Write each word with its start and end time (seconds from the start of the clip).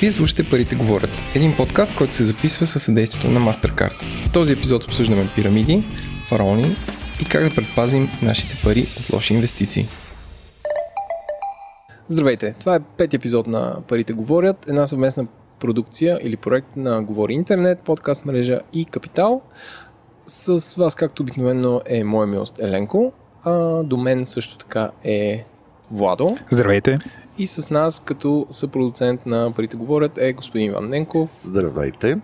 Вие 0.00 0.12
слушате 0.12 0.50
Парите 0.50 0.76
говорят, 0.76 1.10
един 1.34 1.56
подкаст, 1.56 1.96
който 1.96 2.14
се 2.14 2.24
записва 2.24 2.66
със 2.66 2.82
съдействието 2.82 3.28
на 3.28 3.40
MasterCard. 3.40 4.26
В 4.28 4.32
този 4.32 4.52
епизод 4.52 4.84
обсъждаме 4.84 5.30
пирамиди, 5.36 5.84
фараони 6.28 6.76
и 7.22 7.24
как 7.24 7.44
да 7.44 7.54
предпазим 7.54 8.08
нашите 8.22 8.60
пари 8.64 8.86
от 9.00 9.12
лоши 9.12 9.34
инвестиции. 9.34 9.88
Здравейте, 12.08 12.54
това 12.60 12.74
е 12.74 12.80
пети 12.80 13.16
епизод 13.16 13.46
на 13.46 13.76
Парите 13.88 14.12
говорят, 14.12 14.68
една 14.68 14.86
съвместна 14.86 15.26
продукция 15.60 16.18
или 16.22 16.36
проект 16.36 16.76
на 16.76 17.02
Говори 17.02 17.32
Интернет, 17.32 17.80
подкаст 17.80 18.24
мрежа 18.24 18.60
и 18.72 18.84
Капитал. 18.84 19.42
С 20.26 20.74
вас, 20.74 20.94
както 20.94 21.22
обикновено, 21.22 21.80
е 21.86 22.04
моя 22.04 22.26
милост 22.26 22.60
Еленко, 22.60 23.12
а 23.44 23.82
до 23.82 23.96
мен 23.96 24.26
също 24.26 24.58
така 24.58 24.90
е 25.04 25.44
Владо. 25.90 26.36
Здравейте. 26.50 26.98
И 27.38 27.46
с 27.46 27.70
нас, 27.70 28.00
като 28.00 28.46
съпродуцент 28.50 29.26
на 29.26 29.52
Парите 29.52 29.76
говорят, 29.76 30.18
е 30.18 30.32
господин 30.32 30.66
Иван 30.66 30.88
Ненков. 30.88 31.30
Здравейте. 31.44 32.18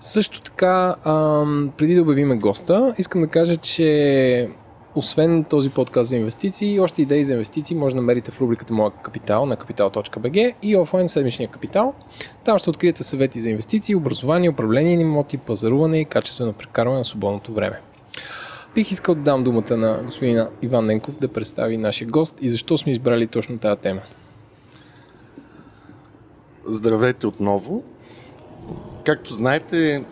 Също 0.00 0.40
така, 0.40 0.94
ам, 1.04 1.72
преди 1.76 1.94
да 1.94 2.02
обявиме 2.02 2.36
госта, 2.36 2.94
искам 2.98 3.20
да 3.20 3.26
кажа, 3.26 3.56
че 3.56 4.48
освен 4.94 5.44
този 5.44 5.70
подкаст 5.70 6.10
за 6.10 6.16
инвестиции, 6.16 6.80
още 6.80 7.02
идеи 7.02 7.24
за 7.24 7.32
инвестиции 7.32 7.76
може 7.76 7.94
да 7.94 8.00
намерите 8.00 8.30
в 8.30 8.40
рубриката 8.40 8.74
Моя 8.74 8.90
капитал 8.90 9.46
на 9.46 9.56
capital.bg 9.56 10.54
и 10.62 10.76
офлайн 10.76 11.08
седмичния 11.08 11.48
капитал. 11.48 11.94
Там 12.44 12.58
ще 12.58 12.70
откриете 12.70 13.04
съвети 13.04 13.40
за 13.40 13.50
инвестиции, 13.50 13.94
образование, 13.94 14.50
управление 14.50 14.96
на 14.96 15.02
имоти, 15.02 15.38
пазаруване 15.38 16.00
и 16.00 16.04
качествено 16.04 16.52
прекарване 16.52 16.98
на 16.98 17.04
свободното 17.04 17.52
време. 17.52 17.80
Бих 18.74 18.90
искал 18.90 19.14
да 19.14 19.20
дам 19.20 19.44
думата 19.44 19.76
на 19.76 20.00
господина 20.04 20.48
Иван 20.62 20.86
Ненков 20.86 21.18
да 21.18 21.28
представи 21.28 21.76
нашия 21.76 22.08
гост 22.08 22.38
и 22.40 22.48
защо 22.48 22.78
сме 22.78 22.92
избрали 22.92 23.26
точно 23.26 23.58
тази 23.58 23.80
тема. 23.80 24.00
Здравейте 26.66 27.26
отново. 27.26 27.84
Както 29.06 29.34
знаете, 29.34 30.04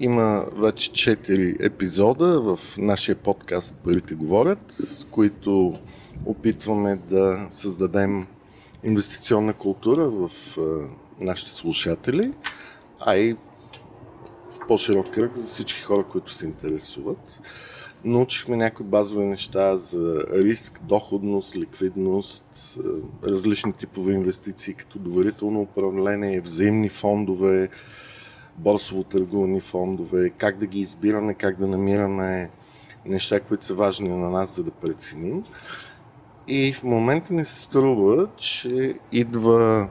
има 0.00 0.46
вече 0.52 0.90
4 0.90 1.66
епизода 1.66 2.40
в 2.40 2.78
нашия 2.78 3.16
подкаст 3.16 3.74
Парите 3.74 4.14
говорят, 4.14 4.58
с 4.68 5.04
които 5.04 5.78
опитваме 6.26 6.98
да 7.10 7.46
създадем 7.50 8.26
инвестиционна 8.84 9.52
култура 9.52 10.08
в 10.08 10.30
нашите 11.20 11.50
слушатели, 11.50 12.32
а 13.00 13.16
и 13.16 13.36
в 14.50 14.66
по-широк 14.68 15.10
кръг 15.10 15.36
за 15.36 15.48
всички 15.48 15.82
хора, 15.82 16.04
които 16.04 16.32
се 16.32 16.46
интересуват. 16.46 17.40
Научихме 18.06 18.56
някои 18.56 18.86
базови 18.86 19.24
неща 19.24 19.76
за 19.76 20.24
риск, 20.32 20.80
доходност, 20.82 21.56
ликвидност, 21.56 22.78
различни 23.24 23.72
типове 23.72 24.12
инвестиции, 24.12 24.74
като 24.74 24.98
доверително 24.98 25.60
управление, 25.60 26.40
взаимни 26.40 26.88
фондове, 26.88 27.68
борсово 28.58 29.04
търгувани 29.04 29.60
фондове, 29.60 30.30
как 30.30 30.58
да 30.58 30.66
ги 30.66 30.80
избираме, 30.80 31.34
как 31.34 31.58
да 31.58 31.66
намираме 31.66 32.50
неща, 33.06 33.40
които 33.40 33.64
са 33.64 33.74
важни 33.74 34.08
на 34.08 34.30
нас, 34.30 34.56
за 34.56 34.64
да 34.64 34.70
преценим. 34.70 35.44
И 36.48 36.72
в 36.72 36.82
момента 36.84 37.34
ни 37.34 37.44
се 37.44 37.62
струва, 37.62 38.28
че 38.36 38.94
идва 39.12 39.88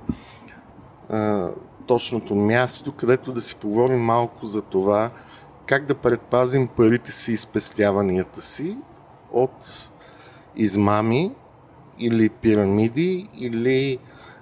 а, 1.10 1.50
точното 1.88 2.36
място, 2.36 2.92
където 2.92 3.32
да 3.32 3.42
си 3.42 3.56
поговорим 3.56 4.00
малко 4.00 4.46
за 4.46 4.62
това, 4.62 5.12
как 5.66 5.86
да 5.86 5.96
предпазим 5.96 6.68
парите 6.68 7.12
си 7.12 7.32
и 7.32 7.38
спестяванията 7.38 8.42
си 8.42 8.78
от 9.32 9.92
измами 10.56 11.32
или 12.00 12.30
пирамиди 12.30 13.30
или 13.40 13.98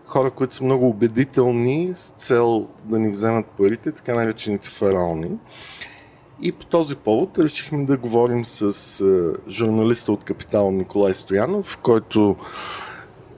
хора, 0.05 0.31
които 0.31 0.55
са 0.55 0.63
много 0.63 0.87
убедителни 0.87 1.91
с 1.93 2.09
цел 2.09 2.67
да 2.83 2.99
ни 2.99 3.09
вземат 3.09 3.45
парите, 3.45 3.91
така 3.91 4.15
наречените 4.15 4.69
фараони. 4.69 5.31
И 6.41 6.51
по 6.51 6.65
този 6.65 6.95
повод 6.95 7.39
решихме 7.39 7.85
да 7.85 7.97
говорим 7.97 8.45
с 8.45 9.05
журналиста 9.49 10.11
от 10.11 10.23
Капитал 10.23 10.71
Николай 10.71 11.13
Стоянов, 11.13 11.77
който 11.77 12.35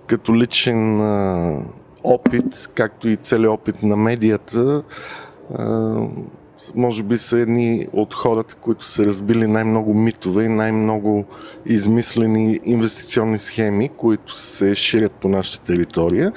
като 0.07 0.35
личен 0.35 1.01
опит, 2.03 2.69
както 2.75 3.09
и 3.09 3.15
целият 3.15 3.53
опит 3.53 3.83
на 3.83 3.95
медията, 3.95 4.83
може 6.75 7.03
би 7.03 7.17
са 7.17 7.39
едни 7.39 7.87
от 7.93 8.13
хората, 8.13 8.55
които 8.55 8.85
са 8.85 9.03
разбили 9.03 9.47
най-много 9.47 9.93
митове 9.93 10.43
и 10.43 10.49
най-много 10.49 11.25
измислени 11.65 12.59
инвестиционни 12.63 13.39
схеми, 13.39 13.89
които 13.89 14.35
се 14.35 14.75
ширят 14.75 15.11
по 15.11 15.29
нашата 15.29 15.65
територия. 15.65 16.31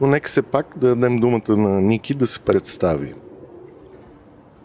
Но 0.00 0.06
нека 0.06 0.30
се 0.30 0.42
пак 0.42 0.78
да 0.78 0.88
дадем 0.88 1.20
думата 1.20 1.56
на 1.56 1.80
Ники 1.80 2.14
да 2.14 2.26
се 2.26 2.40
представи. 2.40 3.14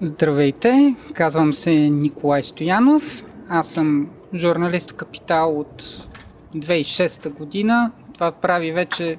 Здравейте, 0.01 0.95
казвам 1.13 1.53
се 1.53 1.71
Николай 1.71 2.43
Стоянов. 2.43 3.23
Аз 3.49 3.67
съм 3.67 4.09
журналист 4.35 4.93
Капитал 4.93 5.59
от 5.59 5.83
2006 6.55 7.29
година. 7.29 7.91
Това 8.13 8.31
прави 8.31 8.71
вече 8.71 9.17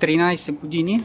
13 0.00 0.52
години, 0.52 1.04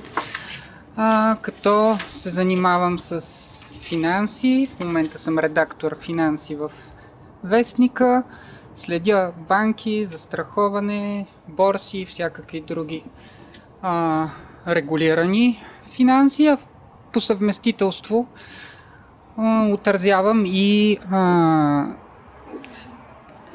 а, 0.96 1.38
като 1.41 1.97
се 2.09 2.30
занимавам 2.30 3.00
с 3.00 3.59
финанси. 3.90 4.70
В 4.76 4.80
момента 4.84 5.20
съм 5.20 5.40
редактор 5.40 6.00
финанси 6.00 6.56
в 6.56 6.72
Вестника. 7.44 8.24
Следя 8.76 9.32
банки, 9.50 10.06
застраховане, 10.06 11.28
борси 11.48 11.98
и 11.98 12.06
всякакви 12.06 12.62
други 12.62 13.04
а, 13.82 14.28
регулирани 14.68 15.64
финанси. 15.84 16.56
По 17.14 17.22
съвместителство 17.22 18.28
а, 19.38 19.68
отразявам 19.68 20.44
и 20.46 20.98
а, 21.12 21.86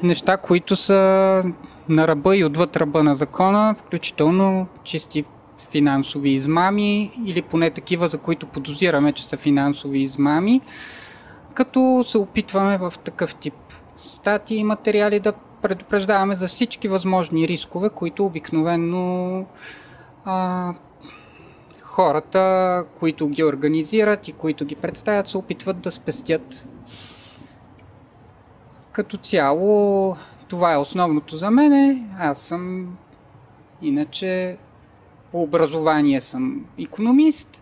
неща, 0.03 0.37
които 0.37 0.75
са 0.75 1.43
на 1.89 2.07
ръба 2.07 2.37
и 2.37 2.45
отвъд 2.45 2.77
ръба 2.77 3.03
на 3.03 3.15
закона, 3.15 3.75
включително 3.79 4.67
чисти 4.83 5.25
финансови 5.71 6.29
измами 6.29 7.11
или 7.25 7.41
поне 7.41 7.69
такива, 7.69 8.07
за 8.07 8.17
които 8.17 8.45
подозираме, 8.45 9.11
че 9.11 9.27
са 9.27 9.37
финансови 9.37 9.99
измами, 9.99 10.61
като 11.53 12.03
се 12.07 12.17
опитваме 12.17 12.77
в 12.77 12.93
такъв 13.03 13.35
тип 13.35 13.53
статии 13.97 14.57
и 14.57 14.63
материали 14.63 15.19
да 15.19 15.33
предупреждаваме 15.61 16.35
за 16.35 16.47
всички 16.47 16.87
възможни 16.87 17.47
рискове, 17.47 17.89
които 17.89 18.25
обикновено 18.25 19.45
а, 20.25 20.73
хората, 21.81 22.85
които 22.99 23.27
ги 23.27 23.43
организират 23.43 24.27
и 24.27 24.31
които 24.33 24.65
ги 24.65 24.75
представят, 24.75 25.27
се 25.27 25.37
опитват 25.37 25.79
да 25.79 25.91
спестят. 25.91 26.67
Като 28.91 29.17
цяло, 29.17 30.15
това 30.47 30.73
е 30.73 30.77
основното 30.77 31.37
за 31.37 31.51
мене. 31.51 32.07
Аз 32.19 32.37
съм 32.37 32.95
иначе 33.81 34.57
по 35.31 35.41
образование 35.41 36.21
съм 36.21 36.65
економист, 36.79 37.61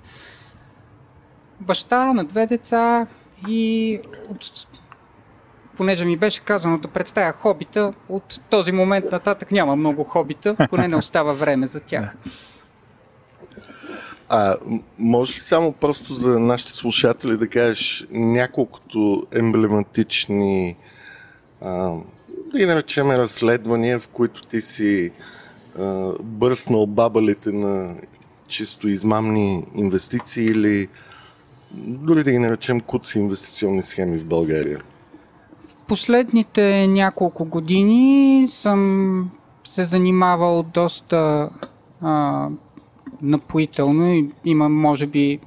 баща 1.59 2.13
на 2.13 2.23
две 2.23 2.45
деца 2.45 3.07
и 3.47 3.99
от... 4.29 4.67
понеже 5.77 6.05
ми 6.05 6.17
беше 6.17 6.41
казано 6.41 6.77
да 6.77 6.87
представя 6.87 7.33
хобита, 7.33 7.93
от 8.09 8.41
този 8.49 8.71
момент 8.71 9.05
нататък 9.11 9.51
няма 9.51 9.75
много 9.75 10.03
хобита, 10.03 10.55
поне 10.69 10.87
не 10.87 10.95
остава 10.95 11.33
време 11.33 11.67
за 11.67 11.79
тях. 11.79 12.15
А 14.29 14.55
може 14.99 15.35
ли 15.35 15.39
само 15.39 15.73
просто 15.73 16.13
за 16.13 16.39
нашите 16.39 16.71
слушатели 16.71 17.37
да 17.37 17.47
кажеш 17.47 18.05
няколкото 18.11 19.23
емблематични 19.31 20.77
а, 21.61 21.97
да 22.53 22.59
ги 22.59 22.65
наречем 22.65 23.11
разследвания, 23.11 23.99
в 23.99 24.07
които 24.07 24.41
ти 24.41 24.61
си 24.61 25.11
бърснал 26.21 26.87
бабалите 26.87 27.51
на 27.51 27.95
чисто 28.47 28.87
измамни 28.87 29.65
инвестиции 29.75 30.45
или 30.45 30.87
дори 31.73 32.23
да 32.23 32.31
ги 32.31 32.37
наречем 32.37 32.79
куци 32.79 33.19
инвестиционни 33.19 33.83
схеми 33.83 34.19
в 34.19 34.25
България? 34.25 34.81
Последните 35.87 36.87
няколко 36.87 37.45
години 37.45 38.45
съм 38.47 39.31
се 39.63 39.83
занимавал 39.83 40.63
доста 40.63 41.49
а, 42.01 42.49
напоително 43.21 44.31
имам 44.45 44.73
може 44.73 45.07
би 45.07 45.39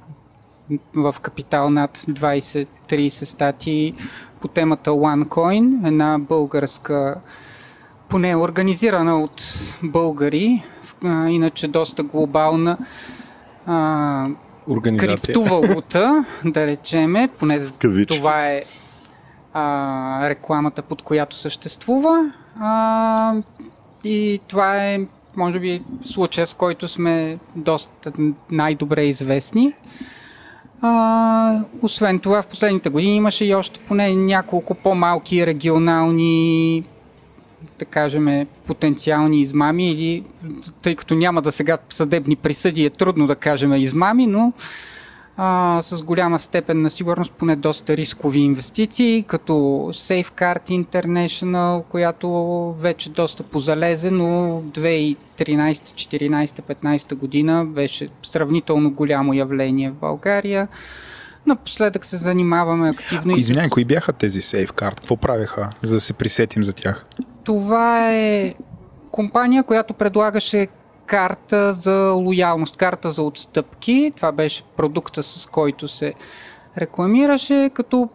в 0.93 1.15
Капитал 1.21 1.69
над 1.69 1.97
20-30 1.97 3.09
статии 3.09 3.93
по 4.41 4.47
темата 4.47 4.91
OneCoin, 4.91 5.87
една 5.87 6.19
българска 6.19 7.21
поне 8.09 8.35
организирана 8.35 9.21
от 9.21 9.43
българи, 9.83 10.63
а, 11.03 11.29
иначе 11.29 11.67
доста 11.67 12.03
глобална 12.03 12.77
а, 13.65 14.27
криптовалута, 14.97 16.25
да 16.45 16.67
речеме, 16.67 17.29
поне 17.39 17.59
това 18.07 18.47
е 18.47 18.63
а, 19.53 20.29
рекламата, 20.29 20.81
под 20.81 21.01
която 21.01 21.35
съществува. 21.35 22.31
А, 22.59 23.33
и 24.03 24.39
това 24.47 24.85
е 24.85 24.99
може 25.37 25.59
би 25.59 25.81
случая, 26.05 26.47
с 26.47 26.53
който 26.53 26.87
сме 26.87 27.37
доста 27.55 28.11
най-добре 28.51 29.03
известни. 29.03 29.73
А, 30.81 31.59
освен 31.81 32.19
това, 32.19 32.41
в 32.41 32.47
последните 32.47 32.89
години 32.89 33.15
имаше 33.15 33.45
и 33.45 33.55
още 33.55 33.79
поне 33.79 34.15
няколко 34.15 34.75
по-малки 34.75 35.45
регионални 35.45 36.83
да 37.79 37.85
кажем, 37.85 38.47
потенциални 38.65 39.41
измами 39.41 39.91
или 39.91 40.23
тъй 40.81 40.95
като 40.95 41.15
няма 41.15 41.41
да 41.41 41.51
сега 41.51 41.77
съдебни 41.89 42.35
присъди, 42.35 42.85
е 42.85 42.89
трудно 42.89 43.27
да 43.27 43.35
кажем 43.35 43.73
измами, 43.73 44.27
но 44.27 44.53
а, 45.37 45.81
с 45.81 46.01
голяма 46.01 46.39
степен 46.39 46.81
на 46.81 46.89
сигурност 46.89 47.31
поне 47.31 47.55
доста 47.55 47.97
рискови 47.97 48.39
инвестиции, 48.39 49.23
като 49.27 49.53
Safeguard 49.93 50.85
International, 50.85 51.83
която 51.83 52.29
вече 52.79 53.09
доста 53.09 53.43
позалезе, 53.43 54.11
но 54.11 54.25
2013, 54.61 55.15
14, 55.37 56.75
15 56.75 57.15
година 57.15 57.65
беше 57.65 58.09
сравнително 58.23 58.91
голямо 58.91 59.33
явление 59.33 59.89
в 59.89 59.93
България. 59.93 60.67
Напоследък 61.45 62.05
се 62.05 62.17
занимаваме 62.17 62.89
активно. 62.89 63.37
Извинявай, 63.37 63.67
с... 63.67 63.71
кои 63.71 63.85
бяха 63.85 64.13
тези 64.13 64.41
Safeguard? 64.41 64.95
Какво 64.95 65.17
правеха, 65.17 65.69
за 65.81 65.93
да 65.93 65.99
се 65.99 66.13
присетим 66.13 66.63
за 66.63 66.73
тях? 66.73 67.05
Това 67.47 68.13
е 68.13 68.53
компания, 69.11 69.63
която 69.63 69.93
предлагаше 69.93 70.67
карта 71.05 71.73
за 71.73 72.11
лоялност, 72.11 72.77
карта 72.77 73.11
за 73.11 73.23
отстъпки. 73.23 74.11
Това 74.15 74.31
беше 74.31 74.63
продукта, 74.63 75.23
с 75.23 75.47
който 75.47 75.87
се 75.87 76.13
рекламираше, 76.77 77.69
като 77.73 78.09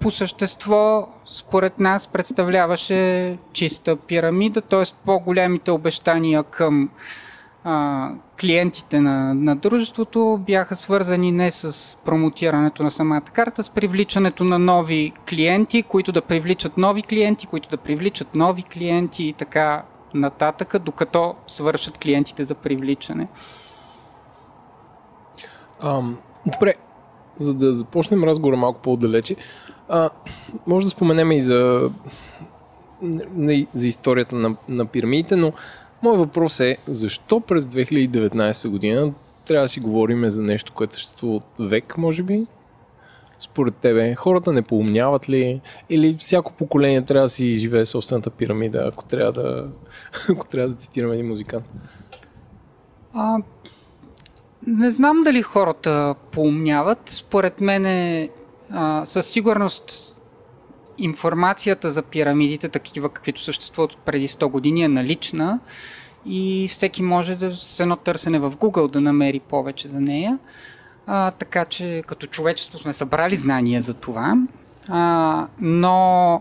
по 0.00 0.10
същество, 0.10 1.08
според 1.26 1.78
нас, 1.78 2.06
представляваше 2.06 3.38
чиста 3.52 3.96
пирамида, 3.96 4.60
т.е. 4.60 4.84
по-големите 5.04 5.70
обещания 5.70 6.42
към 6.42 6.90
а, 7.70 8.10
клиентите 8.40 9.00
на, 9.00 9.34
на 9.34 9.56
дружеството 9.56 10.40
бяха 10.46 10.76
свързани 10.76 11.32
не 11.32 11.50
с 11.50 11.96
промотирането 12.04 12.82
на 12.82 12.90
самата 12.90 13.20
карта, 13.20 13.62
с 13.62 13.70
привличането 13.70 14.44
на 14.44 14.58
нови 14.58 15.12
клиенти, 15.28 15.82
които 15.82 16.12
да 16.12 16.22
привличат 16.22 16.78
нови 16.78 17.02
клиенти, 17.02 17.46
които 17.46 17.68
да 17.68 17.76
привличат 17.76 18.34
нови 18.34 18.62
клиенти 18.62 19.24
и 19.24 19.32
така 19.32 19.84
нататък, 20.14 20.74
докато 20.78 21.34
свършат 21.46 21.98
клиентите 21.98 22.44
за 22.44 22.54
привличане. 22.54 23.28
А, 25.80 26.02
добре, 26.46 26.74
за 27.38 27.54
да 27.54 27.72
започнем 27.72 28.24
разговора 28.24 28.56
малко 28.56 28.80
по-далече, 28.80 29.36
а, 29.88 30.10
може 30.66 30.86
да 30.86 30.90
споменем 30.90 31.32
и 31.32 31.40
за, 31.40 31.90
за 33.74 33.88
историята 33.88 34.36
на, 34.36 34.56
на 34.68 34.86
пирамидите, 34.86 35.36
но 35.36 35.52
Моят 36.02 36.18
въпрос 36.18 36.60
е, 36.60 36.76
защо 36.86 37.40
през 37.40 37.64
2019 37.64 38.68
година 38.68 39.12
трябва 39.46 39.64
да 39.64 39.68
си 39.68 39.80
говорим 39.80 40.30
за 40.30 40.42
нещо, 40.42 40.72
което 40.72 40.94
съществува 40.94 41.36
от 41.36 41.70
век, 41.70 41.98
може 41.98 42.22
би? 42.22 42.46
Според 43.38 43.74
тебе, 43.74 44.14
хората 44.14 44.52
не 44.52 44.62
поумняват 44.62 45.28
ли? 45.28 45.60
Или 45.90 46.16
всяко 46.18 46.52
поколение 46.52 47.04
трябва 47.04 47.24
да 47.24 47.28
си 47.28 47.52
живее 47.52 47.86
собствената 47.86 48.30
пирамида, 48.30 48.84
ако 48.92 49.04
трябва 49.04 49.32
да, 49.32 49.68
ако 50.30 50.46
трябва 50.46 50.68
да 50.68 50.76
цитираме 50.76 51.14
един 51.14 51.28
музикант? 51.28 51.64
А, 53.14 53.38
не 54.66 54.90
знам 54.90 55.22
дали 55.24 55.42
хората 55.42 56.14
поумняват. 56.30 56.98
Според 57.06 57.60
мен 57.60 57.86
е, 57.86 58.28
а, 58.70 59.06
със 59.06 59.26
сигурност 59.26 60.17
информацията 60.98 61.90
за 61.90 62.02
пирамидите, 62.02 62.68
такива 62.68 63.08
каквито 63.08 63.42
съществуват 63.42 63.96
преди 63.96 64.28
100 64.28 64.48
години, 64.50 64.82
е 64.82 64.88
налична 64.88 65.58
и 66.26 66.68
всеки 66.70 67.02
може 67.02 67.34
да 67.34 67.56
с 67.56 67.80
едно 67.80 67.96
търсене 67.96 68.38
в 68.38 68.50
Google 68.50 68.90
да 68.90 69.00
намери 69.00 69.40
повече 69.40 69.88
за 69.88 70.00
нея. 70.00 70.38
А, 71.06 71.30
така 71.30 71.64
че 71.64 72.02
като 72.06 72.26
човечество 72.26 72.78
сме 72.78 72.92
събрали 72.92 73.36
знания 73.36 73.82
за 73.82 73.94
това. 73.94 74.36
А, 74.88 75.46
но 75.60 76.40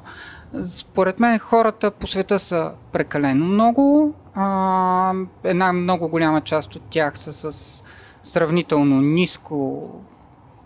според 0.63 1.19
мен 1.19 1.39
хората 1.39 1.91
по 1.91 2.07
света 2.07 2.39
са 2.39 2.71
прекалено 2.91 3.45
много. 3.45 4.13
А, 4.35 5.13
една 5.43 5.73
много 5.73 6.07
голяма 6.07 6.41
част 6.41 6.75
от 6.75 6.81
тях 6.89 7.19
са 7.19 7.33
с 7.33 7.83
сравнително 8.23 9.01
ниско 9.01 9.89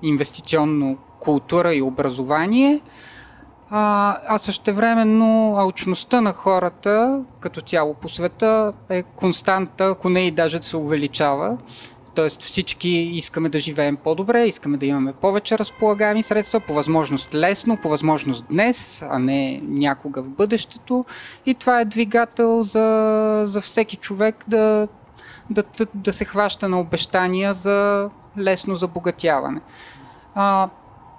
инвестиционно 0.01 0.97
култура 1.19 1.73
и 1.73 1.81
образование 1.81 2.81
а, 3.73 4.17
а 4.27 4.37
същевременно 4.37 5.55
алчността 5.57 6.21
на 6.21 6.33
хората 6.33 7.23
като 7.39 7.61
цяло 7.61 7.93
по 7.93 8.09
света 8.09 8.73
е 8.89 9.03
константа, 9.03 9.85
ако 9.85 10.09
не 10.09 10.27
и 10.27 10.31
даже 10.31 10.59
да 10.59 10.65
се 10.65 10.77
увеличава. 10.77 11.57
Тоест 12.15 12.43
всички 12.43 12.89
искаме 12.89 13.49
да 13.49 13.59
живеем 13.59 13.97
по-добре, 13.97 14.45
искаме 14.45 14.77
да 14.77 14.85
имаме 14.85 15.13
повече 15.13 15.57
разполагаеми 15.57 16.23
средства, 16.23 16.59
по 16.59 16.73
възможност 16.73 17.35
лесно, 17.35 17.77
по 17.77 17.89
възможност 17.89 18.45
днес, 18.49 19.05
а 19.09 19.19
не 19.19 19.61
някога 19.63 20.21
в 20.21 20.29
бъдещето. 20.29 21.05
И 21.45 21.53
това 21.53 21.79
е 21.79 21.85
двигател 21.85 22.63
за, 22.63 23.41
за 23.45 23.61
всеки 23.61 23.95
човек 23.95 24.35
да, 24.47 24.87
да, 25.49 25.63
да, 25.77 25.85
да 25.95 26.13
се 26.13 26.25
хваща 26.25 26.69
на 26.69 26.79
обещания 26.79 27.53
за 27.53 28.09
лесно 28.37 28.75
забогатяване. 28.75 29.61
А, 30.35 30.69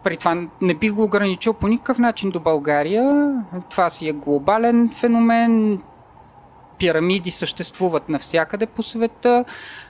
при 0.05 0.17
това 0.17 0.49
не 0.61 0.75
бих 0.75 0.93
го 0.93 1.03
ограничил 1.03 1.53
по 1.53 1.69
никакъв 1.69 1.99
начин 1.99 2.31
до 2.31 2.41
България. 2.41 3.35
Това 3.71 3.91
си 3.91 4.09
е 4.09 4.13
глобален 4.13 4.91
феномен. 4.95 5.83
Пирамиди 6.79 7.31
съществуват 7.31 8.09
навсякъде 8.09 8.67
по 8.67 8.83
света. 8.83 9.45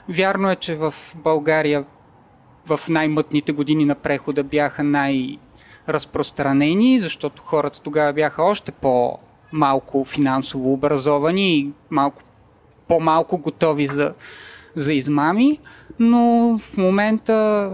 Вярно 0.09 0.51
е, 0.51 0.55
че 0.55 0.75
в 0.75 0.93
България 1.15 1.85
в 2.65 2.79
най-мътните 2.89 3.51
години 3.51 3.85
на 3.85 3.95
прехода 3.95 4.43
бяха 4.43 4.83
най-разпространени, 4.83 6.99
защото 6.99 7.41
хората 7.45 7.81
тогава 7.81 8.13
бяха 8.13 8.43
още 8.43 8.71
по-малко 8.71 10.05
финансово 10.05 10.73
образовани 10.73 11.57
и 11.57 11.71
малко, 11.89 12.21
по-малко 12.87 13.37
готови 13.37 13.87
за, 13.87 14.13
за 14.75 14.93
измами, 14.93 15.59
но 15.99 16.57
в 16.61 16.77
момента 16.77 17.69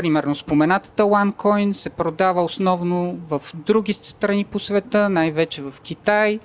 Примерно 0.00 0.34
споменатата 0.34 1.02
OneCoin 1.02 1.72
се 1.72 1.90
продава 1.90 2.42
основно 2.42 3.18
в 3.30 3.40
други 3.54 3.92
страни 3.92 4.44
по 4.44 4.58
света, 4.58 5.08
най-вече 5.08 5.62
в 5.62 5.74
Китай, 5.82 6.38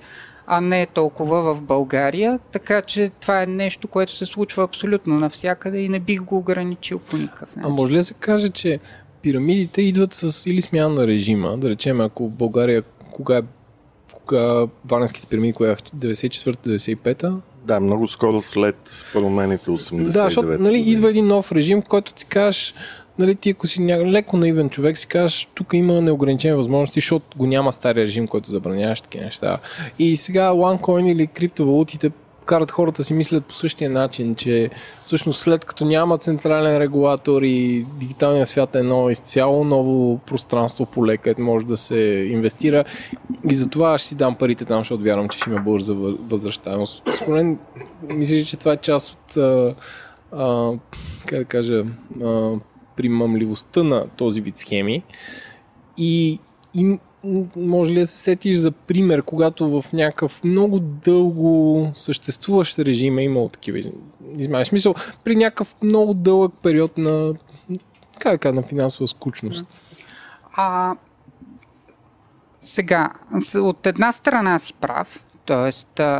а 0.46 0.60
не 0.60 0.86
толкова 0.86 1.54
в 1.54 1.62
България. 1.62 2.38
Така 2.52 2.82
че 2.82 3.10
това 3.20 3.42
е 3.42 3.46
нещо, 3.46 3.88
което 3.88 4.12
се 4.12 4.26
случва 4.26 4.64
абсолютно 4.64 5.18
навсякъде 5.18 5.78
и 5.78 5.88
не 5.88 6.00
бих 6.00 6.22
го 6.22 6.38
ограничил 6.38 6.98
по 6.98 7.16
никакъв 7.16 7.56
начин. 7.56 7.70
А 7.70 7.74
може 7.74 7.92
ли 7.92 7.96
да 7.96 8.04
се 8.04 8.14
каже, 8.14 8.48
че 8.48 8.78
пирамидите 9.22 9.82
идват 9.82 10.14
с 10.14 10.46
или 10.46 10.62
смяна 10.62 10.94
на 10.94 11.06
режима? 11.06 11.58
Да 11.58 11.70
речем, 11.70 12.00
ако 12.00 12.28
в 12.28 12.32
България 12.32 12.82
кога, 13.12 13.42
кога 14.12 14.66
Варненските 14.84 15.26
пирамиди, 15.26 15.52
коя 15.52 15.76
94-95-та? 15.76 17.32
Да, 17.64 17.80
много 17.80 18.08
скоро 18.08 18.42
след 18.42 19.04
промените 19.12 19.70
89 19.70 20.02
Да, 20.04 20.24
защото 20.24 20.48
нали, 20.48 20.78
идва 20.78 21.10
един 21.10 21.26
нов 21.26 21.52
режим, 21.52 21.82
който 21.82 22.12
ти 22.12 22.26
кажеш, 22.26 22.74
нали, 23.18 23.34
ти 23.34 23.50
ако 23.50 23.66
си 23.66 23.82
ня... 23.82 24.06
леко 24.06 24.36
наивен 24.36 24.70
човек, 24.70 24.98
си 24.98 25.06
кажеш, 25.06 25.48
тук 25.54 25.72
има 25.72 26.00
неограничени 26.00 26.54
възможности, 26.54 27.00
защото 27.00 27.38
го 27.38 27.46
няма 27.46 27.72
стария 27.72 28.04
режим, 28.04 28.28
който 28.28 28.50
забраняваш 28.50 29.00
такива 29.00 29.24
неща. 29.24 29.58
И 29.98 30.16
сега 30.16 30.50
OneCoin 30.50 31.12
или 31.12 31.26
криптовалутите 31.26 32.10
карат 32.46 32.70
хората 32.70 33.04
си 33.04 33.14
мислят 33.14 33.44
по 33.44 33.54
същия 33.54 33.90
начин, 33.90 34.34
че 34.34 34.70
всъщност 35.04 35.40
след 35.40 35.64
като 35.64 35.84
няма 35.84 36.18
централен 36.18 36.78
регулатор 36.78 37.42
и 37.42 37.86
дигиталният 38.00 38.48
свят 38.48 38.74
е 38.74 38.78
едно 38.78 39.10
изцяло 39.10 39.64
ново 39.64 40.18
пространство 40.18 40.86
поле, 40.86 41.16
където 41.16 41.40
може 41.40 41.66
да 41.66 41.76
се 41.76 42.28
инвестира 42.30 42.84
и 43.50 43.54
затова 43.54 43.98
ще 43.98 44.08
си 44.08 44.14
дам 44.14 44.34
парите 44.34 44.64
там, 44.64 44.80
защото 44.80 45.04
вярвам, 45.04 45.28
че 45.28 45.38
ще 45.38 45.50
има 45.50 45.60
бърза 45.60 45.94
възвръщаемост. 46.30 47.02
Според 47.16 47.44
мен, 47.44 47.58
мисля, 48.02 48.44
че 48.44 48.56
това 48.56 48.72
е 48.72 48.76
част 48.76 49.10
от 49.10 49.36
а, 49.36 49.74
а, 50.32 50.72
как 51.26 51.38
да 51.38 51.44
кажа 51.44 51.84
а, 52.24 52.52
примамливостта 52.96 53.82
на 53.82 54.08
този 54.08 54.40
вид 54.40 54.58
схеми 54.58 55.02
и, 55.98 56.38
и 56.74 56.98
може 57.56 57.92
ли 57.92 58.00
да 58.00 58.06
се 58.06 58.16
сетиш 58.16 58.56
за 58.56 58.70
пример, 58.70 59.22
когато 59.22 59.80
в 59.80 59.92
някакъв 59.92 60.44
много 60.44 60.78
дълго 60.80 61.90
съществуващ 61.94 62.78
режим 62.78 63.18
е 63.18 63.22
имало 63.22 63.48
такива 63.48 63.80
измами? 64.38 64.64
Смисъл, 64.64 64.94
при 65.24 65.36
някакъв 65.36 65.76
много 65.82 66.14
дълъг 66.14 66.52
период 66.62 66.98
на, 66.98 67.34
как 68.18 68.42
да 68.42 68.52
на 68.52 68.62
финансова 68.62 69.08
скучност. 69.08 69.84
А, 70.56 70.94
сега, 72.60 73.12
от 73.54 73.86
една 73.86 74.12
страна 74.12 74.58
си 74.58 74.74
прав, 74.74 75.24
т.е. 75.46 75.72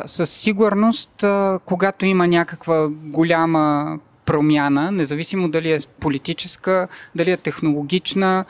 със 0.06 0.30
сигурност, 0.30 1.24
когато 1.64 2.06
има 2.06 2.26
някаква 2.26 2.88
голяма 2.90 3.98
промяна, 4.26 4.92
независимо 4.92 5.48
дали 5.48 5.72
е 5.72 5.78
политическа, 6.00 6.88
дали 7.14 7.30
е 7.30 7.36
технологична, 7.36 8.44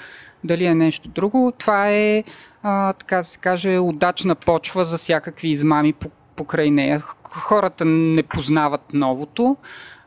дали 0.45 0.65
е 0.65 0.75
нещо 0.75 1.09
друго. 1.09 1.53
Това 1.59 1.91
е, 1.91 2.25
а, 2.63 2.93
така 2.93 3.17
да 3.17 3.25
се 3.25 3.39
каже, 3.39 3.79
удачна 3.79 4.35
почва 4.35 4.85
за 4.85 4.99
всякакви 4.99 5.49
измами 5.49 5.93
по 5.93 6.11
покрай 6.37 6.71
нея. 6.71 7.01
Хората 7.25 7.85
не 7.85 8.23
познават 8.23 8.81
новото. 8.93 9.57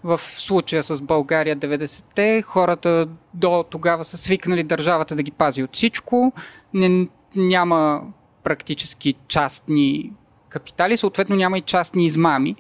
В 0.04 0.22
случая 0.38 0.84
с 0.84 1.02
България 1.02 1.58
90-те, 1.58 2.42
хората 2.42 3.08
до 3.34 3.66
тогава 3.70 4.06
са 4.06 4.18
свикнали 4.18 4.64
държавата 4.64 5.16
да 5.16 5.24
ги 5.24 5.32
пази 5.32 5.64
от 5.64 5.76
всичко. 5.76 6.34
Не, 6.74 7.08
няма 7.36 8.02
практически 8.44 9.16
частни 9.28 10.12
капитали, 10.50 10.98
съответно 10.98 11.36
няма 11.36 11.58
и 11.58 11.62
частни 11.62 12.06
измами. 12.06 12.56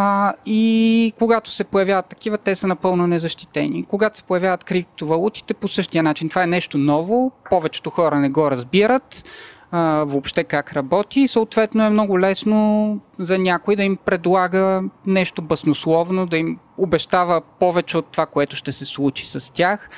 А, 0.00 0.34
и 0.46 1.12
когато 1.18 1.50
се 1.50 1.64
появяват 1.64 2.06
такива, 2.06 2.38
те 2.38 2.54
са 2.54 2.66
напълно 2.66 3.06
незащитени. 3.06 3.84
Когато 3.84 4.18
се 4.18 4.24
появяват 4.24 4.64
криптовалутите 4.64 5.54
по 5.54 5.68
същия 5.68 6.02
начин, 6.02 6.28
това 6.28 6.42
е 6.42 6.46
нещо 6.46 6.78
ново, 6.78 7.32
повечето 7.50 7.90
хора 7.90 8.20
не 8.20 8.28
го 8.28 8.50
разбират 8.50 9.24
а, 9.70 10.04
въобще 10.04 10.44
как 10.44 10.72
работи 10.72 11.20
и 11.20 11.28
съответно 11.28 11.84
е 11.84 11.90
много 11.90 12.20
лесно 12.20 13.00
за 13.18 13.38
някой 13.38 13.76
да 13.76 13.82
им 13.82 13.96
предлага 14.04 14.82
нещо 15.06 15.42
баснословно, 15.42 16.26
да 16.26 16.36
им 16.36 16.58
обещава 16.76 17.40
повече 17.60 17.98
от 17.98 18.06
това, 18.06 18.26
което 18.26 18.56
ще 18.56 18.72
се 18.72 18.84
случи 18.84 19.26
с 19.26 19.52
тях. 19.52 19.90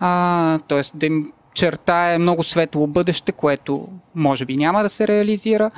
А, 0.00 0.58
тоест 0.58 0.98
да 0.98 1.06
им 1.06 1.32
чертае 1.54 2.18
много 2.18 2.44
светло 2.44 2.86
бъдеще, 2.86 3.32
което 3.32 3.88
може 4.14 4.44
би 4.44 4.56
няма 4.56 4.82
да 4.82 4.88
се 4.88 5.08
реализира. 5.08 5.70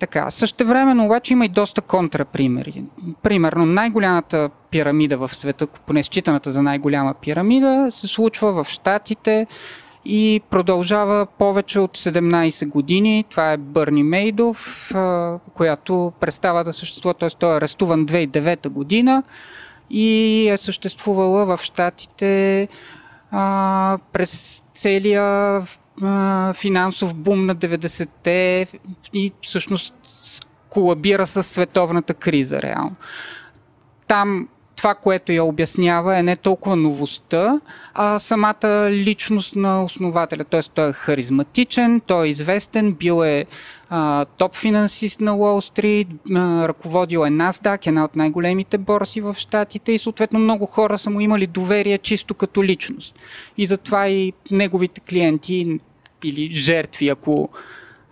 Така, 0.00 0.30
същевременно 0.30 1.04
обаче 1.04 1.32
има 1.32 1.44
и 1.44 1.48
доста 1.48 1.80
контрапримери. 1.80 2.84
Примерно 3.22 3.66
най-голямата 3.66 4.50
пирамида 4.70 5.18
в 5.18 5.34
света, 5.34 5.66
поне 5.66 6.02
считаната 6.02 6.50
за 6.50 6.62
най-голяма 6.62 7.14
пирамида, 7.14 7.86
се 7.90 8.06
случва 8.06 8.64
в 8.64 8.68
Штатите 8.68 9.46
и 10.04 10.40
продължава 10.50 11.26
повече 11.26 11.80
от 11.80 11.98
17 11.98 12.68
години. 12.68 13.24
Това 13.30 13.52
е 13.52 13.56
Бърни 13.56 14.02
Мейдов, 14.02 14.90
която 15.54 16.12
престава 16.20 16.64
да 16.64 16.72
съществува, 16.72 17.14
т.е. 17.14 17.30
той 17.30 17.54
е 17.54 17.56
арестуван 17.56 18.06
2009 18.06 18.68
година 18.68 19.22
и 19.90 20.48
е 20.48 20.56
съществувала 20.56 21.44
в 21.44 21.60
Штатите 21.62 22.68
а, 23.30 23.98
през 24.12 24.62
целия 24.74 25.60
финансов 26.54 27.14
бум 27.14 27.46
на 27.46 27.56
90-те 27.56 28.66
и 29.12 29.32
всъщност 29.42 29.94
колабира 30.68 31.26
с 31.26 31.42
световната 31.42 32.14
криза 32.14 32.62
реално. 32.62 32.96
Там 34.06 34.48
това, 34.80 34.94
което 34.94 35.32
я 35.32 35.44
обяснява 35.44 36.18
е 36.18 36.22
не 36.22 36.36
толкова 36.36 36.76
новостта, 36.76 37.60
а 37.94 38.18
самата 38.18 38.88
личност 38.90 39.56
на 39.56 39.84
основателя. 39.84 40.44
Т.е. 40.44 40.60
той 40.62 40.88
е 40.88 40.92
харизматичен, 40.92 42.00
той 42.06 42.26
е 42.26 42.30
известен, 42.30 42.92
бил 42.92 43.24
е 43.24 43.46
а, 43.90 44.24
топ 44.24 44.56
финансист 44.56 45.20
на 45.20 45.36
Уолл 45.36 45.60
Стрит, 45.60 46.08
ръководил 46.30 47.18
е 47.18 47.30
NASDAQ, 47.30 47.86
една 47.86 48.04
от 48.04 48.16
най-големите 48.16 48.78
борси 48.78 49.20
в 49.20 49.34
Штатите 49.38 49.92
и 49.92 49.98
съответно 49.98 50.38
много 50.38 50.66
хора 50.66 50.98
са 50.98 51.10
му 51.10 51.20
имали 51.20 51.46
доверие 51.46 51.98
чисто 51.98 52.34
като 52.34 52.64
личност. 52.64 53.14
И 53.58 53.66
затова 53.66 54.08
и 54.08 54.32
неговите 54.50 55.00
клиенти 55.00 55.78
или 56.24 56.54
жертви, 56.54 57.08
ако, 57.08 57.48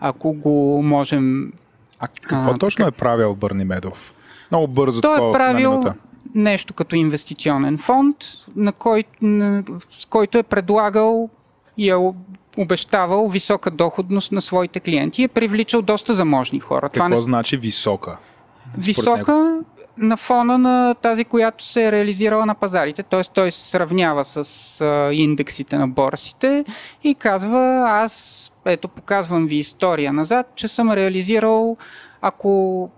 ако 0.01 0.33
го 0.33 0.83
можем 0.83 1.53
а 2.01 2.09
какво 2.23 2.51
а, 2.51 2.59
точно 2.59 2.85
така? 2.85 2.95
е 2.95 2.99
правил 2.99 3.35
Бърни 3.35 3.65
Медов? 3.65 4.15
Много 4.51 4.69
бързо 4.69 5.01
Той 5.01 5.29
е 5.29 5.33
правил 5.33 5.83
нещо 6.35 6.75
като 6.75 6.97
инвестиционен 6.97 7.79
фонд, 7.79 8.17
на 8.57 8.73
кой, 8.73 9.05
на, 9.23 9.65
с 9.91 10.07
който 10.07 10.39
е 10.39 10.43
предлагал 10.43 11.31
и 11.77 11.91
е 11.91 11.97
обещавал 12.57 13.29
висока 13.29 13.71
доходност 13.71 14.33
на 14.33 14.41
своите 14.41 14.81
клиенти 14.81 15.23
и 15.23 15.25
е 15.25 15.29
привличал 15.29 15.83
доста 15.83 16.15
заможни 16.15 16.61
хора. 16.61 16.81
Какво 16.89 16.99
Това 16.99 17.09
не... 17.09 17.17
значи 17.17 17.57
висока? 17.57 18.17
Висока? 18.77 19.61
На 19.99 20.17
фона 20.17 20.59
на 20.59 20.95
тази, 20.95 21.25
която 21.25 21.65
се 21.65 21.85
е 21.85 21.93
реализирала 21.93 22.47
на 22.47 22.55
пазарите. 22.55 23.03
Т.е. 23.03 23.23
той 23.35 23.51
се 23.51 23.71
сравнява 23.71 24.25
с 24.25 24.85
индексите 25.13 25.79
на 25.79 25.89
борсите 25.89 26.65
и 27.05 27.15
казва, 27.15 27.85
аз 27.89 28.45
ето 28.65 28.89
показвам 28.89 29.47
ви 29.47 29.57
история 29.57 30.13
назад, 30.13 30.47
че 30.55 30.69
съм 30.69 30.93
реализирал 30.93 31.77
ако 32.21 32.91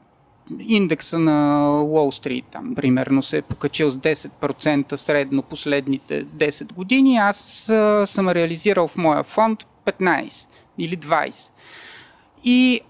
индекса 0.59 1.19
на 1.19 1.69
Уолл 1.83 2.13
Стрит, 2.13 2.45
там, 2.51 2.75
примерно, 2.75 3.23
се 3.23 3.39
е 3.39 3.43
покачил 3.43 3.91
с 3.91 3.97
10% 3.97 4.95
средно 4.95 5.43
последните 5.43 6.25
10 6.25 6.73
години, 6.73 7.17
аз 7.17 7.69
а, 7.69 8.07
съм 8.07 8.29
реализирал 8.29 8.89
в 8.89 8.97
моя 8.97 9.23
фонд 9.23 9.67
15 9.87 10.49
или 10.79 10.99
20. 10.99 11.51
И 12.45 12.81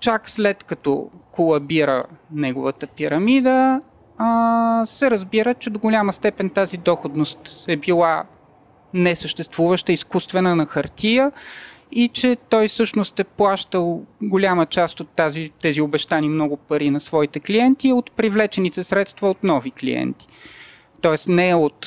чак 0.00 0.30
след 0.30 0.64
като 0.64 1.10
колабира 1.40 2.04
неговата 2.32 2.86
пирамида, 2.86 3.80
а, 4.18 4.86
се 4.86 5.10
разбира, 5.10 5.54
че 5.54 5.70
до 5.70 5.78
голяма 5.78 6.12
степен 6.12 6.50
тази 6.50 6.76
доходност 6.76 7.64
е 7.68 7.76
била 7.76 8.24
несъществуваща, 8.94 9.92
изкуствена 9.92 10.56
на 10.56 10.66
хартия 10.66 11.32
и 11.92 12.08
че 12.08 12.36
той 12.48 12.68
всъщност 12.68 13.20
е 13.20 13.24
плащал 13.24 14.02
голяма 14.22 14.66
част 14.66 15.00
от 15.00 15.08
тази, 15.08 15.50
тези 15.62 15.80
обещани 15.80 16.28
много 16.28 16.56
пари 16.56 16.90
на 16.90 17.00
своите 17.00 17.40
клиенти 17.40 17.92
от 17.92 18.12
привлечените 18.12 18.84
средства 18.84 19.30
от 19.30 19.44
нови 19.44 19.70
клиенти. 19.70 20.26
Тоест 21.00 21.28
не 21.28 21.48
е 21.48 21.54
от 21.54 21.86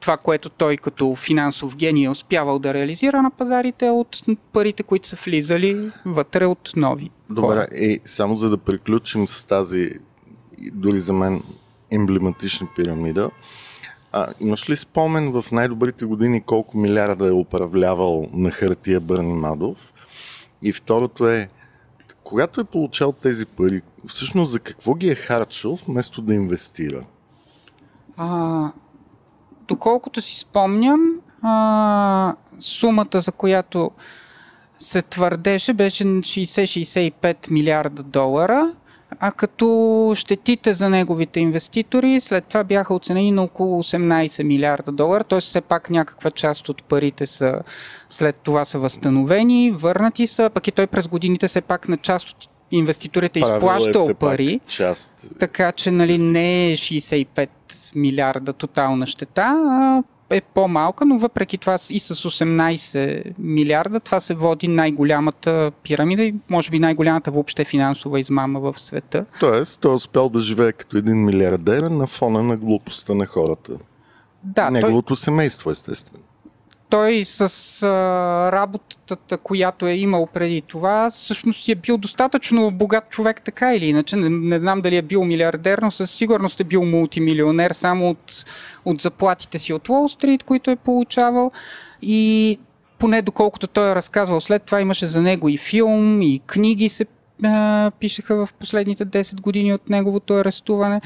това, 0.00 0.16
което 0.16 0.50
той 0.50 0.76
като 0.76 1.14
финансов 1.14 1.76
гений 1.76 2.04
е 2.04 2.10
успявал 2.10 2.58
да 2.58 2.74
реализира 2.74 3.22
на 3.22 3.30
пазарите, 3.30 3.86
а 3.86 3.92
от 3.92 4.22
парите, 4.52 4.82
които 4.82 5.08
са 5.08 5.16
влизали 5.24 5.90
вътре 6.06 6.46
от 6.46 6.72
нови. 6.76 7.10
Добре, 7.30 7.54
хора. 7.54 7.68
и 7.72 8.00
само 8.04 8.36
за 8.36 8.50
да 8.50 8.58
приключим 8.58 9.28
с 9.28 9.44
тази, 9.44 9.90
дори 10.72 11.00
за 11.00 11.12
мен, 11.12 11.42
емблематична 11.90 12.68
пирамида, 12.76 13.30
а, 14.12 14.26
имаш 14.40 14.70
ли 14.70 14.76
спомен 14.76 15.32
в 15.32 15.52
най-добрите 15.52 16.04
години 16.04 16.42
колко 16.42 16.78
милиарда 16.78 17.28
е 17.28 17.32
управлявал 17.32 18.28
на 18.32 18.50
хартия 18.50 19.00
Бърни 19.00 19.32
Мадов? 19.32 19.92
И 20.62 20.72
второто 20.72 21.28
е, 21.28 21.48
когато 22.24 22.60
е 22.60 22.64
получал 22.64 23.12
тези 23.12 23.46
пари, 23.46 23.82
всъщност 24.06 24.52
за 24.52 24.60
какво 24.60 24.94
ги 24.94 25.08
е 25.08 25.14
харчил, 25.14 25.78
вместо 25.86 26.22
да 26.22 26.34
инвестира? 26.34 27.04
А, 28.18 28.70
доколкото 29.68 30.20
си 30.20 30.40
спомням, 30.40 31.00
а, 31.42 32.34
сумата, 32.58 33.20
за 33.20 33.32
която 33.32 33.90
се 34.78 35.02
твърдеше, 35.02 35.72
беше 35.74 36.04
60-65 36.04 37.50
милиарда 37.50 38.02
долара– 38.02 38.72
а 39.20 39.32
като 39.32 40.12
щетите 40.16 40.74
за 40.74 40.90
неговите 40.90 41.40
инвеститори 41.40 42.20
след 42.20 42.44
това 42.44 42.64
бяха 42.64 42.94
оценени 42.94 43.32
на 43.32 43.42
около 43.42 43.82
18 43.82 44.42
милиарда 44.42 44.92
долара, 44.92 45.24
т.е. 45.24 45.40
все 45.40 45.60
пак 45.60 45.90
някаква 45.90 46.30
част 46.30 46.68
от 46.68 46.84
парите 46.84 47.26
са 47.26 47.62
след 48.10 48.36
това 48.36 48.64
са 48.64 48.78
възстановени, 48.78 49.70
върнати 49.70 50.26
са, 50.26 50.50
пък 50.54 50.68
и 50.68 50.72
той 50.72 50.86
през 50.86 51.08
годините 51.08 51.48
все 51.48 51.60
пак 51.60 51.88
на 51.88 51.96
част 51.96 52.28
от 52.28 52.48
инвеститорите 52.70 53.40
е 53.40 53.42
изплащал 53.42 54.08
е 54.10 54.14
пари, 54.14 54.60
част... 54.66 55.30
така 55.38 55.72
че 55.72 55.90
нали, 55.90 56.18
не 56.18 56.72
е 56.72 56.76
65 56.76 57.48
милиарда 57.94 58.52
тотална 58.52 59.06
щета, 59.06 59.42
а 59.42 60.02
е 60.30 60.40
по-малка, 60.40 61.04
но 61.04 61.18
въпреки 61.18 61.58
това 61.58 61.78
и 61.90 62.00
с 62.00 62.14
18 62.14 63.32
милиарда 63.38 64.00
това 64.00 64.20
се 64.20 64.34
води 64.34 64.68
най-голямата 64.68 65.72
пирамида 65.82 66.22
и 66.22 66.34
може 66.48 66.70
би 66.70 66.78
най-голямата 66.78 67.30
въобще 67.30 67.64
финансова 67.64 68.20
измама 68.20 68.60
в 68.60 68.80
света. 68.80 69.24
Тоест, 69.40 69.80
той 69.80 69.92
е 69.92 69.94
успял 69.94 70.28
да 70.28 70.40
живее 70.40 70.72
като 70.72 70.96
един 70.96 71.24
милиардер 71.24 71.82
на 71.82 72.06
фона 72.06 72.42
на 72.42 72.56
глупостта 72.56 73.14
на 73.14 73.26
хората. 73.26 73.72
Да, 74.44 74.70
Неговото 74.70 75.06
той... 75.06 75.16
семейство, 75.16 75.70
естествено 75.70 76.27
той 76.88 77.24
с 77.24 77.40
а, 77.82 78.52
работата, 78.52 79.38
която 79.38 79.86
е 79.86 79.94
имал 79.94 80.26
преди 80.26 80.62
това, 80.62 81.10
всъщност 81.10 81.68
е 81.68 81.74
бил 81.74 81.96
достатъчно 81.96 82.70
богат 82.70 83.10
човек, 83.10 83.42
така 83.42 83.74
или 83.74 83.86
иначе. 83.86 84.16
Не, 84.16 84.28
не 84.28 84.58
знам 84.58 84.80
дали 84.80 84.96
е 84.96 85.02
бил 85.02 85.24
милиардер, 85.24 85.78
но 85.82 85.90
със 85.90 86.10
сигурност 86.10 86.60
е 86.60 86.64
бил 86.64 86.84
мултимилионер 86.84 87.70
само 87.70 88.10
от, 88.10 88.44
от 88.84 89.00
заплатите 89.00 89.58
си 89.58 89.72
от 89.72 89.88
Уолл 89.88 90.08
Стрит, 90.08 90.42
които 90.42 90.70
е 90.70 90.76
получавал. 90.76 91.50
И 92.02 92.58
поне 92.98 93.22
доколкото 93.22 93.66
той 93.66 93.90
е 93.90 93.94
разказвал, 93.94 94.40
след 94.40 94.62
това 94.62 94.80
имаше 94.80 95.06
за 95.06 95.22
него 95.22 95.48
и 95.48 95.56
филм, 95.56 96.22
и 96.22 96.40
книги 96.46 96.88
се 96.88 97.04
а, 97.44 97.90
пишеха 98.00 98.46
в 98.46 98.52
последните 98.52 99.06
10 99.06 99.40
години 99.40 99.74
от 99.74 99.88
неговото 99.90 100.34
арестуване. 100.34 101.00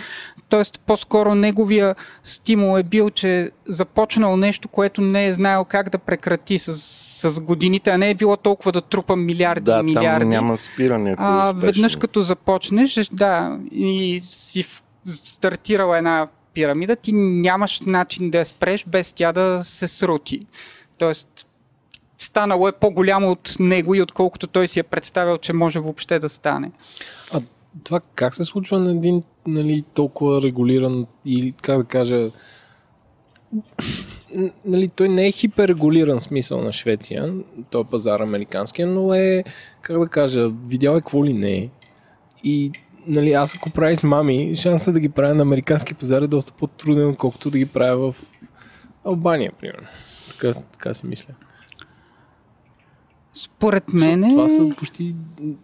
Тоест, 0.48 0.80
по-скоро 0.86 1.34
неговия 1.34 1.94
стимул 2.24 2.78
е 2.78 2.82
бил, 2.82 3.10
че 3.10 3.50
започнал 3.66 4.36
нещо, 4.36 4.68
което 4.68 5.00
не 5.00 5.26
е 5.26 5.34
знаел 5.34 5.64
как 5.64 5.90
да 5.90 5.98
прекрати 5.98 6.58
с, 6.58 6.74
с 7.30 7.40
годините, 7.40 7.90
а 7.90 7.98
не 7.98 8.10
е 8.10 8.14
било 8.14 8.36
толкова 8.36 8.72
да 8.72 8.80
трупа 8.80 9.16
милиарди 9.16 9.64
да, 9.64 9.80
и 9.80 9.82
милиарди. 9.82 10.20
Там 10.20 10.28
няма 10.28 10.58
спиране. 10.58 11.14
А, 11.18 11.52
веднъж 11.56 11.96
като 11.96 12.22
започнеш, 12.22 13.08
да, 13.12 13.58
и 13.72 14.20
си 14.24 14.64
стартирала 15.06 15.98
една 15.98 16.28
пирамида, 16.54 16.96
ти 16.96 17.12
нямаш 17.12 17.80
начин 17.80 18.30
да 18.30 18.38
я 18.38 18.44
спреш 18.44 18.84
без 18.88 19.12
тя 19.12 19.32
да 19.32 19.60
се 19.64 19.88
срути. 19.88 20.46
Тоест, 20.98 21.46
станало 22.22 22.68
е 22.68 22.72
по-голямо 22.72 23.30
от 23.30 23.56
него 23.58 23.94
и 23.94 24.02
отколкото 24.02 24.46
той 24.46 24.68
си 24.68 24.78
е 24.78 24.82
представил, 24.82 25.38
че 25.38 25.52
може 25.52 25.78
въобще 25.80 26.18
да 26.18 26.28
стане. 26.28 26.70
А 27.32 27.40
това 27.84 28.00
как 28.14 28.34
се 28.34 28.44
случва 28.44 28.78
на 28.78 28.90
един 28.90 29.22
нали, 29.46 29.84
толкова 29.94 30.42
регулиран 30.42 31.06
или 31.24 31.52
как 31.52 31.78
да 31.78 31.84
кажа 31.84 32.30
нали, 34.64 34.88
той 34.88 35.08
не 35.08 35.26
е 35.26 35.32
хиперрегулиран 35.32 36.20
смисъл 36.20 36.62
на 36.62 36.72
Швеция, 36.72 37.34
той 37.70 37.80
е 37.80 37.84
пазар 37.84 38.20
американския, 38.20 38.86
но 38.86 39.14
е, 39.14 39.44
как 39.82 39.98
да 39.98 40.06
кажа, 40.06 40.50
видял 40.66 40.92
е 40.92 41.00
какво 41.00 41.24
ли 41.24 41.32
не 41.32 41.52
е. 41.52 41.70
И 42.44 42.72
нали, 43.06 43.32
аз 43.32 43.56
ако 43.56 43.70
правя 43.70 43.96
с 43.96 44.02
мами, 44.02 44.56
шансът 44.56 44.94
да 44.94 45.00
ги 45.00 45.08
правя 45.08 45.34
на 45.34 45.42
американски 45.42 45.94
пазар 45.94 46.22
е 46.22 46.26
доста 46.26 46.52
по-труден, 46.52 47.08
отколкото 47.08 47.50
да 47.50 47.58
ги 47.58 47.66
правя 47.66 48.12
в 48.12 48.22
Албания, 49.04 49.52
примерно. 49.60 49.86
Така, 50.30 50.52
така 50.72 50.94
си 50.94 51.06
мисля. 51.06 51.34
Според 53.32 53.92
мен. 53.92 54.30
Това 54.30 54.48
са 54.48 54.70
почти 54.78 55.14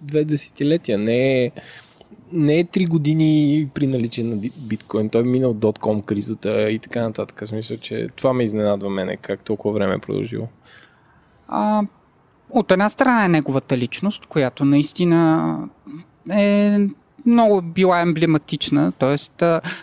две 0.03 0.25
десетилетия. 0.25 0.99
Не 0.99 1.45
е, 1.45 1.51
не 2.33 2.59
е 2.59 2.65
три 2.65 2.87
години 2.87 3.69
при 3.75 3.87
наличие 3.87 4.25
на 4.25 4.37
биткоин. 4.59 5.09
Той 5.09 5.21
е 5.21 5.25
минал 5.25 5.55
дотком 5.55 6.03
кризата 6.03 6.71
и 6.71 6.79
така 6.79 7.03
нататък. 7.03 7.43
Аз 7.43 7.53
мисля, 7.53 7.79
че 7.79 8.09
това 8.17 8.33
ме 8.33 8.45
изненадва 8.45 8.91
мене, 8.91 9.17
как 9.17 9.45
толкова 9.45 9.75
време 9.75 9.95
е 9.95 9.99
продължило. 9.99 10.49
А, 11.49 11.83
от 12.51 12.73
една 12.73 12.89
страна 12.89 13.25
е 13.25 13.29
неговата 13.29 13.79
личност, 13.79 14.27
която 14.27 14.65
наистина 14.65 15.59
е 16.31 16.79
много 17.29 17.63
била 17.63 18.01
емблематична. 18.01 18.93
Тоест, 18.99 19.43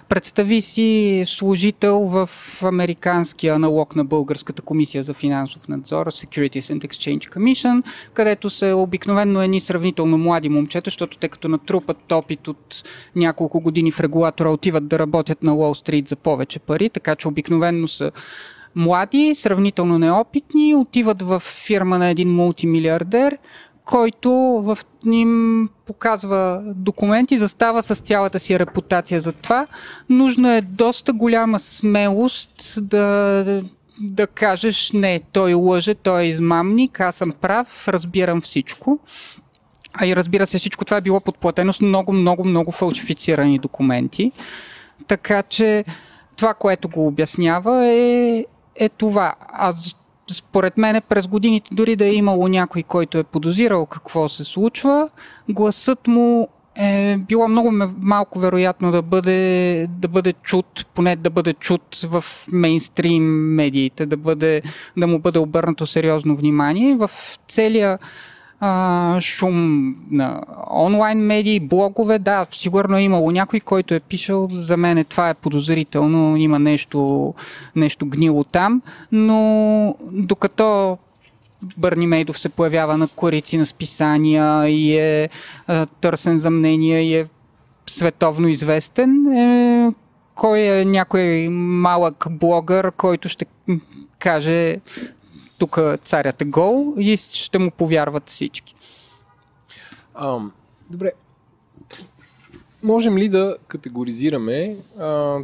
представи 0.10 0.62
си 0.62 1.24
служител 1.26 2.00
в 2.00 2.30
американския 2.64 3.56
аналог 3.56 3.96
на 3.96 4.06
Българската 4.06 4.62
комисия 4.62 5.04
за 5.04 5.14
финансов 5.14 5.68
надзор, 5.68 6.08
Securities 6.08 6.60
and 6.60 6.88
Exchange 6.88 7.38
Commission, 7.38 7.84
където 8.14 8.50
са 8.50 8.76
обикновено 8.76 9.42
едни 9.42 9.60
сравнително 9.60 10.18
млади 10.18 10.50
момчета, 10.50 10.88
защото 10.88 11.18
те 11.18 11.28
като 11.28 11.48
натрупат 11.48 12.12
опит 12.12 12.48
от 12.48 12.84
няколко 13.16 13.60
години 13.60 13.92
в 13.92 14.00
регулатора 14.00 14.50
отиват 14.50 14.88
да 14.88 15.00
работят 15.00 15.44
на 15.44 15.56
Уолл 15.56 15.76
Стрит 15.76 16.08
за 16.08 16.16
повече 16.16 16.60
пари, 16.60 16.90
така 16.90 17.16
че 17.16 17.28
обикновено 17.28 17.88
са 17.88 18.12
млади, 18.76 19.36
сравнително 19.36 20.00
неопитни, 20.00 20.76
отиват 20.76 21.22
в 21.22 21.40
фирма 21.40 21.98
на 21.98 22.10
един 22.10 22.30
мултимилиардер, 22.30 23.38
който 23.86 24.32
в 24.64 24.78
ним 25.06 25.70
показва 25.86 26.62
документи, 26.66 27.38
застава 27.38 27.84
с 27.84 27.96
цялата 27.96 28.40
си 28.40 28.60
репутация 28.60 29.22
за 29.22 29.32
това. 29.32 29.68
Нужна 30.10 30.54
е 30.54 30.62
доста 30.62 31.14
голяма 31.14 31.60
смелост 31.60 32.80
да, 32.82 33.64
да 34.02 34.28
кажеш 34.28 34.92
не, 34.92 35.22
той 35.32 35.54
лъже, 35.54 35.96
той 35.96 36.22
е 36.22 36.28
измамник, 36.28 37.00
аз 37.00 37.16
съм 37.16 37.32
прав, 37.42 37.88
разбирам 37.88 38.42
всичко. 38.42 39.00
А 39.94 40.06
и 40.06 40.16
разбира 40.16 40.46
се, 40.46 40.60
всичко 40.60 40.86
това 40.86 40.98
е 40.98 41.02
било 41.02 41.20
подплатено 41.20 41.74
с 41.74 41.82
много, 41.82 42.14
много, 42.14 42.46
много 42.46 42.72
фалшифицирани 42.72 43.60
документи. 43.60 44.32
Така 45.08 45.44
че 45.44 45.86
това, 46.36 46.54
което 46.54 46.90
го 46.90 47.08
обяснява 47.08 47.86
е, 47.88 48.46
е 48.76 48.90
това. 48.90 49.36
А 49.40 49.74
според 50.32 50.78
мен 50.78 51.02
през 51.10 51.28
годините, 51.28 51.76
дори 51.76 51.96
да 51.96 52.06
е 52.06 52.14
имало 52.14 52.48
някой, 52.48 52.84
който 52.84 53.18
е 53.18 53.24
подозирал 53.24 53.86
какво 53.86 54.30
се 54.30 54.44
случва, 54.44 55.10
гласът 55.50 56.08
му 56.08 56.48
е 56.76 57.18
било 57.18 57.48
много 57.48 57.72
малко 58.00 58.40
вероятно 58.40 58.92
да 58.92 59.02
бъде, 59.02 59.88
да 59.90 60.08
бъде 60.08 60.34
чут, 60.34 60.88
поне 60.96 61.16
да 61.16 61.30
бъде 61.30 61.54
чут 61.54 61.96
в 62.04 62.26
мейнстрим 62.52 63.24
медиите, 63.56 64.06
да, 64.06 64.18
бъде, 64.18 64.62
да 64.98 65.08
му 65.08 65.20
бъде 65.20 65.40
обърнато 65.40 65.88
сериозно 65.88 66.36
внимание. 66.36 66.96
В 66.96 67.10
целия 67.48 68.00
а, 68.60 69.22
шум 69.22 69.96
на 70.12 70.42
онлайн 70.72 71.18
медии, 71.18 71.60
блогове. 71.60 72.20
Да, 72.20 72.46
сигурно 72.52 72.98
е 72.98 73.02
имало 73.02 73.32
някой, 73.32 73.60
който 73.60 73.94
е 73.94 74.00
пишал, 74.00 74.48
за 74.52 74.78
мен 74.78 75.06
това 75.06 75.30
е 75.30 75.34
подозрително, 75.34 76.38
има 76.38 76.60
нещо, 76.60 77.34
нещо 77.76 78.06
гнило 78.06 78.44
там, 78.44 78.82
но 79.12 79.96
докато 80.12 80.98
Бърни 81.78 82.08
Мейдов 82.08 82.40
се 82.40 82.50
появява 82.50 82.98
на 82.98 83.08
корици 83.08 83.58
на 83.58 83.66
списания 83.66 84.70
и 84.70 84.98
е 84.98 85.30
а, 85.68 85.86
търсен 85.86 86.38
за 86.38 86.52
мнение 86.52 87.02
и 87.02 87.16
е 87.16 87.28
световно 87.88 88.48
известен, 88.48 89.28
е, 89.28 89.94
кой 90.36 90.60
е 90.60 90.86
някой 90.86 91.48
малък 91.50 92.28
блогър, 92.30 92.92
който 92.92 93.30
ще 93.30 93.46
каже 94.20 94.78
тук 95.58 95.80
царят 96.02 96.42
е 96.42 96.46
гол 96.46 96.94
и 96.98 97.18
ще 97.18 97.60
му 97.60 97.72
повярват 97.72 98.30
всички. 98.30 98.76
А, 100.14 100.40
добре. 100.92 101.12
Можем 102.84 103.18
ли 103.18 103.30
да 103.30 103.58
категоризираме, 103.68 104.78
а, 105.00 105.40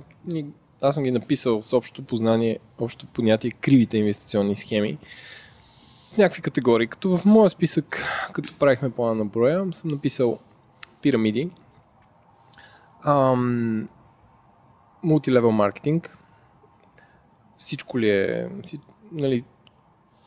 аз 0.81 0.95
съм 0.95 1.03
ги 1.03 1.11
написал 1.11 1.61
с 1.61 1.73
общо 1.73 2.03
познание, 2.03 2.59
общо 2.79 3.07
понятие 3.07 3.51
кривите 3.51 3.97
инвестиционни 3.97 4.55
схеми, 4.55 4.97
в 6.13 6.17
някакви 6.17 6.41
категории. 6.41 6.87
Като 6.87 7.17
в 7.17 7.25
моя 7.25 7.49
списък, 7.49 8.03
като 8.33 8.53
правихме 8.59 8.89
плана 8.89 9.15
на 9.15 9.25
броя, 9.25 9.67
съм 9.71 9.91
написал 9.91 10.39
пирамиди, 11.01 11.49
ам, 13.05 13.89
мултилевел 15.03 15.51
маркетинг, 15.51 16.17
всичко 17.57 17.99
ли 17.99 18.09
е, 18.09 18.49
нали, 19.11 19.43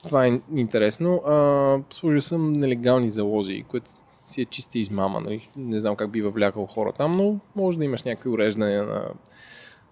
това 0.06 0.26
е 0.26 0.40
интересно. 0.56 1.16
А, 1.16 1.78
служил 1.90 2.22
съм 2.22 2.52
нелегални 2.52 3.10
залози, 3.10 3.64
което 3.68 3.90
си 4.28 4.42
е 4.42 4.44
чиста 4.44 4.78
измама. 4.78 5.20
Нали? 5.20 5.50
Не 5.56 5.80
знам 5.80 5.96
как 5.96 6.10
би 6.10 6.22
въвлякал 6.22 6.66
хора 6.66 6.92
там, 6.92 7.16
но 7.16 7.36
може 7.56 7.78
да 7.78 7.84
имаш 7.84 8.02
някакви 8.02 8.30
уреждания 8.30 8.84
на 8.84 9.04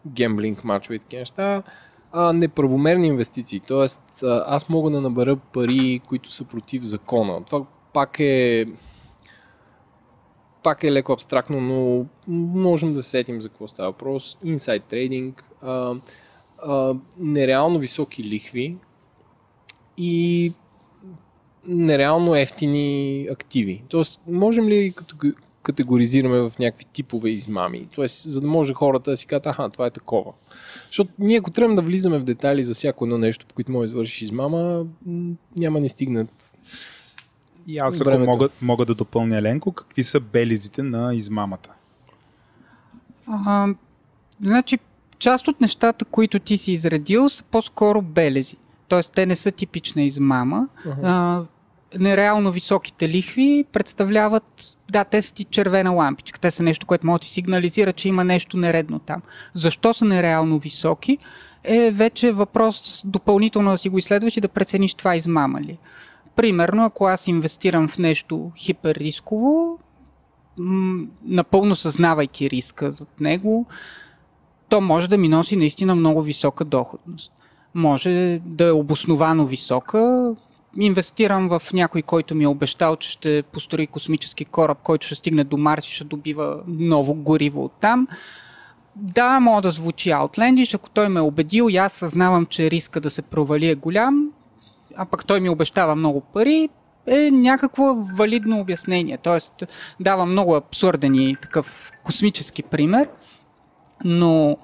гемблинг, 0.08 0.64
мачове 0.64 0.94
и 0.94 0.98
такива 0.98 1.20
неща. 1.20 1.62
А, 2.12 2.32
неправомерни 2.32 3.06
инвестиции. 3.06 3.60
Тоест, 3.60 4.02
аз 4.46 4.68
мога 4.68 4.90
да 4.90 5.00
набера 5.00 5.36
пари, 5.36 6.00
които 6.08 6.32
са 6.32 6.44
против 6.44 6.82
закона. 6.82 7.44
Това 7.44 7.66
пак 7.92 8.20
е 8.20 8.66
пак 10.62 10.84
е 10.84 10.92
леко 10.92 11.12
абстрактно, 11.12 11.60
но 11.60 12.06
можем 12.58 12.92
да 12.92 13.02
сетим 13.02 13.42
за 13.42 13.48
какво 13.48 13.68
става 13.68 13.90
въпрос. 13.90 14.38
Инсайд 14.44 14.84
трейдинг, 14.84 15.44
нереално 17.18 17.78
високи 17.78 18.24
лихви, 18.24 18.76
и 19.96 20.52
нереално 21.66 22.34
ефтини 22.34 23.28
активи. 23.32 23.82
Тоест, 23.88 24.20
можем 24.26 24.68
ли 24.68 24.92
като 24.96 25.16
категоризираме 25.62 26.38
в 26.38 26.52
някакви 26.58 26.84
типове 26.84 27.30
измами. 27.30 27.86
Тоест, 27.94 28.22
за 28.22 28.40
да 28.40 28.46
може 28.46 28.74
хората 28.74 29.10
да 29.10 29.16
си 29.16 29.26
кажат, 29.26 29.46
аха, 29.46 29.70
това 29.70 29.86
е 29.86 29.90
такова. 29.90 30.32
Защото 30.86 31.10
ние, 31.18 31.38
ако 31.38 31.50
трябва 31.50 31.74
да 31.74 31.82
влизаме 31.82 32.18
в 32.18 32.24
детайли 32.24 32.64
за 32.64 32.74
всяко 32.74 33.04
едно 33.04 33.18
нещо, 33.18 33.46
по 33.46 33.54
което 33.54 33.72
може 33.72 33.88
да 33.88 33.92
извършиш 33.92 34.22
измама, 34.22 34.86
няма 35.56 35.80
ни 35.80 35.88
стигнат. 35.88 36.58
И 37.66 37.78
аз 37.78 38.00
ако 38.00 38.18
мога, 38.18 38.48
мога 38.62 38.86
да 38.86 38.94
допълня 38.94 39.42
Ленко, 39.42 39.72
какви 39.72 40.02
са 40.02 40.20
белизите 40.20 40.82
на 40.82 41.14
измамата? 41.14 41.70
А, 43.26 43.68
значи, 44.42 44.78
част 45.18 45.48
от 45.48 45.60
нещата, 45.60 46.04
които 46.04 46.38
ти 46.38 46.56
си 46.58 46.72
изредил, 46.72 47.28
са 47.28 47.44
по-скоро 47.44 48.02
белези 48.02 48.56
т.е. 48.92 49.02
те 49.02 49.26
не 49.26 49.36
са 49.36 49.50
типична 49.50 50.02
измама. 50.02 50.68
Uh-huh. 50.86 51.00
А, 51.02 51.44
нереално 51.98 52.52
високите 52.52 53.08
лихви 53.08 53.64
представляват, 53.72 54.76
да, 54.90 55.04
те 55.04 55.22
са 55.22 55.34
ти 55.34 55.44
червена 55.44 55.90
лампичка. 55.90 56.40
Те 56.40 56.50
са 56.50 56.62
нещо, 56.62 56.86
което 56.86 57.06
може 57.06 57.18
да 57.18 57.22
ти 57.22 57.28
сигнализира, 57.28 57.92
че 57.92 58.08
има 58.08 58.24
нещо 58.24 58.56
нередно 58.56 58.98
там. 58.98 59.22
Защо 59.54 59.94
са 59.94 60.04
нереално 60.04 60.58
високи? 60.58 61.18
Е 61.64 61.90
вече 61.90 62.32
въпрос 62.32 63.02
допълнително 63.04 63.70
да 63.70 63.78
си 63.78 63.88
го 63.88 63.98
изследваш 63.98 64.36
и 64.36 64.40
да 64.40 64.48
прецениш 64.48 64.94
това 64.94 65.16
измама 65.16 65.60
ли. 65.60 65.78
Примерно, 66.36 66.84
ако 66.84 67.06
аз 67.06 67.28
инвестирам 67.28 67.88
в 67.88 67.98
нещо 67.98 68.52
хиперрисково, 68.56 69.78
м- 70.58 71.04
напълно 71.24 71.74
съзнавайки 71.76 72.50
риска 72.50 72.90
зад 72.90 73.20
него, 73.20 73.66
то 74.68 74.80
може 74.80 75.08
да 75.08 75.18
ми 75.18 75.28
носи 75.28 75.56
наистина 75.56 75.94
много 75.94 76.22
висока 76.22 76.64
доходност 76.64 77.32
може 77.74 78.40
да 78.46 78.66
е 78.66 78.70
обосновано 78.70 79.46
висока. 79.46 80.32
Инвестирам 80.80 81.48
в 81.48 81.72
някой, 81.72 82.02
който 82.02 82.34
ми 82.34 82.44
е 82.44 82.48
обещал, 82.48 82.96
че 82.96 83.10
ще 83.10 83.42
построи 83.42 83.86
космически 83.86 84.44
кораб, 84.44 84.78
който 84.82 85.06
ще 85.06 85.14
стигне 85.14 85.44
до 85.44 85.56
Марс 85.56 85.86
и 85.86 85.90
ще 85.90 86.04
добива 86.04 86.60
ново 86.66 87.14
гориво 87.14 87.64
от 87.64 87.72
там. 87.80 88.08
Да, 88.96 89.40
мога 89.40 89.62
да 89.62 89.70
звучи 89.70 90.10
Outlandish, 90.10 90.74
ако 90.74 90.90
той 90.90 91.08
ме 91.08 91.20
е 91.20 91.22
убедил 91.22 91.66
и 91.70 91.76
аз 91.76 91.92
съзнавам, 91.92 92.46
че 92.46 92.70
риска 92.70 93.00
да 93.00 93.10
се 93.10 93.22
провали 93.22 93.68
е 93.68 93.74
голям, 93.74 94.30
а 94.96 95.04
пък 95.04 95.26
той 95.26 95.40
ми 95.40 95.48
обещава 95.48 95.94
много 95.96 96.20
пари, 96.20 96.68
е 97.06 97.30
някакво 97.30 97.94
валидно 97.94 98.60
обяснение. 98.60 99.18
Тоест, 99.22 99.52
дава 100.00 100.26
много 100.26 100.54
абсурден 100.54 101.14
и 101.14 101.36
такъв 101.42 101.92
космически 102.04 102.62
пример, 102.62 103.08
но 104.04 104.56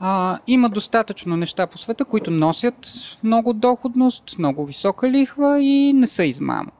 А, 0.00 0.38
има 0.46 0.68
достатъчно 0.68 1.36
неща 1.36 1.66
по 1.66 1.78
света, 1.78 2.04
които 2.04 2.30
носят 2.30 2.74
много 3.22 3.52
доходност, 3.52 4.38
много 4.38 4.66
висока 4.66 5.10
лихва 5.10 5.62
и 5.62 5.92
не 5.92 6.06
са 6.06 6.24
измама. 6.24 6.70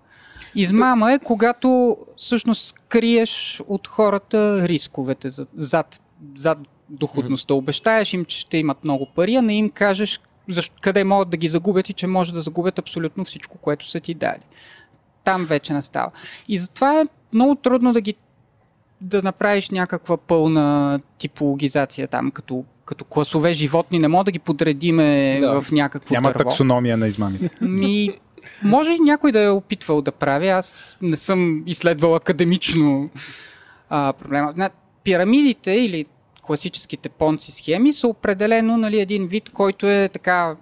Измама 0.55 1.13
е 1.13 1.19
когато 1.19 1.97
всъщност 2.17 2.75
криеш 2.89 3.63
от 3.69 3.87
хората 3.87 4.69
рисковете 4.69 5.29
зад, 5.57 6.03
зад 6.37 6.59
доходността. 6.89 7.55
Обещаеш 7.55 8.13
им, 8.13 8.25
че 8.25 8.39
ще 8.39 8.59
имат 8.59 8.85
много 8.85 9.07
пари, 9.15 9.35
а 9.35 9.43
не 9.43 9.55
им 9.55 9.71
кажеш 9.71 10.21
защо, 10.49 10.77
къде 10.81 11.05
могат 11.05 11.31
да 11.31 11.37
ги 11.37 11.49
загубят 11.49 11.89
и 11.89 11.93
че 11.93 12.07
може 12.07 12.35
да 12.35 12.41
загубят 12.41 12.79
абсолютно 12.79 13.25
всичко, 13.25 13.59
което 13.59 13.91
са 13.91 14.01
ти 14.01 14.15
дали. 14.15 14.45
Там 15.25 15.47
вече 15.47 15.73
не 15.73 15.83
става. 15.83 16.11
И 16.49 16.59
затова 16.59 17.01
е 17.01 17.07
много 17.33 17.55
трудно 17.55 17.93
да 17.93 18.01
ги 18.01 18.15
да 19.01 19.23
направиш 19.23 19.71
някаква 19.71 20.17
пълна 20.17 21.01
типологизация 21.19 22.09
там, 22.09 22.31
като, 22.31 22.65
като 22.89 23.05
класове 23.05 23.53
животни, 23.53 23.99
не 23.99 24.09
мога 24.09 24.25
да 24.25 24.31
ги 24.31 24.39
подредиме 24.39 25.39
да. 25.41 25.63
в 25.63 25.73
някакво 25.73 26.15
Няма 26.15 26.29
дърво. 26.29 26.39
таксономия 26.39 26.97
на 26.97 27.07
измамите. 27.07 27.51
Ми, 27.61 28.11
може 28.63 28.91
и 28.91 28.99
някой 28.99 29.33
да 29.33 29.41
е 29.41 29.49
опитвал 29.49 30.03
да 30.03 30.13
прави. 30.13 30.49
Аз 30.49 30.97
не 31.03 31.17
съм 31.17 31.63
изследвал 31.67 32.15
академично 32.15 33.11
а, 33.91 34.13
проблема. 34.13 34.71
Пирамидите 35.05 35.73
или 35.73 36.07
класическите 36.43 37.09
понци 37.09 37.53
схеми 37.53 37.93
са 37.93 38.09
определено 38.09 38.77
нали, 38.77 39.01
един 39.01 39.27
вид, 39.27 39.51
който 39.51 39.87
е 39.87 40.09
така 40.13 40.57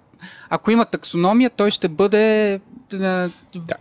ако 0.49 0.71
има 0.71 0.85
таксономия, 0.85 1.49
той 1.49 1.71
ще 1.71 1.87
бъде 1.87 2.59
да, 2.89 3.29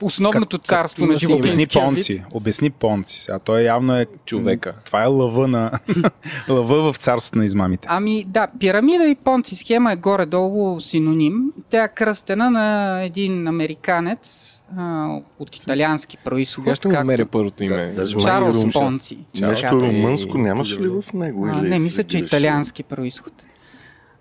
основното 0.03 0.59
как, 0.59 0.67
царство 0.67 1.03
как, 1.03 1.13
на 1.13 1.19
живота. 1.19 1.39
Обясни 1.39 1.67
Понци. 1.67 2.25
Обясни 2.33 2.71
Понци. 2.71 3.21
Сега 3.21 3.39
той 3.39 3.61
явно 3.61 3.97
е 3.97 4.07
човека. 4.25 4.75
Това 4.85 5.03
е 5.03 5.07
лъва, 5.07 5.49
на, 5.49 5.71
лъва 6.49 6.93
в 6.93 6.97
царството 6.97 7.39
на 7.39 7.45
измамите. 7.45 7.89
Ами 7.91 8.25
да, 8.25 8.49
пирамида 8.61 9.05
и 9.05 9.15
Понци 9.15 9.57
схема 9.57 9.93
е 9.93 9.97
горе-долу 9.97 10.81
синоним. 10.81 11.53
Тя 11.71 11.85
е 11.85 11.89
кръстена 11.89 12.51
на 12.51 13.01
един 13.03 13.49
американец 13.49 14.53
а, 14.79 15.09
от 15.39 15.57
италиански 15.57 16.17
происход. 16.17 16.65
Сега 16.65 16.75
ще 16.75 16.89
намеря 16.89 17.27
първото 17.27 17.65
име. 17.65 17.93
Да, 17.97 18.07
Чарлз 18.07 18.73
Понци. 18.73 19.19
Нещо 19.41 19.81
румънско 19.81 20.39
нямаше 20.39 20.81
ли 20.81 20.89
в 20.89 21.05
него? 21.15 21.49
А, 21.53 21.63
не, 21.63 21.79
мисля, 21.79 22.05
че 22.05 22.19
италиански 22.19 22.83
происход 22.83 23.33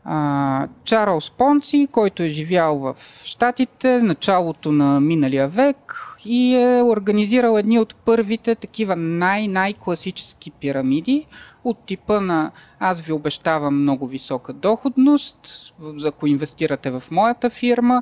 а, 0.06 0.68
Чарлз 0.84 1.30
Понци, 1.30 1.88
който 1.92 2.24
е 2.24 2.30
живял 2.30 2.80
в 2.80 2.96
Штатите 3.24 4.02
началото 4.02 4.72
на 4.72 5.00
миналия 5.00 5.48
век 5.48 5.96
и 6.26 6.56
е 6.56 6.84
организирал 6.84 7.58
едни 7.58 7.80
от 7.80 7.96
първите 7.96 8.56
такива 8.56 8.96
най-най-класически 8.96 10.52
пирамиди 10.52 11.26
от 11.64 11.78
типа 11.86 12.22
на 12.22 12.52
аз 12.80 13.02
ви 13.02 13.12
обещавам 13.12 13.82
много 13.82 14.08
висока 14.08 14.54
доходност, 14.54 15.74
ако 16.06 16.28
инвестирате 16.28 16.92
в 16.92 17.04
моята 17.12 17.50
фирма, 17.50 18.02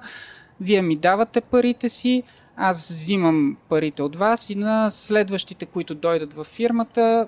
вие 0.61 0.81
ми 0.81 0.95
давате 0.95 1.41
парите 1.41 1.89
си, 1.89 2.23
аз 2.57 2.89
взимам 2.89 3.57
парите 3.69 4.03
от 4.03 4.15
вас 4.15 4.49
и 4.49 4.55
на 4.55 4.89
следващите, 4.89 5.65
които 5.65 5.95
дойдат 5.95 6.33
в 6.33 6.43
фирмата, 6.43 7.27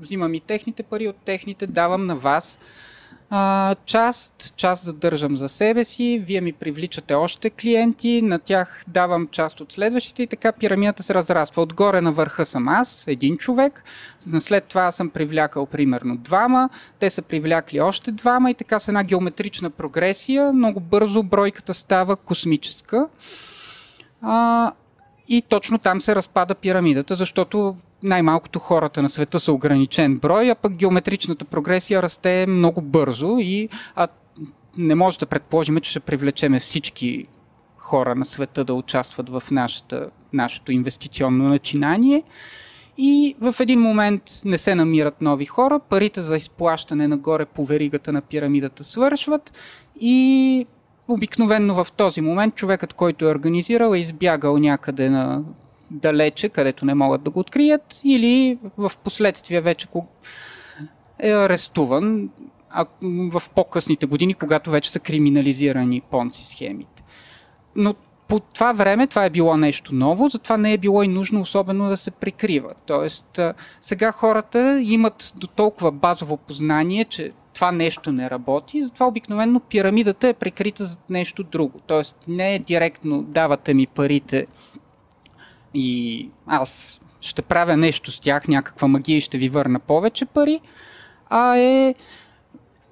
взимам 0.00 0.34
и 0.34 0.40
техните 0.40 0.82
пари 0.82 1.08
от 1.08 1.16
техните, 1.16 1.66
давам 1.66 2.06
на 2.06 2.16
вас 2.16 2.58
а, 3.32 3.74
част, 3.86 4.56
част 4.56 4.84
задържам 4.84 5.36
за 5.36 5.48
себе 5.48 5.84
си, 5.84 6.22
вие 6.26 6.40
ми 6.40 6.52
привличате 6.52 7.14
още 7.14 7.50
клиенти, 7.50 8.22
на 8.22 8.38
тях 8.38 8.84
давам 8.88 9.28
част 9.28 9.60
от 9.60 9.72
следващите 9.72 10.22
и 10.22 10.26
така 10.26 10.52
пирамидата 10.52 11.02
се 11.02 11.14
разраства. 11.14 11.62
Отгоре 11.62 12.00
на 12.00 12.12
върха 12.12 12.44
съм 12.44 12.68
аз, 12.68 13.04
един 13.08 13.36
човек, 13.36 13.84
след 14.38 14.64
това 14.64 14.90
съм 14.90 15.10
привлякал 15.10 15.66
примерно 15.66 16.16
двама, 16.16 16.68
те 16.98 17.10
са 17.10 17.22
привлякли 17.22 17.80
още 17.80 18.12
двама 18.12 18.50
и 18.50 18.54
така 18.54 18.78
с 18.78 18.88
една 18.88 19.04
геометрична 19.04 19.70
прогресия, 19.70 20.52
много 20.52 20.80
бързо 20.80 21.22
бройката 21.22 21.74
става 21.74 22.16
космическа. 22.16 23.06
А, 24.22 24.72
и 25.30 25.42
точно 25.42 25.78
там 25.78 26.00
се 26.00 26.14
разпада 26.14 26.54
пирамидата, 26.54 27.14
защото 27.14 27.76
най-малкото 28.02 28.58
хората 28.58 29.02
на 29.02 29.08
света 29.08 29.40
са 29.40 29.52
ограничен 29.52 30.18
брой, 30.18 30.50
а 30.50 30.54
пък 30.54 30.76
геометричната 30.76 31.44
прогресия 31.44 32.02
расте 32.02 32.46
много 32.48 32.80
бързо 32.80 33.36
и 33.38 33.68
а, 33.94 34.08
не 34.76 34.94
може 34.94 35.18
да 35.18 35.26
предположим, 35.26 35.80
че 35.80 35.90
ще 35.90 36.00
привлечеме 36.00 36.60
всички 36.60 37.26
хора 37.76 38.14
на 38.14 38.24
света 38.24 38.64
да 38.64 38.74
участват 38.74 39.28
в 39.28 39.42
нашата, 39.50 40.10
нашето 40.32 40.72
инвестиционно 40.72 41.48
начинание. 41.48 42.22
И 42.98 43.36
в 43.40 43.54
един 43.60 43.80
момент 43.80 44.22
не 44.44 44.58
се 44.58 44.74
намират 44.74 45.20
нови 45.20 45.44
хора, 45.44 45.80
парите 45.88 46.22
за 46.22 46.36
изплащане 46.36 47.08
нагоре 47.08 47.44
по 47.44 47.64
веригата 47.64 48.12
на 48.12 48.20
пирамидата 48.20 48.84
свършват 48.84 49.52
и 50.00 50.66
обикновенно 51.10 51.84
в 51.84 51.92
този 51.92 52.20
момент 52.20 52.54
човекът, 52.54 52.92
който 52.92 53.24
е 53.24 53.30
организирал, 53.30 53.94
е 53.94 53.98
избягал 53.98 54.58
някъде 54.58 55.10
на 55.10 55.42
далече, 55.90 56.48
където 56.48 56.84
не 56.84 56.94
могат 56.94 57.22
да 57.22 57.30
го 57.30 57.40
открият, 57.40 58.00
или 58.04 58.58
в 58.78 58.92
последствие 59.04 59.60
вече 59.60 59.88
е 61.18 61.30
арестуван 61.30 62.30
а 62.70 62.86
в 63.02 63.42
по-късните 63.54 64.06
години, 64.06 64.34
когато 64.34 64.70
вече 64.70 64.90
са 64.90 65.00
криминализирани 65.00 66.00
понци 66.10 66.46
схемите. 66.46 67.02
Но 67.76 67.94
по 68.28 68.40
това 68.40 68.72
време 68.72 69.06
това 69.06 69.24
е 69.24 69.30
било 69.30 69.56
нещо 69.56 69.94
ново, 69.94 70.28
затова 70.28 70.56
не 70.56 70.72
е 70.72 70.78
било 70.78 71.02
и 71.02 71.08
нужно 71.08 71.40
особено 71.40 71.88
да 71.88 71.96
се 71.96 72.10
прикрива. 72.10 72.72
Тоест, 72.86 73.40
сега 73.80 74.12
хората 74.12 74.80
имат 74.80 75.32
до 75.36 75.46
толкова 75.46 75.92
базово 75.92 76.36
познание, 76.36 77.04
че 77.04 77.32
това 77.60 77.72
нещо 77.72 78.12
не 78.12 78.30
работи, 78.30 78.82
затова 78.82 79.06
обикновено 79.06 79.60
пирамидата 79.60 80.28
е 80.28 80.34
прикрита 80.34 80.84
за 80.84 80.98
нещо 81.10 81.42
друго. 81.42 81.80
Тоест, 81.86 82.16
не 82.28 82.54
е 82.54 82.58
директно 82.58 83.22
давате 83.22 83.74
ми 83.74 83.86
парите 83.86 84.46
и 85.74 86.28
аз 86.46 87.00
ще 87.20 87.42
правя 87.42 87.76
нещо 87.76 88.12
с 88.12 88.20
тях, 88.20 88.48
някаква 88.48 88.88
магия 88.88 89.16
и 89.16 89.20
ще 89.20 89.38
ви 89.38 89.48
върна 89.48 89.78
повече 89.78 90.26
пари, 90.26 90.60
а 91.30 91.58
е 91.58 91.94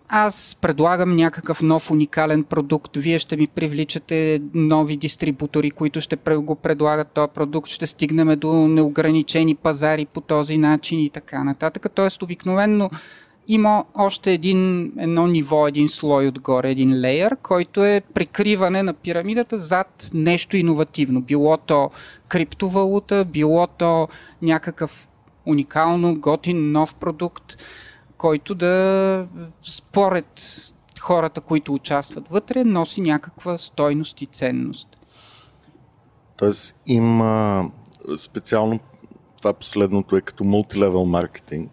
аз 0.09 0.59
предлагам 0.61 1.17
някакъв 1.17 1.63
нов 1.63 1.91
уникален 1.91 2.45
продукт, 2.45 2.97
вие 2.97 3.19
ще 3.19 3.37
ми 3.37 3.47
привличате 3.47 4.43
нови 4.55 4.97
дистрибутори, 4.97 5.71
които 5.71 6.01
ще 6.01 6.17
го 6.17 6.55
предлагат 6.55 7.09
този 7.09 7.31
продукт, 7.35 7.71
ще 7.71 7.87
стигнем 7.87 8.39
до 8.39 8.53
неограничени 8.69 9.55
пазари 9.55 10.07
по 10.07 10.21
този 10.21 10.59
начин 10.59 11.01
и 11.01 11.11
така 11.11 11.45
нататък. 11.45 11.87
Тоест, 11.95 12.23
обикновенно 12.23 12.91
има 13.49 13.85
още 13.95 14.33
един, 14.33 14.93
едно 14.99 15.27
ниво, 15.27 15.69
един 15.69 15.89
слой 15.89 16.29
отгоре, 16.29 16.71
един 16.71 17.01
леер, 17.01 17.37
който 17.43 17.85
е 17.85 18.03
прикриване 18.15 18.83
на 18.83 18.95
пирамидата 18.95 19.59
зад 19.59 20.11
нещо 20.15 20.57
иновативно. 20.57 21.21
Било 21.21 21.57
то 21.57 21.91
криптовалута, 22.29 23.25
било 23.25 23.67
то 23.67 24.09
някакъв 24.43 25.09
уникално, 25.47 26.21
готин, 26.21 26.73
нов 26.73 26.95
продукт, 26.95 27.57
който 28.17 28.55
да, 28.55 29.27
според 29.63 30.43
хората, 31.01 31.41
които 31.41 31.75
участват 31.75 32.29
вътре, 32.29 32.65
носи 32.65 33.01
някаква 33.01 33.59
стойност 33.59 34.23
и 34.23 34.27
ценност. 34.27 34.89
Тоест 36.37 36.77
има 36.87 37.65
специално 38.19 38.81
това 39.39 39.53
последното 39.53 40.17
е 40.17 40.21
като 40.21 40.45
мултилевел 40.45 41.05
маркетинг 41.05 41.71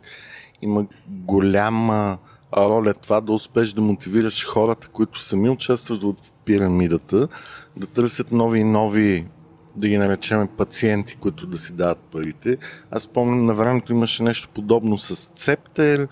има 0.61 0.85
голяма 1.07 2.17
роля 2.57 2.93
това 2.93 3.21
да 3.21 3.31
успеш 3.31 3.73
да 3.73 3.81
мотивираш 3.81 4.45
хората, 4.45 4.87
които 4.87 5.21
сами 5.21 5.49
участват 5.49 6.03
в 6.03 6.13
пирамидата, 6.45 7.27
да 7.77 7.87
търсят 7.87 8.31
нови 8.31 8.59
и 8.59 8.63
нови 8.63 9.25
да 9.75 9.87
ги 9.87 9.97
наречем 9.97 10.47
пациенти, 10.57 11.15
които 11.15 11.47
да 11.47 11.57
си 11.57 11.73
дават 11.73 11.99
парите. 11.99 12.57
Аз 12.91 13.07
помням 13.07 13.45
на 13.45 13.53
времето 13.53 13.93
имаше 13.93 14.23
нещо 14.23 14.49
подобно 14.53 14.97
с 14.97 15.29
Цептер, 15.29 16.07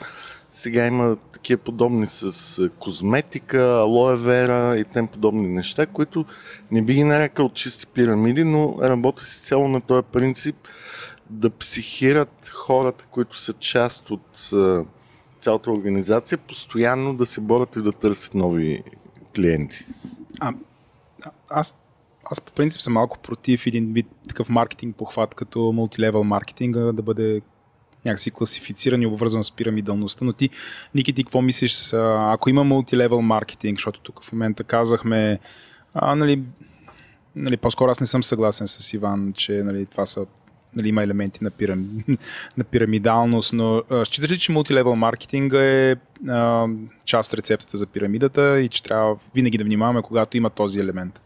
сега 0.50 0.88
има 0.88 1.16
такива 1.34 1.62
подобни 1.62 2.06
с 2.08 2.70
козметика, 2.80 3.58
алоe 3.58 4.16
вера 4.16 4.80
и 4.80 4.84
тем 4.84 5.08
подобни 5.08 5.48
неща, 5.48 5.86
които 5.86 6.26
не 6.72 6.82
би 6.82 6.94
ги 6.94 7.04
нарекал 7.04 7.50
чисти 7.50 7.88
пирамиди, 7.88 8.44
но 8.44 8.76
работи 8.82 9.26
си 9.26 9.46
цяло 9.46 9.68
на 9.68 9.82
този 9.82 10.04
принцип 10.12 10.56
да 11.34 11.50
психират 11.50 12.52
хората, 12.54 13.06
които 13.12 13.40
са 13.40 13.54
част 13.54 14.12
от 14.12 14.52
цялата 15.40 15.72
организация, 15.72 16.38
постоянно 16.38 17.16
да 17.16 17.26
се 17.26 17.42
борят 17.42 17.76
и 17.76 17.82
да 17.82 17.92
търсят 17.92 18.34
нови 18.34 18.84
клиенти. 19.36 19.86
А, 20.40 20.54
аз, 21.50 21.78
аз 22.32 22.42
по 22.42 22.54
принцип 22.54 22.82
съм 22.82 22.94
малко 22.94 23.20
против 23.20 23.68
един 23.68 23.94
вид 23.94 24.08
такъв 24.28 24.50
маркетинг 24.50 24.96
похват 24.96 25.36
като 25.36 25.72
мултилевел 25.72 26.24
маркетинга 26.24 26.80
да 26.80 27.02
бъде 27.02 27.42
някакси 28.06 28.32
класифициран 28.32 29.02
и 29.02 29.06
обвързан 29.06 29.44
с 29.44 29.52
пирамидалността, 29.52 30.26
но 30.26 30.34
ти, 30.34 30.50
Ники, 30.96 31.14
ти 31.14 31.24
какво 31.24 31.42
мислиш, 31.42 31.94
ако 31.94 32.50
има 32.50 32.64
мултилевел 32.64 33.22
маркетинг, 33.22 33.78
защото 33.78 34.00
тук 34.00 34.24
в 34.24 34.32
момента 34.32 34.64
казахме, 34.64 35.40
а, 35.94 36.16
нали, 36.16 36.44
нали, 37.36 37.58
по-скоро 37.58 37.92
аз 37.92 38.00
не 38.00 38.06
съм 38.06 38.24
съгласен 38.24 38.68
с 38.68 38.94
Иван, 38.94 39.34
че 39.34 39.52
нали, 39.52 39.86
това 39.86 40.06
са 40.06 40.26
нали, 40.76 40.90
има 40.90 41.04
елементи 41.04 41.44
на, 41.44 41.52
пирам... 41.52 41.90
на 42.58 42.64
пирамидалност, 42.64 43.54
но 43.54 43.84
считаш 44.06 44.32
ли, 44.32 44.40
че 44.40 44.52
мултилевел 44.52 44.96
маркетинга 44.96 45.64
е 45.64 45.96
а, 46.30 46.68
част 47.06 47.34
от 47.34 47.40
рецептата 47.40 47.78
за 47.78 47.88
пирамидата 47.88 48.62
и 48.62 48.70
че 48.70 48.84
трябва 48.84 49.18
винаги 49.36 49.58
да 49.58 49.64
внимаваме, 49.64 50.02
когато 50.02 50.38
има 50.38 50.50
този 50.50 50.80
елемент? 50.80 51.22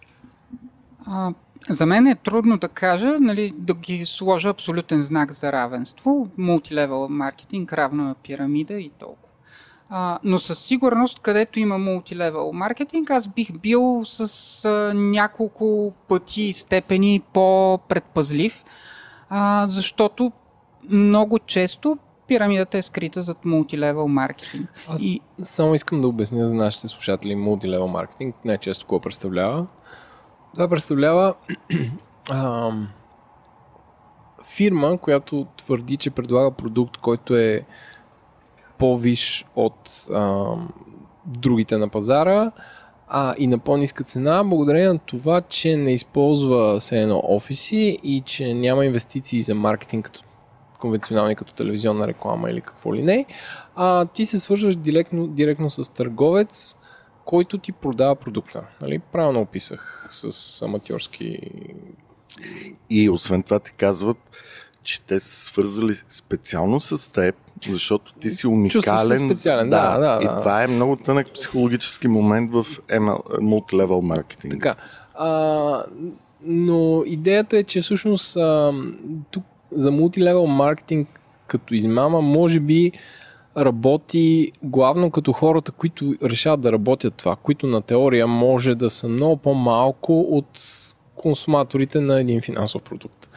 А, 1.05 1.33
за 1.69 1.85
мен 1.85 2.07
е 2.07 2.15
трудно 2.15 2.57
да 2.57 2.67
кажа, 2.67 3.19
нали, 3.19 3.53
да 3.57 3.73
ги 3.73 4.05
сложа 4.05 4.49
абсолютен 4.49 5.01
знак 5.01 5.31
за 5.31 5.51
равенство. 5.51 6.29
Мултилевел 6.37 7.07
маркетинг 7.09 7.73
равно 7.73 8.03
на 8.03 8.15
пирамида 8.15 8.73
и 8.73 8.91
толкова. 8.99 9.27
А, 9.89 10.19
но 10.23 10.39
със 10.39 10.59
сигурност, 10.59 11.19
където 11.19 11.59
има 11.59 11.77
мултилевел 11.77 12.51
маркетинг, 12.53 13.09
аз 13.09 13.27
бих 13.27 13.51
бил 13.51 14.01
с 14.05 14.65
а, 14.65 14.93
няколко 14.93 15.93
пъти 16.07 16.53
степени 16.53 17.21
по-предпазлив, 17.33 18.63
а, 19.29 19.67
защото 19.67 20.31
много 20.89 21.39
често 21.39 21.97
пирамидата 22.27 22.77
е 22.77 22.81
скрита 22.81 23.21
зад 23.21 23.45
мултилевел 23.45 24.07
маркетинг. 24.07 24.69
Аз 24.87 25.03
и... 25.03 25.21
само 25.37 25.75
искам 25.75 26.01
да 26.01 26.07
обясня 26.07 26.47
за 26.47 26.53
нашите 26.53 26.87
слушатели 26.87 27.35
мултилевел 27.35 27.87
маркетинг, 27.87 28.35
не 28.45 28.57
често 28.57 28.85
какво 28.85 28.99
представлява. 28.99 29.67
Това 30.53 30.67
представлява 30.67 31.33
а, 32.29 32.71
фирма, 34.43 34.97
която 34.97 35.47
твърди, 35.57 35.97
че 35.97 36.09
предлага 36.09 36.51
продукт, 36.51 36.97
който 36.97 37.35
е 37.35 37.61
по-виш 38.77 39.45
от 39.55 40.05
а, 40.13 40.53
другите 41.25 41.77
на 41.77 41.87
пазара 41.87 42.51
а, 43.07 43.35
и 43.37 43.47
на 43.47 43.57
по-ниска 43.57 44.03
цена, 44.03 44.43
благодарение 44.43 44.87
на 44.87 44.99
това, 44.99 45.41
че 45.41 45.75
не 45.75 45.93
използва 45.93 46.81
се 46.81 47.01
едно 47.01 47.21
офиси 47.23 47.99
и 48.03 48.21
че 48.25 48.53
няма 48.53 48.85
инвестиции 48.85 49.41
за 49.41 49.55
маркетинг 49.55 50.05
като 50.05 50.21
конвенционални, 50.79 51.35
като 51.35 51.53
телевизионна 51.53 52.07
реклама 52.07 52.49
или 52.49 52.61
какво 52.61 52.95
ли 52.95 53.03
не, 53.03 53.25
а, 53.75 54.05
ти 54.05 54.25
се 54.25 54.39
свързваш 54.39 54.75
директно, 54.75 55.27
директно 55.27 55.69
с 55.69 55.93
търговец, 55.93 56.77
който 57.25 57.57
ти 57.57 57.71
продава 57.71 58.15
продукта. 58.15 58.67
Нали? 58.81 58.99
Правилно 58.99 59.41
описах 59.41 60.07
с 60.11 60.61
аматьорски. 60.61 61.39
И 62.89 63.09
освен 63.09 63.43
това 63.43 63.59
ти 63.59 63.71
казват, 63.71 64.17
че 64.83 65.01
те 65.01 65.19
са 65.19 65.45
свързали 65.45 65.93
специално 66.09 66.79
с 66.79 67.13
теб, 67.13 67.35
защото 67.65 68.13
ти 68.13 68.29
си 68.29 68.47
уникален. 68.47 69.17
специален, 69.17 69.69
да, 69.69 69.97
да, 69.97 70.17
да. 70.17 70.23
И 70.23 70.27
това 70.27 70.63
е 70.63 70.67
много 70.67 70.95
тънък 70.95 71.33
психологически 71.33 72.07
момент 72.07 72.51
в 72.51 72.65
multi-level 73.41 74.01
маркетинг. 74.01 74.53
Така. 74.53 74.75
А, 75.15 75.83
но 76.41 77.03
идеята 77.05 77.57
е, 77.57 77.63
че 77.63 77.81
всъщност 77.81 78.37
а, 78.37 78.73
тук 79.31 79.43
за 79.71 79.91
мултилевел 79.91 80.45
маркетинг 80.45 81.19
като 81.47 81.73
измама, 81.73 82.21
може 82.21 82.59
би 82.59 82.91
работи 83.57 84.51
главно 84.63 85.11
като 85.11 85.33
хората, 85.33 85.71
които 85.71 86.15
решават 86.23 86.61
да 86.61 86.71
работят 86.71 87.13
това, 87.13 87.35
които 87.35 87.67
на 87.67 87.81
теория 87.81 88.27
може 88.27 88.75
да 88.75 88.89
са 88.89 89.09
много 89.09 89.37
по-малко 89.37 90.21
от 90.21 90.61
консуматорите 91.15 92.01
на 92.01 92.19
един 92.19 92.41
финансов 92.41 92.81
продукт. 92.81 93.29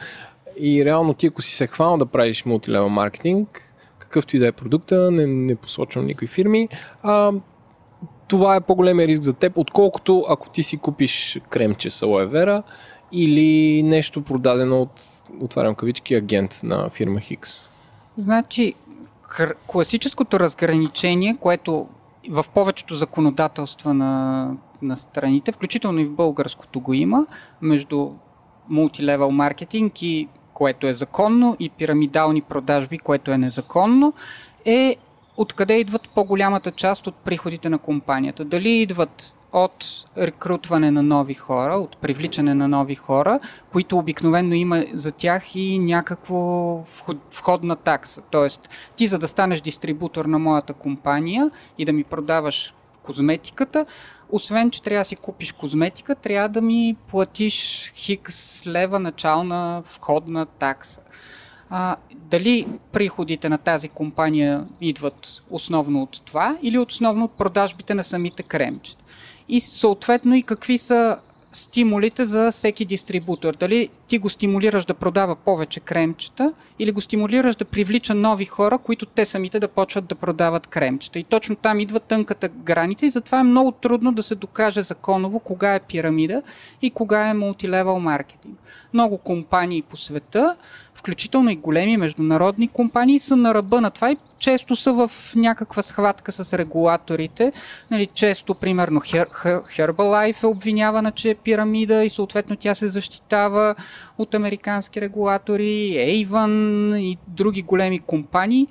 И 0.59 0.85
реално 0.85 1.13
ти, 1.13 1.27
ако 1.27 1.41
си 1.41 1.55
се 1.55 1.67
хванал 1.67 1.97
да 1.97 2.05
правиш 2.05 2.45
мултилевел 2.45 2.89
маркетинг, 2.89 3.70
какъвто 4.11 4.35
и 4.35 4.39
да 4.39 4.47
е 4.47 4.51
продукта, 4.51 5.11
не, 5.11 5.25
не 5.27 5.55
посочвам 5.55 6.05
никакви 6.05 6.27
фирми, 6.27 6.69
а, 7.03 7.31
това 8.27 8.55
е 8.55 8.61
по-големия 8.61 9.07
риск 9.07 9.21
за 9.21 9.33
теб, 9.33 9.57
отколкото 9.57 10.25
ако 10.29 10.49
ти 10.49 10.63
си 10.63 10.77
купиш 10.77 11.39
кремче 11.49 11.89
с 11.89 12.01
алоe 12.01 12.25
вера 12.25 12.63
или 13.11 13.83
нещо 13.83 14.21
продадено 14.21 14.81
от, 14.81 15.01
отварям 15.39 15.75
кавички, 15.75 16.15
агент 16.15 16.59
на 16.63 16.89
фирма 16.89 17.19
Хикс. 17.19 17.69
Значи, 18.15 18.73
класическото 19.67 20.39
разграничение, 20.39 21.37
което 21.39 21.87
в 22.29 22.45
повечето 22.53 22.95
законодателства 22.95 23.93
на, 23.93 24.53
на 24.81 24.97
страните, 24.97 25.51
включително 25.51 25.99
и 25.99 26.05
в 26.05 26.15
българското 26.15 26.79
го 26.79 26.93
има, 26.93 27.25
между 27.61 28.11
мултилевел 28.69 29.31
маркетинг 29.31 30.01
и 30.01 30.27
което 30.61 30.87
е 30.87 30.93
законно 30.93 31.55
и 31.59 31.69
пирамидални 31.69 32.41
продажби, 32.41 32.97
което 32.97 33.31
е 33.31 33.37
незаконно, 33.37 34.13
е 34.65 34.95
откъде 35.37 35.79
идват 35.79 36.09
по-голямата 36.09 36.71
част 36.71 37.07
от 37.07 37.15
приходите 37.15 37.69
на 37.69 37.77
компанията. 37.77 38.45
Дали 38.45 38.69
идват 38.69 39.35
от 39.53 39.85
рекрутване 40.17 40.91
на 40.91 41.03
нови 41.03 41.33
хора, 41.33 41.73
от 41.73 41.97
привличане 41.97 42.53
на 42.53 42.67
нови 42.67 42.95
хора, 42.95 43.39
които 43.71 43.97
обикновено 43.97 44.53
има 44.55 44.85
за 44.93 45.11
тях 45.11 45.55
и 45.55 45.79
някакво 45.79 46.37
входна 47.31 47.75
такса. 47.75 48.21
Тоест, 48.31 48.69
ти 48.95 49.07
за 49.07 49.19
да 49.19 49.27
станеш 49.27 49.61
дистрибутор 49.61 50.25
на 50.25 50.39
моята 50.39 50.73
компания 50.73 51.51
и 51.77 51.85
да 51.85 51.93
ми 51.93 52.03
продаваш 52.03 52.73
козметиката, 53.03 53.85
освен, 54.31 54.71
че 54.71 54.81
трябва 54.81 55.01
да 55.01 55.05
си 55.05 55.15
купиш 55.15 55.51
козметика, 55.51 56.15
трябва 56.15 56.49
да 56.49 56.61
ми 56.61 56.95
платиш 57.07 57.91
хикс 57.95 58.67
лева 58.67 58.99
начална 58.99 59.83
входна 59.85 60.45
такса. 60.45 61.01
А, 61.69 61.95
дали 62.15 62.67
приходите 62.91 63.49
на 63.49 63.57
тази 63.57 63.89
компания 63.89 64.67
идват 64.81 65.43
основно 65.49 66.01
от 66.01 66.21
това 66.25 66.57
или 66.61 66.77
основно 66.77 67.25
от 67.25 67.31
продажбите 67.31 67.93
на 67.93 68.03
самите 68.03 68.43
кремчета? 68.43 69.03
И 69.49 69.61
съответно 69.61 70.35
и 70.35 70.43
какви 70.43 70.77
са 70.77 71.17
стимулите 71.51 72.25
за 72.25 72.51
всеки 72.51 72.85
дистрибутор. 72.85 73.55
Дали 73.55 73.89
ти 74.07 74.17
го 74.17 74.29
стимулираш 74.29 74.85
да 74.85 74.93
продава 74.93 75.35
повече 75.35 75.79
кремчета 75.79 76.53
или 76.79 76.91
го 76.91 77.01
стимулираш 77.01 77.55
да 77.55 77.65
привлича 77.65 78.15
нови 78.15 78.45
хора, 78.45 78.77
които 78.77 79.05
те 79.05 79.25
самите 79.25 79.59
да 79.59 79.67
почват 79.67 80.05
да 80.05 80.15
продават 80.15 80.67
кремчета. 80.67 81.19
И 81.19 81.23
точно 81.23 81.55
там 81.55 81.79
идва 81.79 81.99
тънката 81.99 82.49
граница 82.49 83.05
и 83.05 83.09
затова 83.09 83.39
е 83.39 83.43
много 83.43 83.71
трудно 83.71 84.11
да 84.11 84.23
се 84.23 84.35
докаже 84.35 84.81
законово 84.81 85.39
кога 85.39 85.75
е 85.75 85.79
пирамида 85.79 86.41
и 86.81 86.89
кога 86.89 87.27
е 87.27 87.33
мултилевел 87.33 87.99
маркетинг. 87.99 88.59
Много 88.93 89.17
компании 89.17 89.81
по 89.81 89.97
света 89.97 90.55
включително 91.01 91.49
и 91.49 91.55
големи 91.55 91.97
международни 91.97 92.67
компании, 92.67 93.19
са 93.19 93.35
на 93.35 93.53
ръба 93.53 93.81
на 93.81 93.91
това 93.91 94.11
и 94.11 94.17
често 94.39 94.75
са 94.75 94.93
в 94.93 95.11
някаква 95.35 95.81
схватка 95.81 96.31
с 96.31 96.57
регулаторите. 96.57 97.51
Нали, 97.91 98.07
често, 98.13 98.55
примерно, 98.55 98.99
Herbalife 98.99 100.43
е 100.43 100.47
обвинявана, 100.47 101.11
че 101.11 101.29
е 101.29 101.35
пирамида 101.35 102.03
и 102.03 102.09
съответно 102.09 102.55
тя 102.55 102.75
се 102.75 102.87
защитава 102.87 103.75
от 104.17 104.33
американски 104.33 105.01
регулатори, 105.01 105.95
Avon 106.25 106.97
и 106.97 107.17
други 107.27 107.61
големи 107.61 107.99
компании 107.99 108.67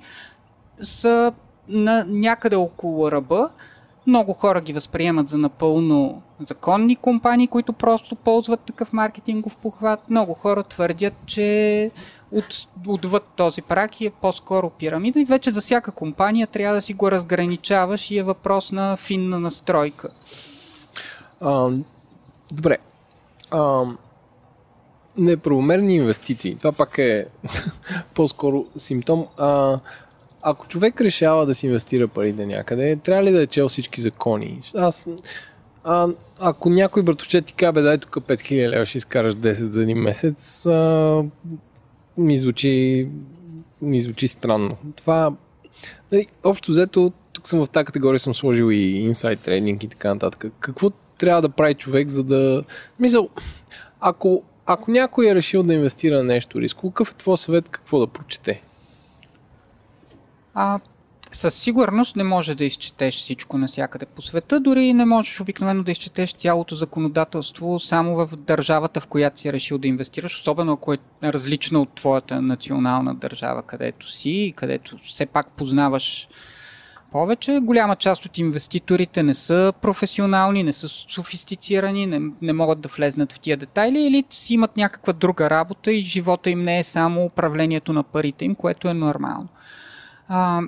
са 0.81 1.33
на 1.67 2.05
някъде 2.07 2.55
около 2.55 3.11
ръба. 3.11 3.49
Много 4.07 4.33
хора 4.33 4.61
ги 4.61 4.73
възприемат 4.73 5.29
за 5.29 5.37
напълно 5.37 6.21
законни 6.47 6.95
компании, 6.95 7.47
които 7.47 7.73
просто 7.73 8.15
ползват 8.15 8.59
такъв 8.59 8.93
маркетингов 8.93 9.55
похват. 9.55 10.09
Много 10.09 10.33
хора 10.33 10.63
твърдят, 10.63 11.13
че 11.25 11.91
от, 12.31 12.67
отвъд 12.87 13.23
този 13.35 13.61
прак 13.61 14.01
и 14.01 14.05
е 14.05 14.09
по-скоро 14.09 14.69
пирамида 14.69 15.19
и 15.19 15.25
вече 15.25 15.51
за 15.51 15.61
всяка 15.61 15.91
компания 15.91 16.47
трябва 16.47 16.75
да 16.75 16.81
си 16.81 16.93
го 16.93 17.11
разграничаваш 17.11 18.11
и 18.11 18.17
е 18.17 18.23
въпрос 18.23 18.71
на 18.71 18.97
финна 18.97 19.39
настройка. 19.39 20.09
А, 21.41 21.69
добре. 22.51 22.77
А, 23.51 23.83
неправомерни 25.17 25.95
инвестиции. 25.95 26.55
Това 26.55 26.71
пак 26.71 26.97
е 26.97 27.27
по-скоро 28.13 28.65
симптом. 28.77 29.27
А, 29.37 29.79
ако 30.41 30.67
човек 30.67 31.01
решава 31.01 31.45
да 31.45 31.55
си 31.55 31.65
инвестира 31.65 32.07
парите 32.07 32.45
някъде, 32.45 32.95
трябва 32.95 33.23
ли 33.23 33.31
да 33.31 33.41
е 33.41 33.47
чел 33.47 33.69
всички 33.69 34.01
закони? 34.01 34.61
Аз 34.75 35.07
а, 35.83 36.07
ако 36.39 36.69
някой 36.69 37.03
братовчет 37.03 37.45
ти 37.45 37.53
каже, 37.53 37.81
дай 37.81 37.97
тук 37.97 38.15
5000 38.15 38.69
лева 38.69 38.85
ще 38.85 38.97
изкараш 38.97 39.35
10 39.35 39.51
за 39.51 39.83
един 39.83 39.97
месец, 39.97 40.65
а, 40.65 41.23
ми 42.17 42.37
звучи, 42.37 43.07
ми 43.81 44.01
звучи 44.01 44.27
странно. 44.27 44.77
Това, 44.95 45.31
нали, 46.11 46.27
общо 46.43 46.71
взето, 46.71 47.11
тук 47.33 47.47
съм 47.47 47.65
в 47.65 47.69
тази 47.69 47.85
категория, 47.85 48.19
съм 48.19 48.35
сложил 48.35 48.71
и 48.71 48.99
инсайд 48.99 49.39
трейдинг 49.39 49.83
и 49.83 49.87
така 49.87 50.13
нататък. 50.13 50.53
Какво 50.59 50.89
трябва 51.17 51.41
да 51.41 51.49
прави 51.49 51.73
човек, 51.73 52.09
за 52.09 52.23
да... 52.23 52.63
Мисъл, 52.99 53.29
ако, 53.99 54.43
ако 54.65 54.91
някой 54.91 55.29
е 55.29 55.35
решил 55.35 55.63
да 55.63 55.73
инвестира 55.73 56.17
на 56.17 56.23
нещо 56.23 56.61
риско, 56.61 56.91
какъв 56.91 57.11
е 57.11 57.17
твой 57.17 57.37
съвет 57.37 57.69
какво 57.69 57.99
да 57.99 58.07
прочете? 58.07 58.63
А, 60.53 60.79
със 61.31 61.53
сигурност 61.53 62.15
не 62.15 62.23
може 62.23 62.55
да 62.55 62.65
изчетеш 62.65 63.15
всичко 63.15 63.57
навсякъде 63.57 64.05
по 64.05 64.21
света, 64.21 64.59
дори 64.59 64.93
не 64.93 65.05
можеш 65.05 65.41
обикновено 65.41 65.83
да 65.83 65.91
изчетеш 65.91 66.33
цялото 66.33 66.75
законодателство 66.75 67.79
само 67.79 68.15
в 68.15 68.29
държавата, 68.37 69.01
в 69.01 69.07
която 69.07 69.39
си 69.39 69.53
решил 69.53 69.77
да 69.77 69.87
инвестираш, 69.87 70.39
особено 70.39 70.73
ако 70.73 70.93
е 70.93 70.97
различно 71.23 71.81
от 71.81 71.95
твоята 71.95 72.41
национална 72.41 73.15
държава, 73.15 73.63
където 73.63 74.11
си, 74.11 74.53
където 74.55 74.97
все 75.07 75.25
пак 75.25 75.51
познаваш 75.51 76.27
повече. 77.11 77.59
Голяма 77.61 77.95
част 77.95 78.25
от 78.25 78.37
инвеститорите 78.37 79.23
не 79.23 79.33
са 79.33 79.73
професионални, 79.81 80.63
не 80.63 80.73
са 80.73 80.87
софистицирани, 80.87 82.05
не, 82.05 82.21
не 82.41 82.53
могат 82.53 82.81
да 82.81 82.89
влезнат 82.89 83.33
в 83.33 83.39
тия 83.39 83.57
детайли 83.57 83.99
или 83.99 84.23
си 84.29 84.53
имат 84.53 84.77
някаква 84.77 85.13
друга 85.13 85.49
работа 85.49 85.91
и 85.91 86.05
живота 86.05 86.49
им 86.49 86.61
не 86.61 86.79
е 86.79 86.83
само 86.83 87.25
управлението 87.25 87.93
на 87.93 88.03
парите 88.03 88.45
им, 88.45 88.55
което 88.55 88.87
е 88.87 88.93
нормално. 88.93 89.47
А, 90.27 90.61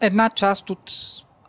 една 0.00 0.30
част 0.30 0.70
от 0.70 0.92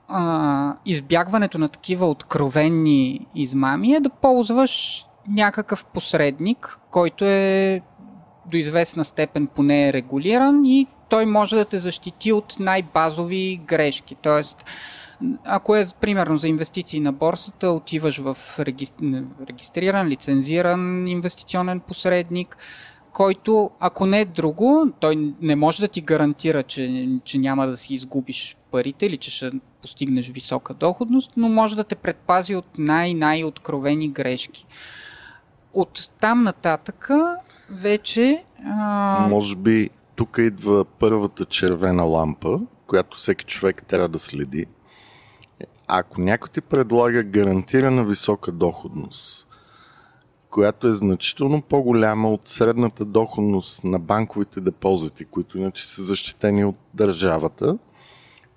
а, 0.08 0.76
избягването 0.86 1.58
на 1.58 1.70
такива 1.70 2.10
откровенни 2.10 3.28
измами 3.36 3.94
е 3.94 4.00
да 4.00 4.10
ползваш 4.10 5.06
някакъв 5.28 5.86
посредник, 5.86 6.80
който 6.92 7.26
е 7.26 7.82
до 8.46 8.58
известна 8.58 9.06
степен 9.06 9.48
поне 9.48 9.88
е 9.88 9.94
регулиран 9.94 10.66
и 10.66 10.88
той 11.10 11.26
може 11.26 11.56
да 11.56 11.66
те 11.66 11.80
защити 11.80 12.32
от 12.32 12.56
най-базови 12.60 13.62
грешки. 13.68 14.16
Тоест, 14.16 14.66
ако 15.44 15.76
е 15.76 15.86
примерно 16.02 16.38
за 16.38 16.48
инвестиции 16.48 17.00
на 17.00 17.14
борсата, 17.14 17.70
отиваш 17.70 18.18
в 18.18 18.38
регистриран, 19.48 20.08
лицензиран 20.08 21.08
инвестиционен 21.08 21.80
посредник, 21.80 22.58
който, 23.14 23.72
ако 23.80 24.06
не 24.06 24.22
е 24.22 24.26
друго, 24.26 24.88
той 25.00 25.34
не 25.42 25.56
може 25.56 25.82
да 25.82 25.88
ти 25.88 26.02
гарантира, 26.02 26.64
че, 26.64 27.10
че 27.24 27.38
няма 27.38 27.68
да 27.68 27.78
си 27.78 27.94
изгубиш 27.94 28.58
парите 28.72 29.06
или 29.06 29.18
че 29.18 29.32
ще 29.32 29.52
постигнеш 29.82 30.30
висока 30.30 30.74
доходност, 30.74 31.32
но 31.38 31.50
може 31.50 31.76
да 31.76 31.84
те 31.84 31.96
предпази 31.96 32.56
от 32.56 32.66
най-най-откровени 32.78 34.10
грешки. 34.10 34.66
От 35.74 36.10
там 36.20 36.44
нататъка 36.44 37.38
вече... 37.70 38.44
А... 38.66 39.28
Може 39.30 39.56
би 39.56 39.90
тук 40.16 40.38
идва 40.40 40.86
първата 40.86 41.46
червена 41.46 42.04
лампа, 42.04 42.60
която 42.88 43.18
всеки 43.18 43.46
човек 43.46 43.84
трябва 43.88 44.10
да 44.10 44.20
следи. 44.20 44.66
Ако 45.88 46.22
някой 46.22 46.50
ти 46.50 46.62
предлага 46.62 47.24
гарантирана 47.24 48.04
висока 48.04 48.52
доходност, 48.52 49.41
която 50.52 50.88
е 50.88 50.94
значително 50.94 51.62
по-голяма 51.62 52.30
от 52.30 52.48
средната 52.48 53.06
доходност 53.06 53.84
на 53.84 54.00
банковите 54.00 54.62
депозити, 54.62 55.26
които 55.26 55.58
иначе 55.58 55.88
са 55.88 56.04
защитени 56.04 56.66
от 56.66 56.76
държавата, 56.94 57.78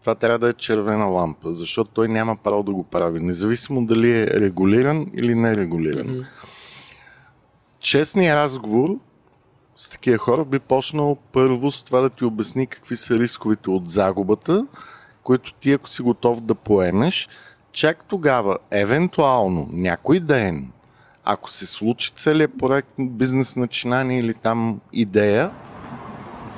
това 0.00 0.14
трябва 0.14 0.38
да 0.38 0.48
е 0.48 0.52
червена 0.52 1.04
лампа, 1.04 1.54
защото 1.54 1.90
той 1.94 2.08
няма 2.08 2.36
право 2.36 2.62
да 2.62 2.72
го 2.72 2.84
прави, 2.84 3.20
независимо 3.20 3.86
дали 3.86 4.20
е 4.20 4.26
регулиран 4.26 5.06
или 5.14 5.34
не 5.34 5.56
регулиран. 5.56 6.06
Mm-hmm. 6.06 6.26
Честният 7.80 8.36
разговор 8.36 8.88
с 9.76 9.90
такива 9.90 10.18
хора 10.18 10.44
би 10.44 10.58
почнал 10.58 11.16
първо 11.32 11.70
с 11.70 11.82
това 11.82 12.00
да 12.00 12.10
ти 12.10 12.24
обясни 12.24 12.66
какви 12.66 12.96
са 12.96 13.18
рисковете 13.18 13.70
от 13.70 13.90
загубата, 13.90 14.66
които 15.22 15.52
ти 15.52 15.72
ако 15.72 15.88
си 15.88 16.02
готов 16.02 16.40
да 16.40 16.54
поемеш, 16.54 17.28
чак 17.72 18.04
тогава, 18.08 18.58
евентуално, 18.70 19.68
някой 19.72 20.20
ден, 20.20 20.72
ако 21.24 21.50
се 21.50 21.66
случи 21.66 22.12
целият 22.12 22.58
проект, 22.58 22.88
бизнес 22.98 23.56
начинание 23.56 24.18
или 24.18 24.34
там 24.34 24.80
идея, 24.92 25.50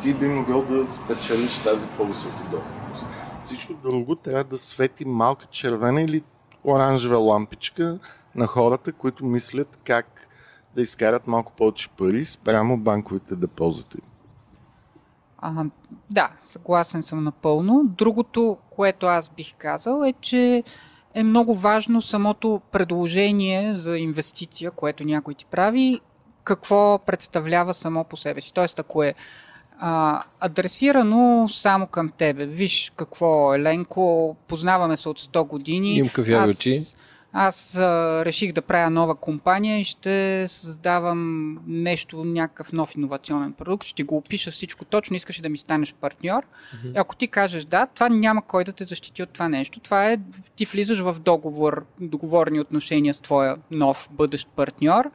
ти 0.02 0.14
би 0.14 0.29
могъл 0.29 0.62
да 0.62 0.92
спечелиш 0.92 1.59
тази 1.59 1.88
по-висока 1.88 2.42
доходност. 2.50 3.07
Всичко 3.42 3.74
друго 3.74 4.16
трябва 4.16 4.44
да 4.44 4.59
свети 4.59 5.05
малка 5.05 5.46
червена 5.46 6.02
или 6.02 6.22
оранжева 6.64 7.18
лампичка 7.18 7.98
на 8.35 8.46
хората, 8.46 8.92
които 8.92 9.24
мислят 9.24 9.79
как 9.85 10.29
да 10.74 10.83
изкарат 10.83 11.26
малко 11.26 11.52
повече 11.52 11.88
пари 11.88 12.24
спрямо 12.24 12.79
банковите 12.79 13.37
депозити. 13.37 13.98
А, 15.38 15.64
да, 16.11 16.31
съгласен 16.42 17.02
съм 17.02 17.24
напълно. 17.24 17.83
Другото, 17.85 18.57
което 18.70 19.07
аз 19.07 19.29
бих 19.29 19.55
казал 19.59 20.05
е, 20.05 20.12
че 20.12 20.62
е 21.16 21.22
много 21.22 21.55
важно 21.55 22.02
самото 22.02 22.61
предложение 22.72 23.76
за 23.76 23.98
инвестиция, 23.98 24.70
което 24.70 25.05
някой 25.05 25.35
ти 25.35 25.44
прави, 25.44 26.00
какво 26.44 26.98
представлява 27.07 27.74
само 27.74 28.05
по 28.05 28.16
себе 28.16 28.40
си. 28.40 28.52
Тоест, 28.52 28.79
ако 28.79 29.02
е 29.02 29.14
а, 29.79 30.22
адресирано 30.40 31.48
само 31.48 31.87
към 31.87 32.12
тебе. 32.18 32.46
Виж 32.46 32.92
какво, 32.96 33.55
Еленко, 33.55 34.37
познаваме 34.48 34.96
се 34.96 35.09
от 35.09 35.20
100 35.20 35.46
години. 35.46 35.96
Им 35.96 36.09
кафяви 36.09 36.50
очи 36.50 36.76
аз 36.76 36.96
а, 37.38 38.25
реших 38.25 38.53
да 38.53 38.62
правя 38.62 38.90
нова 38.90 39.14
компания 39.14 39.81
и 39.81 39.85
ще 39.85 40.44
създавам 40.49 41.53
нещо, 41.66 42.25
някакъв 42.25 42.72
нов 42.72 42.94
иновационен 42.94 43.53
продукт, 43.53 43.87
ще 43.87 44.03
го 44.03 44.16
опиша 44.16 44.51
всичко 44.51 44.85
точно, 44.85 45.16
искаш 45.16 45.40
да 45.40 45.49
ми 45.49 45.59
станеш 45.59 45.94
партньор. 45.94 46.42
Mm-hmm. 46.42 46.92
Ако 47.01 47.16
ти 47.16 47.29
кажеш 47.29 47.64
да, 47.64 47.87
това 47.87 48.09
няма 48.09 48.42
кой 48.42 48.64
да 48.64 48.72
те 48.72 48.85
защити 48.85 49.22
от 49.22 49.31
това 49.31 49.49
нещо. 49.49 49.81
Това 49.81 50.12
е, 50.12 50.18
ти 50.57 50.64
влизаш 50.64 51.01
в 51.01 51.16
договор, 51.20 51.87
договорни 52.01 52.61
отношения 52.61 53.14
с 53.14 53.20
твоя 53.20 53.57
нов 53.70 54.09
бъдещ 54.11 54.49
партньор 54.57 55.11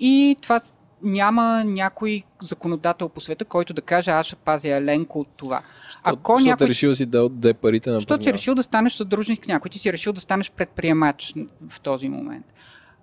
и 0.00 0.36
това 0.42 0.60
няма 1.04 1.64
някой 1.64 2.22
законодател 2.42 3.08
по 3.08 3.20
света, 3.20 3.44
който 3.44 3.74
да 3.74 3.82
каже 3.82 4.10
аз 4.10 4.26
ще 4.26 4.36
пазя 4.36 4.68
Еленко 4.68 5.20
от 5.20 5.28
това. 5.36 5.62
Ако 6.02 6.32
Защото 6.32 6.48
някой... 6.48 6.68
решил 6.68 6.94
си 6.94 7.06
да 7.06 7.22
отде 7.22 7.54
парите 7.54 7.90
на 7.90 7.96
Защото 7.96 8.22
си 8.22 8.32
решил 8.32 8.54
да 8.54 8.62
станеш 8.62 8.92
съдружник 8.92 9.48
някой, 9.48 9.70
ти 9.70 9.78
си 9.78 9.92
решил 9.92 10.12
да 10.12 10.20
станеш 10.20 10.50
предприемач 10.50 11.34
в 11.70 11.80
този 11.80 12.08
момент 12.08 12.46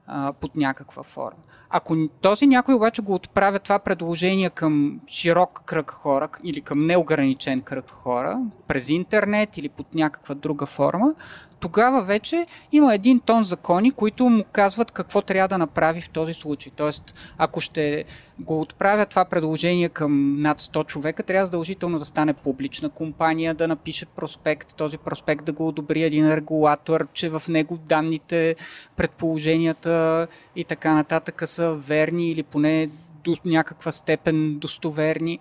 а, 0.08 0.34
под 0.34 0.56
някаква 0.56 1.04
форма. 1.04 1.42
Ако 1.70 2.08
този 2.22 2.48
някой 2.48 2.76
обаче 2.76 3.02
го 3.02 3.14
отправя 3.14 3.60
това 3.60 3.80
предложение 3.80 4.50
към 4.50 5.00
широк 5.08 5.62
кръг 5.66 5.92
хора 5.92 6.30
или 6.44 6.62
към 6.62 6.86
неограничен 6.86 7.62
кръг 7.62 7.90
хора, 7.90 8.40
през 8.68 8.90
интернет 8.90 9.58
или 9.58 9.70
под 9.70 9.96
някаква 9.96 10.36
друга 10.36 10.66
форма, 10.66 11.14
тогава 11.62 12.04
вече 12.04 12.46
има 12.72 12.96
един 12.96 13.20
тон 13.20 13.44
закони, 13.44 13.92
които 13.92 14.30
му 14.30 14.44
казват 14.52 14.92
какво 14.92 15.22
трябва 15.22 15.48
да 15.48 15.58
направи 15.58 16.02
в 16.02 16.10
този 16.10 16.34
случай. 16.34 16.72
Тоест, 16.76 17.34
ако 17.38 17.62
ще 17.62 18.06
го 18.40 18.62
отправя 18.62 19.06
това 19.06 19.26
предложение 19.26 19.90
към 19.90 20.42
над 20.42 20.62
100 20.62 20.86
човека, 20.86 21.24
трябва 21.24 21.46
задължително 21.46 22.00
да 22.00 22.06
стане 22.06 22.34
публична 22.34 22.90
компания, 22.90 23.54
да 23.54 23.68
напише 23.68 24.06
проспект, 24.06 24.76
този 24.76 24.98
проспект 24.98 25.46
да 25.46 25.52
го 25.52 25.68
одобри 25.68 26.04
един 26.04 26.34
регулатор, 26.34 27.08
че 27.14 27.30
в 27.30 27.44
него 27.50 27.78
данните, 27.78 28.56
предположенията 28.96 30.28
и 30.56 30.64
така 30.64 30.94
нататък 30.94 31.42
са 31.46 31.74
верни 31.74 32.32
или 32.32 32.44
поне 32.44 32.90
до 33.24 33.36
някаква 33.46 33.92
степен 33.92 34.60
достоверни. 34.60 35.40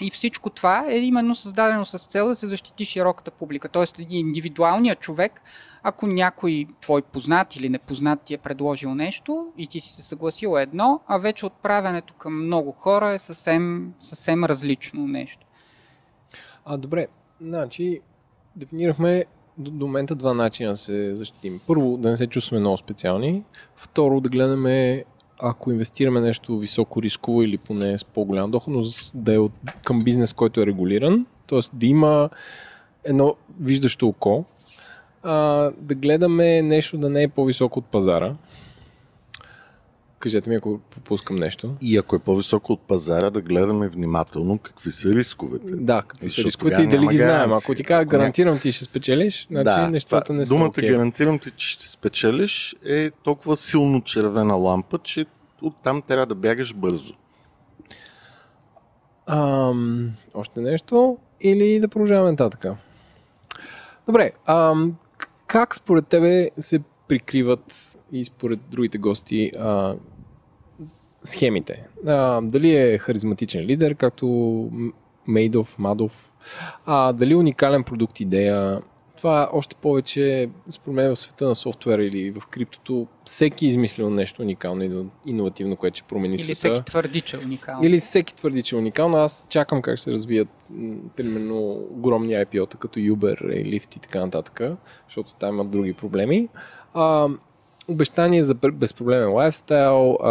И 0.00 0.10
всичко 0.10 0.50
това 0.50 0.84
е 0.88 0.98
именно 0.98 1.34
създадено 1.34 1.84
с 1.84 1.98
цел 2.06 2.28
да 2.28 2.36
се 2.36 2.46
защити 2.46 2.84
широката 2.84 3.30
публика. 3.30 3.68
Тоест 3.68 3.98
индивидуалният 4.08 5.00
човек, 5.00 5.42
ако 5.82 6.06
някой 6.06 6.66
твой 6.80 7.02
познат 7.02 7.56
или 7.56 7.68
непознат 7.68 8.20
ти 8.22 8.34
е 8.34 8.38
предложил 8.38 8.94
нещо 8.94 9.46
и 9.58 9.66
ти 9.66 9.80
си 9.80 9.92
се 9.92 10.02
съгласил 10.02 10.58
едно, 10.58 11.00
а 11.06 11.18
вече 11.18 11.46
отправянето 11.46 12.14
към 12.14 12.44
много 12.44 12.72
хора 12.72 13.10
е 13.10 13.18
съвсем, 13.18 13.92
съвсем 14.00 14.44
различно 14.44 15.06
нещо. 15.06 15.46
А, 16.64 16.76
добре, 16.76 17.06
значи 17.40 18.00
дефинирахме 18.56 19.24
до, 19.58 19.70
до 19.70 19.86
момента 19.86 20.14
два 20.14 20.34
начина 20.34 20.70
да 20.70 20.76
се 20.76 21.16
защитим. 21.16 21.60
Първо, 21.66 21.96
да 21.96 22.10
не 22.10 22.16
се 22.16 22.26
чувстваме 22.26 22.60
много 22.60 22.76
специални. 22.76 23.44
Второ, 23.76 24.20
да 24.20 24.28
гледаме 24.28 25.04
ако 25.38 25.72
инвестираме 25.72 26.20
нещо 26.20 26.58
високо 26.58 27.02
рисково 27.02 27.42
или 27.42 27.58
поне 27.58 27.98
с 27.98 28.04
по-голяма 28.04 28.48
доходност, 28.48 29.12
да 29.14 29.34
е 29.34 29.38
от, 29.38 29.52
към 29.84 30.04
бизнес, 30.04 30.32
който 30.32 30.60
е 30.60 30.66
регулиран, 30.66 31.26
т.е. 31.46 31.60
да 31.72 31.86
има 31.86 32.30
едно 33.04 33.34
виждащо 33.60 34.08
око, 34.08 34.44
а, 35.22 35.34
да 35.80 35.94
гледаме 35.94 36.62
нещо 36.62 36.98
да 36.98 37.10
не 37.10 37.22
е 37.22 37.28
по-високо 37.28 37.78
от 37.78 37.84
пазара. 37.84 38.34
Кажете 40.18 40.50
ми, 40.50 40.56
ако 40.56 40.80
пропускам 40.90 41.36
нещо. 41.36 41.74
И 41.80 41.96
ако 41.96 42.16
е 42.16 42.18
по-високо 42.18 42.72
от 42.72 42.80
пазара, 42.80 43.30
да 43.30 43.40
гледаме 43.40 43.88
внимателно 43.88 44.58
какви 44.58 44.92
са 44.92 45.08
рисковете. 45.08 45.76
Да, 45.76 46.02
какви 46.08 46.30
са 46.30 46.44
рисковете 46.44 46.82
и 46.82 46.86
дали 46.86 47.06
ги 47.06 47.16
знаем. 47.16 47.52
Ако 47.52 47.74
ти 47.74 47.84
кажа, 47.84 48.04
гарантирам 48.04 48.58
ти 48.58 48.72
ще 48.72 48.84
спечелиш, 48.84 49.46
значи 49.50 49.64
да, 49.64 49.90
нещата 49.90 50.24
това, 50.24 50.34
не 50.34 50.46
са 50.46 50.54
Думата 50.54 50.70
okay. 50.70 50.88
гарантирам 50.90 51.38
ти, 51.38 51.50
че 51.50 51.68
ще 51.68 51.88
спечелиш 51.88 52.76
е 52.84 53.10
толкова 53.10 53.56
силно 53.56 54.00
червена 54.00 54.54
лампа, 54.54 54.98
че 54.98 55.26
оттам 55.62 56.02
трябва 56.02 56.26
да 56.26 56.34
бягаш 56.34 56.74
бързо. 56.74 57.14
Ам, 59.26 60.12
още 60.34 60.60
нещо 60.60 61.18
или 61.40 61.80
да 61.80 61.88
продължаваме 61.88 62.30
нататък? 62.30 62.66
Добре, 64.06 64.32
ам, 64.46 64.96
как 65.46 65.74
според 65.74 66.06
тебе 66.06 66.50
се 66.58 66.80
прикриват 67.08 67.96
и 68.12 68.24
според 68.24 68.60
другите 68.70 68.98
гости 68.98 69.52
а, 69.58 69.96
схемите? 71.22 71.86
А, 72.06 72.40
дали 72.40 72.76
е 72.76 72.98
харизматичен 72.98 73.64
лидер, 73.64 73.94
както 73.94 74.26
Мейдов, 75.26 75.78
Мадов, 75.78 76.32
а, 76.86 77.12
дали 77.12 77.32
е 77.32 77.36
уникален 77.36 77.84
продукт 77.84 78.20
идея, 78.20 78.80
това 79.18 79.48
още 79.52 79.76
повече, 79.76 80.48
според 80.70 80.94
мен, 80.94 81.14
в 81.14 81.18
света 81.18 81.48
на 81.48 81.54
софтуера 81.54 82.04
или 82.04 82.30
в 82.30 82.46
криптото, 82.46 83.06
всеки 83.24 83.64
е 83.64 83.68
измислил 83.68 84.10
нещо 84.10 84.42
уникално 84.42 84.84
и 84.84 85.04
иновативно, 85.26 85.76
което 85.76 85.96
ще 85.96 86.08
промени 86.08 86.34
Или 86.34 86.54
света. 86.54 86.54
всеки 86.54 86.84
твърди, 86.84 87.20
че 87.20 87.36
е 87.36 87.38
уникално. 87.38 87.86
Или 87.86 87.98
всеки 87.98 88.34
твърди, 88.34 88.62
че 88.62 88.76
е 88.76 88.78
уникално. 88.78 89.16
Аз 89.16 89.46
чакам 89.48 89.82
как 89.82 89.98
се 89.98 90.12
развият, 90.12 90.48
примерно, 91.16 91.70
огромни 91.90 92.32
IPO-та, 92.32 92.78
като 92.78 93.00
Uber 93.00 93.42
Lyft 93.42 93.96
и 93.96 94.00
така 94.00 94.20
нататък, 94.20 94.60
защото 95.08 95.34
там 95.34 95.54
имат 95.54 95.70
други 95.70 95.92
проблеми. 95.92 96.48
А, 96.94 97.28
обещание 97.88 98.44
за 98.44 98.54
безпроблемен 98.54 99.32
лайфстайл, 99.32 100.18
а, 100.22 100.30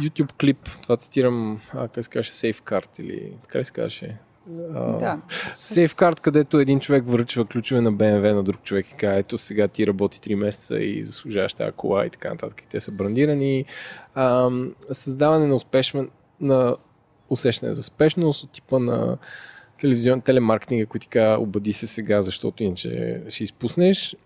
YouTube 0.00 0.32
клип, 0.40 0.68
това 0.82 0.96
цитирам, 0.96 1.60
а, 1.74 1.88
как 1.88 2.04
се 2.04 2.10
каже, 2.10 2.30
Safecard 2.30 3.00
или 3.00 3.32
така 3.42 3.58
ли 3.58 3.64
се 3.64 3.72
каже? 3.72 4.16
А, 4.74 4.98
Да. 4.98 5.20
Сейфкарт, 5.54 6.20
където 6.20 6.58
един 6.58 6.80
човек 6.80 7.04
връчва 7.06 7.44
ключове 7.44 7.80
на 7.80 7.92
BMW 7.92 8.34
на 8.34 8.42
друг 8.42 8.62
човек 8.62 8.90
и 8.90 8.94
казва, 8.94 9.16
ето 9.16 9.38
сега 9.38 9.68
ти 9.68 9.86
работи 9.86 10.18
3 10.18 10.34
месеца 10.34 10.78
и 10.78 11.02
заслужаваш 11.02 11.54
тази 11.54 11.72
кола 11.72 12.06
и 12.06 12.10
така 12.10 12.30
нататък. 12.30 12.62
И 12.62 12.66
те 12.66 12.80
са 12.80 12.90
брандирани. 12.90 13.64
Ам, 14.14 14.74
създаване 14.92 15.46
на 15.46 15.54
успешен, 15.54 16.10
на 16.40 16.76
усещане 17.30 17.74
за 17.74 17.82
спешност 17.82 18.44
от 18.44 18.50
типа 18.50 18.78
на 18.78 19.18
телевизион, 19.80 20.20
телемаркетинга, 20.20 20.86
който 20.86 21.04
ти 21.04 21.08
казва, 21.08 21.42
обади 21.42 21.72
се 21.72 21.86
сега, 21.86 22.22
защото 22.22 22.62
иначе 22.62 23.22
ще 23.28 23.44
изпуснеш. 23.44 24.16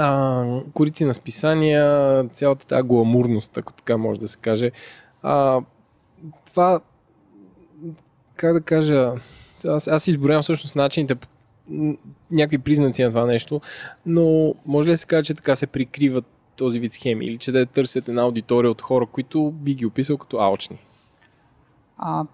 А, 0.00 0.44
корици 0.74 1.04
на 1.04 1.14
списания, 1.14 2.24
цялата 2.32 2.66
тази 2.66 2.82
гламурност, 2.82 3.58
ако 3.58 3.72
така 3.72 3.96
може 3.96 4.20
да 4.20 4.28
се 4.28 4.38
каже. 4.38 4.70
А, 5.22 5.60
това, 6.46 6.80
как 8.36 8.52
да 8.52 8.60
кажа, 8.60 9.12
аз, 9.66 9.88
аз 9.88 10.06
изборявам 10.06 10.42
всъщност 10.42 10.76
начините, 10.76 11.16
някакви 12.30 12.58
признаци 12.58 13.02
на 13.02 13.10
това 13.10 13.26
нещо, 13.26 13.60
но 14.06 14.54
може 14.66 14.88
ли 14.88 14.92
да 14.92 14.98
се 14.98 15.06
каже, 15.06 15.22
че 15.22 15.34
така 15.34 15.56
се 15.56 15.66
прикриват 15.66 16.24
този 16.56 16.80
вид 16.80 16.92
схеми 16.92 17.24
или 17.24 17.38
че 17.38 17.52
да 17.52 17.66
търсят 17.66 18.08
една 18.08 18.22
аудитория 18.22 18.70
от 18.70 18.82
хора, 18.82 19.06
които 19.06 19.50
би 19.50 19.74
ги 19.74 19.86
описал 19.86 20.18
като 20.18 20.38
алчни? 20.38 20.78
А, 21.98 22.24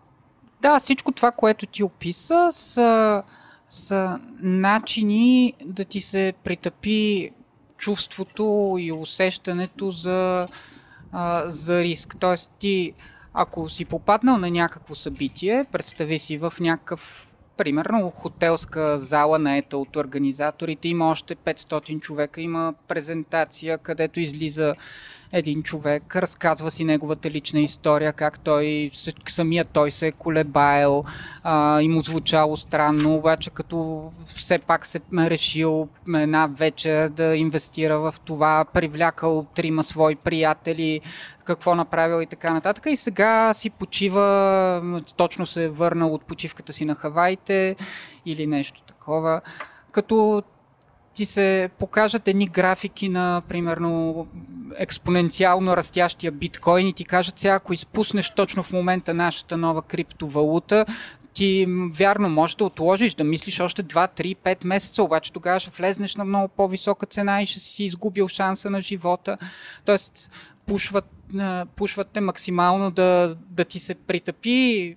да, 0.62 0.81
всичко 0.81 1.12
това, 1.12 1.31
което 1.31 1.67
ти 1.67 1.83
описа, 1.83 2.51
са, 2.53 3.23
са 3.69 4.21
начини 4.41 5.55
да 5.65 5.85
ти 5.85 6.01
се 6.01 6.35
притъпи 6.45 7.31
чувството 7.85 8.76
и 8.78 8.93
усещането 8.93 9.91
за, 9.91 10.49
а, 11.12 11.51
за 11.51 11.82
риск. 11.82 12.16
Тоест 12.20 12.53
ти, 12.59 12.93
ако 13.35 13.68
си 13.68 13.85
попаднал 13.85 14.39
на 14.39 14.51
някакво 14.51 14.95
събитие, 14.95 15.64
представи 15.72 16.18
си 16.18 16.39
в 16.39 16.53
някакъв 16.61 17.28
примерно 17.57 18.11
хотелска 18.11 18.99
зала 18.99 19.39
наета 19.39 19.78
от 19.78 19.97
организаторите, 19.97 20.89
има 20.89 21.11
още 21.11 21.37
500 21.37 22.01
човека, 22.01 22.41
има 22.41 22.74
презентация, 22.89 23.78
където 23.78 24.20
излиза 24.20 24.74
един 25.35 25.62
човек, 25.62 26.16
разказва 26.16 26.70
си 26.70 26.85
неговата 26.85 27.30
лична 27.30 27.61
история, 27.61 28.12
как 28.12 28.41
той, 28.41 28.91
самия 29.28 29.64
той 29.64 29.91
се 29.91 30.07
е 30.07 30.12
колебаел 30.12 31.05
а, 31.43 31.80
и 31.80 31.89
му 31.89 32.01
звучало 32.01 32.57
странно, 32.57 33.14
обаче 33.14 33.51
като 33.51 34.11
все 34.26 34.59
пак 34.59 34.87
се 34.87 34.99
е 34.99 35.30
решил 35.30 35.89
една 36.14 36.47
вечер 36.47 37.09
да 37.09 37.37
инвестира 37.37 37.99
в 37.99 38.14
това, 38.24 38.64
привлякал 38.64 39.47
трима 39.55 39.82
свои 39.82 40.16
приятели, 40.16 41.01
какво 41.45 41.74
направил 41.74 42.22
и 42.22 42.26
така 42.26 42.55
нататък. 42.55 42.85
И 42.87 42.97
сега 42.97 43.55
си 43.55 43.70
почива, 43.70 45.03
точно 45.16 45.47
се 45.47 45.64
е 45.64 45.68
върнал 45.68 46.14
от 46.14 46.24
почивката 46.24 46.72
си 46.72 46.85
на 46.85 46.95
Хаваите 46.95 47.76
или 48.26 48.47
нещо 48.47 48.82
такова. 48.82 49.41
Като 49.93 50.43
ти 51.15 51.25
се 51.25 51.71
покажат 51.79 52.29
едни 52.29 52.47
графики 52.47 53.09
на, 53.09 53.43
примерно, 53.49 54.27
експоненциално 54.77 55.77
растящия 55.77 56.33
биткоин 56.33 56.87
и 56.87 56.93
ти 56.93 57.05
кажат 57.05 57.39
сега, 57.39 57.55
ако 57.55 57.73
изпуснеш 57.73 58.31
точно 58.31 58.62
в 58.62 58.73
момента 58.73 59.15
нашата 59.15 59.57
нова 59.57 59.83
криптовалута, 59.83 60.87
ти 61.35 61.67
вярно 61.95 62.29
можеш 62.29 62.57
да 62.57 62.65
отложиш, 62.65 63.15
да 63.15 63.25
мислиш 63.25 63.61
още 63.61 63.85
2, 63.85 64.21
3, 64.21 64.37
5 64.37 64.67
месеца, 64.67 65.03
обаче 65.03 65.33
тогава 65.33 65.61
ще 65.61 65.71
влезнеш 65.71 66.17
на 66.17 66.25
много 66.25 66.49
по-висока 66.49 67.07
цена 67.07 67.43
и 67.43 67.47
ще 67.47 67.61
си 67.61 67.85
изгубил 67.85 68.29
шанса 68.29 68.71
на 68.71 68.81
живота. 68.81 69.39
Тоест, 69.85 70.31
пушват, 70.67 71.05
пушват 71.77 72.09
те 72.12 72.21
максимално 72.21 72.91
да, 72.91 73.37
да 73.51 73.65
ти 73.65 73.81
се 73.81 73.95
притъпи 73.95 74.97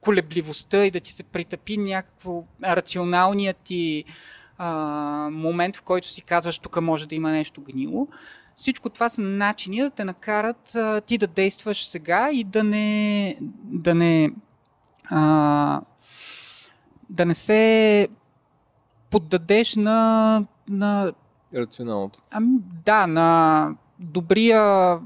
колебливостта 0.00 0.84
и 0.84 0.90
да 0.90 1.00
ти 1.00 1.12
се 1.12 1.22
притъпи 1.22 1.76
някакво 1.76 2.44
рационалният 2.64 3.56
ти 3.56 4.04
а, 4.58 5.28
момент, 5.32 5.76
в 5.76 5.82
който 5.82 6.08
си 6.08 6.22
казваш, 6.22 6.58
тук 6.58 6.82
може 6.82 7.06
да 7.06 7.14
има 7.14 7.30
нещо 7.30 7.62
гнило. 7.62 8.06
Всичко 8.56 8.90
това 8.90 9.08
са 9.08 9.20
начини 9.20 9.80
да 9.80 9.90
те 9.90 10.04
накарат 10.04 10.74
а, 10.74 11.00
ти 11.00 11.18
да 11.18 11.26
действаш 11.26 11.86
сега 11.86 12.30
и 12.32 12.44
да 12.44 12.64
не, 12.64 13.36
да 13.62 13.94
не, 13.94 14.30
а, 15.10 15.80
да 17.10 17.26
не 17.26 17.34
се 17.34 18.08
поддадеш 19.10 19.76
на, 19.76 20.44
на 20.68 21.12
Рационалното. 21.54 22.22
Ами, 22.30 22.58
да, 22.84 23.06
на 23.06 23.70
добрия, 23.98 24.98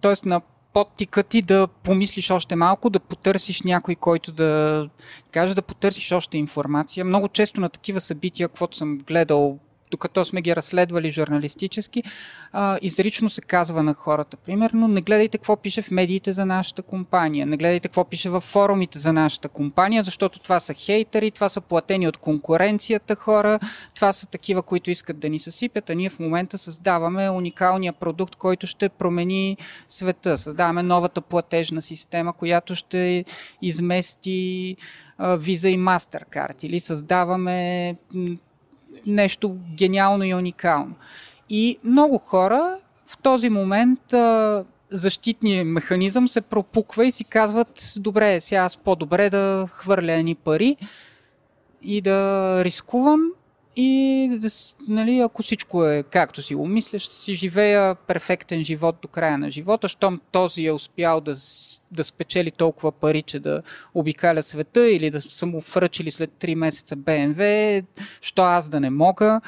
т.е. 0.00 0.28
на 0.28 0.40
подтика 0.74 1.22
ти 1.22 1.42
да 1.42 1.66
помислиш 1.66 2.30
още 2.30 2.56
малко, 2.56 2.90
да 2.90 3.00
потърсиш 3.00 3.62
някой, 3.62 3.94
който 3.94 4.32
да 4.32 4.88
каже 5.32 5.54
да 5.54 5.62
потърсиш 5.62 6.12
още 6.12 6.38
информация. 6.38 7.04
Много 7.04 7.28
често 7.28 7.60
на 7.60 7.68
такива 7.68 8.00
събития, 8.00 8.48
каквото 8.48 8.76
съм 8.76 8.98
гледал 8.98 9.58
докато 9.94 10.24
сме 10.24 10.42
ги 10.42 10.56
разследвали 10.56 11.10
журналистически, 11.10 12.02
а, 12.52 12.78
изрично 12.82 13.30
се 13.30 13.40
казва 13.40 13.82
на 13.82 13.94
хората, 13.94 14.36
примерно, 14.36 14.88
не 14.88 15.00
гледайте 15.00 15.38
какво 15.38 15.56
пише 15.56 15.82
в 15.82 15.90
медиите 15.90 16.32
за 16.32 16.46
нашата 16.46 16.82
компания, 16.82 17.46
не 17.46 17.56
гледайте 17.56 17.88
какво 17.88 18.04
пише 18.04 18.30
в 18.30 18.40
форумите 18.40 18.98
за 18.98 19.12
нашата 19.12 19.48
компания, 19.48 20.04
защото 20.04 20.38
това 20.38 20.60
са 20.60 20.74
хейтери, 20.74 21.30
това 21.30 21.48
са 21.48 21.60
платени 21.60 22.08
от 22.08 22.16
конкуренцията 22.16 23.14
хора, 23.14 23.58
това 23.94 24.12
са 24.12 24.26
такива, 24.26 24.62
които 24.62 24.90
искат 24.90 25.18
да 25.18 25.28
ни 25.28 25.38
съсипят, 25.38 25.90
а 25.90 25.94
ние 25.94 26.10
в 26.10 26.18
момента 26.18 26.58
създаваме 26.58 27.30
уникалния 27.30 27.92
продукт, 27.92 28.36
който 28.36 28.66
ще 28.66 28.88
промени 28.88 29.56
света. 29.88 30.38
Създаваме 30.38 30.82
новата 30.82 31.20
платежна 31.20 31.82
система, 31.82 32.32
която 32.32 32.74
ще 32.74 33.24
измести 33.62 34.76
Visa 35.20 35.68
и 35.68 35.78
MasterCard 35.78 36.64
или 36.64 36.80
създаваме 36.80 37.96
нещо 39.06 39.56
гениално 39.76 40.24
и 40.24 40.34
уникално. 40.34 40.94
И 41.50 41.78
много 41.84 42.18
хора 42.18 42.78
в 43.06 43.18
този 43.18 43.48
момент 43.48 44.12
а, 44.12 44.64
защитният 44.90 45.66
механизъм 45.66 46.28
се 46.28 46.40
пропуква 46.40 47.06
и 47.06 47.12
си 47.12 47.24
казват, 47.24 47.94
добре, 47.96 48.40
сега 48.40 48.60
аз 48.60 48.76
по-добре 48.76 49.30
да 49.30 49.66
хвърля 49.70 50.12
едни 50.12 50.34
пари 50.34 50.76
и 51.82 52.00
да 52.00 52.60
рискувам 52.64 53.20
и 53.76 54.40
нали, 54.88 55.18
ако 55.18 55.42
всичко 55.42 55.86
е 55.86 56.02
както 56.02 56.42
си 56.42 56.54
го 56.54 56.66
мисля, 56.66 56.98
ще 56.98 57.14
си 57.14 57.34
живея 57.34 57.94
перфектен 57.94 58.64
живот 58.64 58.96
до 59.02 59.08
края 59.08 59.38
на 59.38 59.50
живота, 59.50 59.88
щом 59.88 60.20
този 60.32 60.66
е 60.66 60.72
успял 60.72 61.20
да, 61.20 61.34
да 61.90 62.04
спечели 62.04 62.50
толкова 62.50 62.92
пари, 62.92 63.22
че 63.22 63.38
да 63.38 63.62
обикаля 63.94 64.42
света 64.42 64.90
или 64.90 65.10
да 65.10 65.20
са 65.20 65.46
му 65.46 65.60
връчили 65.60 66.10
след 66.10 66.30
3 66.30 66.54
месеца 66.54 66.96
БМВ, 66.96 67.82
що 68.20 68.42
аз 68.42 68.68
да 68.68 68.80
не 68.80 68.90
мога. 68.90 69.40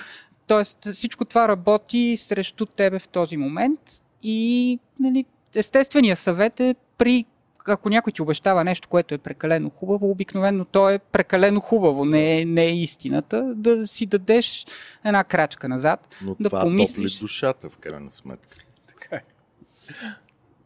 Тоест 0.46 0.88
всичко 0.92 1.24
това 1.24 1.48
работи 1.48 2.16
срещу 2.16 2.66
тебе 2.66 2.98
в 2.98 3.08
този 3.08 3.36
момент 3.36 3.80
и 4.22 4.78
нали, 5.00 5.24
естественият 5.54 6.18
съвет 6.18 6.60
е 6.60 6.74
при 6.98 7.24
ако 7.68 7.88
някой 7.88 8.12
ти 8.12 8.22
обещава 8.22 8.64
нещо, 8.64 8.88
което 8.88 9.14
е 9.14 9.18
прекалено 9.18 9.70
хубаво, 9.70 10.10
обикновено 10.10 10.64
то 10.64 10.90
е 10.90 10.98
прекалено 10.98 11.60
хубаво, 11.60 12.04
не 12.04 12.40
е, 12.40 12.44
не 12.44 12.64
е 12.64 12.74
истината, 12.76 13.54
да 13.54 13.86
си 13.86 14.06
дадеш 14.06 14.66
една 15.04 15.24
крачка 15.24 15.68
назад, 15.68 16.14
Но 16.24 16.36
да 16.40 16.48
това 16.48 16.60
помислиш. 16.60 17.14
топли 17.14 17.24
душата, 17.24 17.70
в 17.70 17.76
крайна 17.76 18.10
сметка. 18.10 18.56
Така 18.86 19.16
е. 19.16 19.22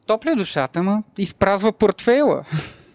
Топля 0.06 0.34
душата, 0.36 0.82
ма 0.82 1.02
изпразва 1.18 1.72
портфейла. 1.72 2.44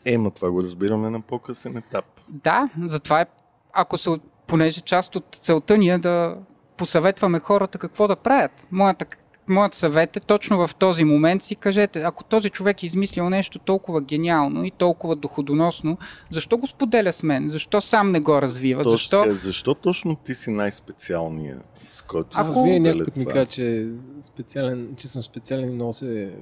Ема 0.05 0.31
това 0.31 0.51
го 0.51 0.61
разбираме 0.61 1.09
на 1.09 1.21
по-късен 1.21 1.77
етап. 1.77 2.05
Да, 2.29 2.69
затова 2.83 3.21
е, 3.21 3.25
ако 3.73 3.97
се, 3.97 4.09
понеже 4.47 4.81
част 4.81 5.15
от 5.15 5.25
целта 5.41 5.77
ни 5.77 5.89
е 5.89 5.97
да 5.97 6.37
посъветваме 6.77 7.39
хората 7.39 7.77
какво 7.77 8.07
да 8.07 8.15
правят. 8.15 8.67
Моята, 8.71 9.05
моят 9.47 9.73
съвет 9.73 10.17
е 10.17 10.19
точно 10.19 10.67
в 10.67 10.75
този 10.75 11.03
момент 11.03 11.43
си 11.43 11.55
кажете, 11.55 12.01
ако 12.01 12.23
този 12.23 12.49
човек 12.49 12.83
е 12.83 12.85
измислил 12.85 13.29
нещо 13.29 13.59
толкова 13.59 14.01
гениално 14.01 14.65
и 14.65 14.71
толкова 14.71 15.15
доходоносно, 15.15 15.97
защо 16.31 16.57
го 16.57 16.67
споделя 16.67 17.13
с 17.13 17.23
мен? 17.23 17.49
Защо 17.49 17.81
сам 17.81 18.11
не 18.11 18.19
го 18.19 18.41
развива? 18.41 18.83
Точно 18.83 18.91
Защо? 18.91 19.21
така, 19.23 19.33
защо 19.35 19.73
точно 19.73 20.15
ти 20.15 20.35
си 20.35 20.51
най-специалният, 20.51 21.61
с 21.87 22.01
който 22.01 22.29
Ако- 22.33 22.49
Аз 22.49 22.63
вие 22.63 22.79
някой 22.79 23.05
ми 23.17 23.25
каза, 23.25 23.45
че, 23.45 23.87
специален, 24.21 24.87
че 24.97 25.07
съм 25.07 25.23
специален 25.23 25.69
и 25.69 25.73
много 25.73 25.93
се... 25.93 26.35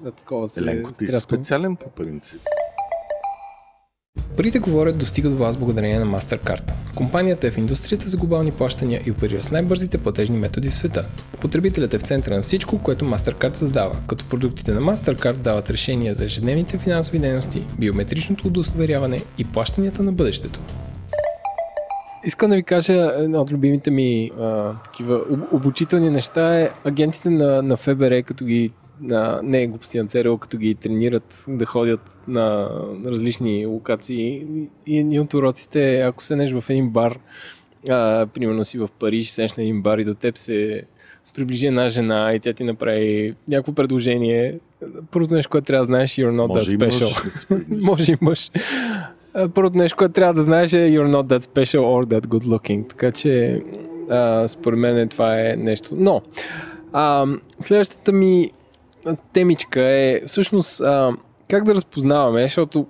Да, 0.00 0.10
такова 0.10 0.48
се 0.48 0.60
Еленко, 0.60 0.92
ти 0.92 1.06
си 1.06 1.20
специален 1.20 1.76
по 1.76 1.90
принцип. 1.90 2.40
Парите 4.36 4.58
говорят 4.58 4.98
достига 4.98 5.30
до 5.30 5.36
вас 5.36 5.56
благодарение 5.56 5.98
на 5.98 6.06
MasterCard. 6.06 6.72
Компанията 6.96 7.46
е 7.46 7.50
в 7.50 7.58
индустрията 7.58 8.08
за 8.08 8.16
глобални 8.16 8.52
плащания 8.52 9.00
и 9.06 9.10
оперира 9.10 9.42
с 9.42 9.50
най-бързите 9.50 9.98
платежни 9.98 10.38
методи 10.38 10.68
в 10.68 10.74
света. 10.74 11.04
Потребителят 11.40 11.94
е 11.94 11.98
в 11.98 12.02
центъра 12.02 12.36
на 12.36 12.42
всичко, 12.42 12.78
което 12.78 13.04
MasterCard 13.04 13.54
създава, 13.54 13.96
като 14.08 14.24
продуктите 14.24 14.72
на 14.72 14.80
MasterCard 14.80 15.36
дават 15.36 15.70
решения 15.70 16.14
за 16.14 16.24
ежедневните 16.24 16.78
финансови 16.78 17.18
дейности, 17.18 17.62
биометричното 17.78 18.48
удостоверяване 18.48 19.22
и 19.38 19.44
плащанията 19.44 20.02
на 20.02 20.12
бъдещето. 20.12 20.60
Искам 22.24 22.50
да 22.50 22.56
ви 22.56 22.62
кажа 22.62 23.12
едно 23.16 23.40
от 23.40 23.50
любимите 23.50 23.90
ми 23.90 24.30
а, 24.40 24.72
такива 24.84 25.20
обучителни 25.52 26.10
неща 26.10 26.60
е 26.60 26.70
агентите 26.84 27.30
на, 27.30 27.62
на 27.62 27.76
ФБР, 27.76 28.22
като 28.22 28.44
ги 28.44 28.70
на, 29.00 29.40
не 29.42 29.62
е 29.62 29.66
глупости 29.66 29.98
на 29.98 30.06
ЦРУ, 30.06 30.38
като 30.38 30.58
ги 30.58 30.74
тренират 30.74 31.44
да 31.48 31.66
ходят 31.66 32.18
на, 32.28 32.70
различни 33.06 33.66
локации. 33.66 34.46
И 34.86 34.98
един 34.98 35.20
от 35.20 35.34
уроците, 35.34 36.00
ако 36.00 36.24
седнеш 36.24 36.52
в 36.52 36.64
един 36.70 36.90
бар, 36.90 37.18
а, 37.88 38.26
примерно 38.26 38.64
си 38.64 38.78
в 38.78 38.88
Париж, 38.98 39.30
седнеш 39.30 39.54
на 39.54 39.62
един 39.62 39.82
бар 39.82 39.98
и 39.98 40.04
до 40.04 40.14
теб 40.14 40.38
се 40.38 40.82
приближи 41.34 41.66
една 41.66 41.88
жена 41.88 42.34
и 42.34 42.40
тя 42.40 42.52
ти 42.52 42.64
направи 42.64 43.32
някакво 43.48 43.72
предложение. 43.72 44.58
Първото 45.10 45.34
нещо, 45.34 45.50
което 45.50 45.64
трябва 45.64 45.80
да 45.80 45.84
знаеш, 45.84 46.10
you're 46.10 46.36
not 46.36 46.48
Може 46.48 46.70
that 46.70 46.90
special. 46.90 47.54
Може 47.82 48.12
и 48.12 48.16
мъж. 48.20 48.50
Първото 49.54 49.78
нещо, 49.78 49.96
което 49.96 50.12
трябва 50.12 50.34
да 50.34 50.42
знаеш 50.42 50.72
е 50.72 50.76
you're 50.76 51.10
not 51.10 51.26
that 51.26 51.40
special 51.40 51.80
or 51.80 52.06
that 52.06 52.26
good 52.26 52.44
looking. 52.44 52.88
Така 52.88 53.10
че 53.10 53.60
а, 54.10 54.48
според 54.48 54.78
мен 54.78 55.08
това 55.08 55.40
е 55.40 55.56
нещо. 55.56 55.94
Но 55.96 56.22
а, 56.92 57.26
следващата 57.60 58.12
ми 58.12 58.50
темичка 59.32 59.80
е 59.82 60.20
всъщност 60.26 60.80
а, 60.80 61.12
как 61.50 61.64
да 61.64 61.74
разпознаваме, 61.74 62.42
защото 62.42 62.86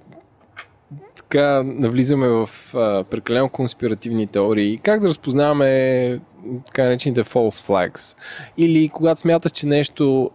така 1.16 1.62
навлизаме 1.64 2.28
в 2.28 2.50
а, 2.74 3.04
прекалено 3.04 3.48
конспиративни 3.48 4.26
теории. 4.26 4.78
Как 4.82 5.00
да 5.00 5.08
разпознаваме 5.08 6.20
така 6.66 6.82
наречените 6.84 7.24
false 7.24 7.66
flags? 7.66 8.16
Или 8.56 8.88
когато 8.88 9.20
смяташ, 9.20 9.52
че 9.52 9.66
нещо 9.66 10.30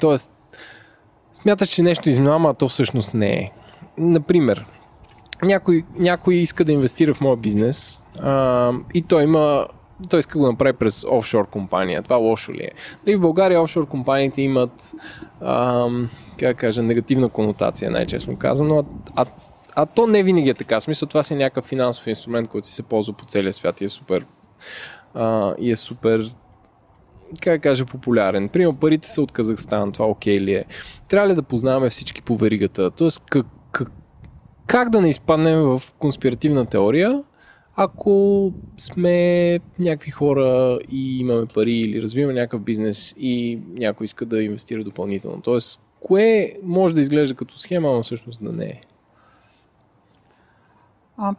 т.е. 0.00 0.16
смяташ, 1.32 1.68
че 1.68 1.82
нещо 1.82 2.08
измама, 2.08 2.50
а 2.50 2.54
то 2.54 2.68
всъщност 2.68 3.14
не 3.14 3.30
е. 3.30 3.50
Например, 3.98 4.66
някой, 5.42 5.84
някой 5.98 6.34
иска 6.34 6.64
да 6.64 6.72
инвестира 6.72 7.14
в 7.14 7.20
моя 7.20 7.36
бизнес 7.36 8.02
а, 8.20 8.72
и 8.94 9.02
той 9.02 9.22
има 9.22 9.66
той 10.10 10.20
иска 10.20 10.32
да 10.32 10.38
го 10.38 10.46
направи 10.50 10.72
през 10.72 11.04
офшор 11.10 11.46
компания. 11.46 12.02
Това 12.02 12.16
лошо 12.16 12.52
ли 12.52 12.62
е? 12.62 12.70
Нали, 13.06 13.16
в 13.16 13.20
България 13.20 13.62
офшор 13.62 13.88
компаниите 13.88 14.42
имат 14.42 14.92
ам, 15.40 16.10
как 16.38 16.56
кажа, 16.56 16.82
негативна 16.82 17.28
конотация, 17.28 17.90
най-честно 17.90 18.36
казано, 18.36 18.78
а, 19.16 19.22
а, 19.22 19.26
а 19.76 19.86
то 19.86 20.06
не 20.06 20.22
винаги 20.22 20.50
е 20.50 20.54
така. 20.54 20.80
В 20.80 20.82
смисъл, 20.82 21.08
това 21.08 21.22
си 21.22 21.34
е 21.34 21.36
някакъв 21.36 21.64
финансов 21.64 22.06
инструмент, 22.06 22.48
който 22.48 22.66
си 22.66 22.74
се 22.74 22.82
ползва 22.82 23.12
по 23.12 23.24
целия 23.24 23.52
свят 23.52 23.80
и 23.80 23.84
е 23.84 23.88
супер 23.88 24.26
а, 25.14 25.54
и 25.58 25.70
е 25.70 25.76
супер 25.76 26.30
как 27.40 27.54
да 27.54 27.58
кажа, 27.58 27.86
популярен. 27.86 28.48
Примерно 28.48 28.76
парите 28.76 29.08
са 29.08 29.22
от 29.22 29.32
Казахстан, 29.32 29.92
това 29.92 30.06
окей 30.06 30.40
ли 30.40 30.54
е. 30.54 30.64
Трябва 31.08 31.28
ли 31.28 31.34
да 31.34 31.42
познаваме 31.42 31.90
всички 31.90 32.22
по 32.22 32.36
веригата? 32.36 32.90
Тоест, 32.90 33.22
как, 33.26 33.46
как, 33.72 33.90
как 34.66 34.90
да 34.90 35.00
не 35.00 35.08
изпаднем 35.08 35.62
в 35.62 35.82
конспиративна 35.98 36.66
теория, 36.66 37.22
ако 37.80 38.52
сме 38.78 39.58
някакви 39.78 40.10
хора 40.10 40.78
и 40.90 41.18
имаме 41.18 41.46
пари 41.46 41.74
или 41.74 42.02
развиваме 42.02 42.34
някакъв 42.34 42.60
бизнес 42.60 43.14
и 43.18 43.60
някой 43.72 44.04
иска 44.04 44.26
да 44.26 44.42
инвестира 44.42 44.84
допълнително. 44.84 45.40
Тоест, 45.42 45.80
кое 46.00 46.52
може 46.62 46.94
да 46.94 47.00
изглежда 47.00 47.34
като 47.34 47.58
схема, 47.58 47.92
но 47.92 48.02
всъщност 48.02 48.44
да 48.44 48.52
не 48.52 48.64
е? 48.64 48.80
А, 51.16 51.34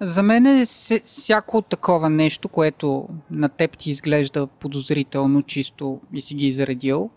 за 0.00 0.22
мен 0.22 0.46
е 0.46 0.64
всяко 1.04 1.62
такова 1.62 2.10
нещо, 2.10 2.48
което 2.48 3.08
на 3.30 3.48
теб 3.48 3.78
ти 3.78 3.90
изглежда 3.90 4.46
подозрително, 4.46 5.42
чисто 5.42 6.00
и 6.12 6.22
си 6.22 6.34
ги 6.34 6.46
изредил, 6.46 7.10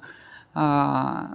а, 0.54 1.28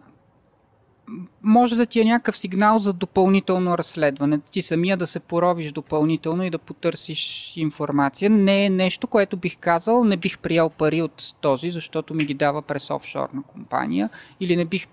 може 1.42 1.76
да 1.76 1.86
ти 1.86 2.00
е 2.00 2.04
някакъв 2.04 2.38
сигнал 2.38 2.78
за 2.78 2.92
допълнително 2.92 3.78
разследване. 3.78 4.38
Ти 4.50 4.62
самия 4.62 4.96
да 4.96 5.06
се 5.06 5.20
поровиш 5.20 5.72
допълнително 5.72 6.42
и 6.42 6.50
да 6.50 6.58
потърсиш 6.58 7.52
информация. 7.56 8.30
Не 8.30 8.64
е 8.64 8.70
нещо, 8.70 9.06
което 9.06 9.36
бих 9.36 9.58
казал, 9.58 10.04
не 10.04 10.16
бих 10.16 10.38
приял 10.38 10.70
пари 10.70 11.02
от 11.02 11.34
този, 11.40 11.70
защото 11.70 12.14
ми 12.14 12.24
ги 12.24 12.34
дава 12.34 12.62
през 12.62 12.90
офшорна 12.90 13.42
компания. 13.42 14.10
Или 14.40 14.56
не 14.56 14.64
бих 14.64 14.86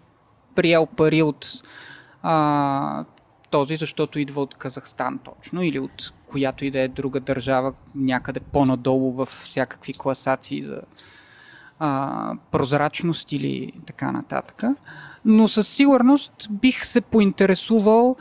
приял 0.55 0.86
пари 0.86 1.22
от 1.22 1.47
а, 2.22 3.05
този, 3.49 3.76
защото 3.76 4.20
идва 4.20 4.41
от 4.41 4.55
Казахстан 4.55 5.20
точно. 5.24 5.63
Или 5.63 5.80
от 5.80 6.13
която 6.28 6.65
и 6.65 6.72
да 6.72 6.80
е 6.80 6.88
друга 6.88 7.20
държава, 7.20 7.74
някъде 7.95 8.39
по-надолу 8.39 9.13
в 9.13 9.26
всякакви 9.26 9.93
класации 9.93 10.63
за 10.63 10.82
а, 11.80 12.34
прозрачност 12.51 13.32
или 13.32 13.72
така 13.86 14.11
нататък. 14.11 14.63
Но 15.30 15.48
със 15.48 15.68
сигурност 15.68 16.32
бих 16.52 16.86
се 16.86 17.02
поинтересувал 17.02 18.16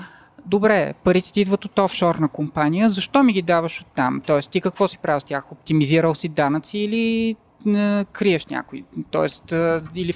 добре, 0.46 0.94
парите 1.04 1.32
ти 1.32 1.40
идват 1.40 1.64
от 1.64 1.78
офшорна 1.78 2.28
компания, 2.28 2.90
защо 2.90 3.22
ми 3.22 3.32
ги 3.32 3.42
даваш 3.42 3.80
от 3.80 3.86
там? 3.94 4.22
Тоест, 4.26 4.50
ти 4.50 4.60
какво 4.60 4.88
си 4.88 4.98
правил 4.98 5.20
с 5.20 5.24
тях? 5.24 5.52
Оптимизирал 5.52 6.14
си 6.14 6.28
данъци 6.28 6.78
или 6.78 7.36
а, 7.66 8.04
криеш 8.12 8.46
някой? 8.46 8.84
Тоест, 9.10 9.52
а, 9.52 9.82
или 9.94 10.14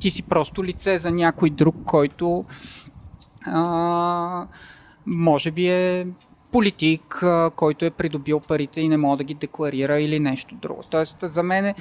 ти 0.00 0.10
си 0.10 0.22
просто 0.22 0.64
лице 0.64 0.98
за 0.98 1.10
някой 1.10 1.50
друг, 1.50 1.76
който 1.84 2.44
а, 3.46 4.46
може 5.06 5.50
би 5.50 5.68
е 5.68 6.06
политик, 6.56 7.24
който 7.56 7.84
е 7.84 7.90
придобил 7.90 8.40
парите 8.40 8.80
и 8.80 8.88
не 8.88 8.96
може 8.96 9.18
да 9.18 9.24
ги 9.24 9.34
декларира 9.34 10.00
или 10.00 10.20
нещо 10.20 10.54
друго. 10.62 10.82
Тоест, 10.90 11.16
за 11.22 11.42
мен 11.42 11.74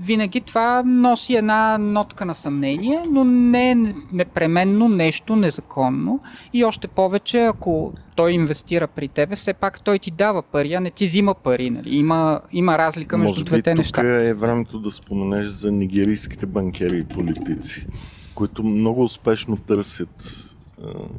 винаги 0.00 0.40
това 0.40 0.82
носи 0.86 1.34
една 1.34 1.78
нотка 1.78 2.24
на 2.24 2.34
съмнение, 2.34 3.02
но 3.10 3.24
не 3.24 3.70
е 3.70 3.76
непременно 4.12 4.88
нещо 4.88 5.36
незаконно. 5.36 6.20
И 6.52 6.64
още 6.64 6.88
повече, 6.88 7.40
ако 7.44 7.92
той 8.16 8.32
инвестира 8.32 8.86
при 8.86 9.08
тебе, 9.08 9.36
все 9.36 9.52
пак 9.52 9.84
той 9.84 9.98
ти 9.98 10.10
дава 10.10 10.42
пари, 10.42 10.74
а 10.74 10.80
не 10.80 10.90
ти 10.90 11.04
взима 11.04 11.34
пари. 11.34 11.70
Нали? 11.70 11.96
Има, 11.96 12.40
има 12.52 12.78
разлика 12.78 13.18
между 13.18 13.30
Може 13.30 13.44
двете 13.44 13.70
би, 13.70 13.78
неща. 13.78 14.00
Тук 14.00 14.04
е 14.04 14.34
времето 14.34 14.78
да 14.78 14.90
споменеш 14.90 15.46
за 15.46 15.72
нигерийските 15.72 16.46
банкери 16.46 16.98
и 16.98 17.04
политици, 17.04 17.86
които 18.34 18.62
много 18.62 19.02
успешно 19.02 19.56
търсят 19.56 20.44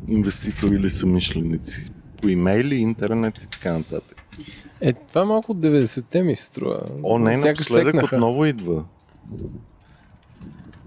инвеститори 0.08 0.76
или 0.76 0.90
самишленици 0.90 1.92
по 2.22 2.30
имейли, 2.30 2.76
интернет 2.76 3.44
и 3.44 3.48
така 3.48 3.74
нататък. 3.74 4.18
Е, 4.82 4.94
това 4.94 5.26
малко 5.26 5.52
от 5.52 5.58
90-те 5.58 6.24
ми 6.24 6.36
се 6.36 6.44
струва. 6.44 6.82
О, 7.04 7.20
не, 7.20 7.38
напоследък 7.38 7.94
секнаха. 7.94 8.16
отново 8.16 8.46
идва. 8.46 8.84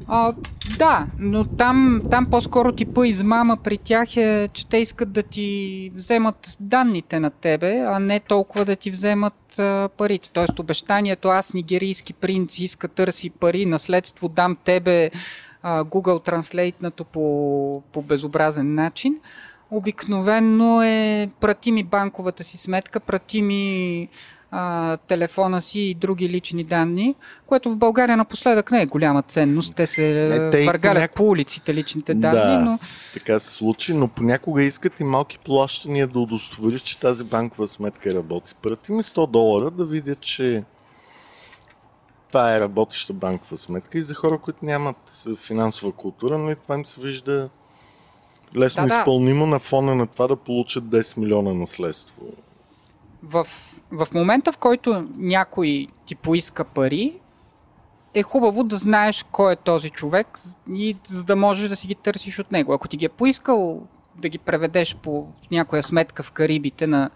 А, 0.07 0.35
да, 0.79 1.07
но 1.19 1.45
там, 1.45 2.03
там 2.11 2.27
по-скоро 2.31 2.73
типа 2.73 3.07
измама 3.07 3.57
при 3.57 3.79
тях 3.79 4.17
е, 4.17 4.49
че 4.53 4.67
те 4.69 4.77
искат 4.77 5.13
да 5.13 5.23
ти 5.23 5.91
вземат 5.95 6.57
данните 6.61 7.21
на 7.21 7.31
тебе, 7.31 7.85
а 7.87 7.99
не 7.99 8.21
толкова 8.21 8.65
да 8.65 8.77
ти 8.77 8.91
вземат 8.91 9.59
а, 9.59 9.89
парите. 9.97 10.31
Тоест 10.33 10.59
обещанието 10.59 11.29
аз, 11.29 11.55
нигерийски 11.55 12.13
принц, 12.13 12.59
иска 12.59 12.89
търси 12.89 13.31
пари, 13.31 13.67
наследство 13.67 14.29
дам 14.29 14.57
тебе 14.65 15.11
а, 15.63 15.85
Google 15.85 16.31
Translate 16.31 17.05
по, 17.05 17.83
по 17.93 18.03
безобразен 18.03 18.75
начин 18.75 19.21
обикновенно 19.73 20.83
е 20.83 21.29
прати 21.41 21.73
ми 21.73 21.85
банковата 21.85 22.45
си 22.45 22.57
сметка, 22.57 23.01
прати 23.01 23.43
ми 23.43 24.09
а, 24.51 24.97
телефона 24.97 25.63
си 25.63 25.81
и 25.81 25.95
други 25.95 26.29
лични 26.29 26.65
данни, 26.65 27.15
което 27.47 27.71
в 27.71 27.77
България 27.77 28.17
напоследък 28.17 28.71
не 28.71 28.83
е 28.83 28.87
голяма 28.87 29.23
ценност. 29.23 29.75
Те 29.75 29.87
се 29.87 30.03
не, 30.53 30.65
въргалят 30.65 31.01
няко... 31.01 31.15
по 31.15 31.29
улиците 31.29 31.75
личните 31.75 32.15
данни. 32.15 32.65
Да, 32.65 32.71
но... 32.71 32.79
така 33.15 33.39
се 33.39 33.51
случи, 33.51 33.95
но 33.95 34.09
понякога 34.09 34.63
искат 34.63 35.01
и 35.01 35.05
малки 35.05 35.39
плащания 35.39 36.07
да 36.07 36.19
удостовериш, 36.19 36.83
че 36.83 36.99
тази 36.99 37.25
банкова 37.25 37.69
сметка 37.69 38.15
работи. 38.15 38.55
Прати 38.63 38.93
ми 38.93 39.03
100 39.03 39.31
долара 39.31 39.71
да 39.71 39.85
видя, 39.85 40.15
че 40.15 40.65
това 42.29 42.55
е 42.57 42.61
работеща 42.61 43.13
банкова 43.13 43.59
сметка 43.59 43.99
и 43.99 44.03
за 44.03 44.15
хора, 44.15 44.39
които 44.39 44.65
нямат 44.65 45.27
финансова 45.37 45.93
култура, 45.93 46.39
но 46.39 46.51
и 46.51 46.57
това 46.57 46.75
им 46.75 46.85
се 46.85 47.01
вижда 47.01 47.49
лесно 48.57 48.87
да, 48.87 48.99
изпълнимо 48.99 49.45
да. 49.45 49.51
на 49.51 49.59
фона 49.59 49.95
на 49.95 50.07
това 50.07 50.27
да 50.27 50.37
получат 50.37 50.85
10 50.85 51.19
милиона 51.19 51.55
наследство. 51.55 52.23
В, 53.23 53.47
в 53.91 54.09
момента, 54.15 54.53
в 54.53 54.59
който 54.59 55.07
някой 55.17 55.87
ти 56.07 56.15
поиска 56.15 56.65
пари, 56.65 57.13
е 58.15 58.23
хубаво 58.23 58.65
да 58.65 58.77
знаеш 58.77 59.27
кой 59.33 59.53
е 59.53 59.57
този 59.57 59.91
човек 59.91 60.39
и 60.73 60.97
за 61.05 61.25
да 61.25 61.37
можеш 61.37 61.69
да 61.69 61.77
си 61.77 61.87
ги 61.87 61.95
търсиш 61.95 62.39
от 62.39 62.53
него. 62.53 62.73
Ако 62.73 62.89
ти 62.89 62.97
ги 62.97 63.05
е 63.05 63.09
поискал 63.09 63.83
да 64.17 64.29
ги 64.29 64.39
преведеш 64.39 64.97
по 64.97 65.27
някоя 65.51 65.83
сметка 65.83 66.23
в 66.23 66.33
Карибите 66.33 66.87
на 66.87 67.11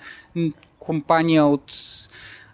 компания 0.78 1.46
от 1.46 1.72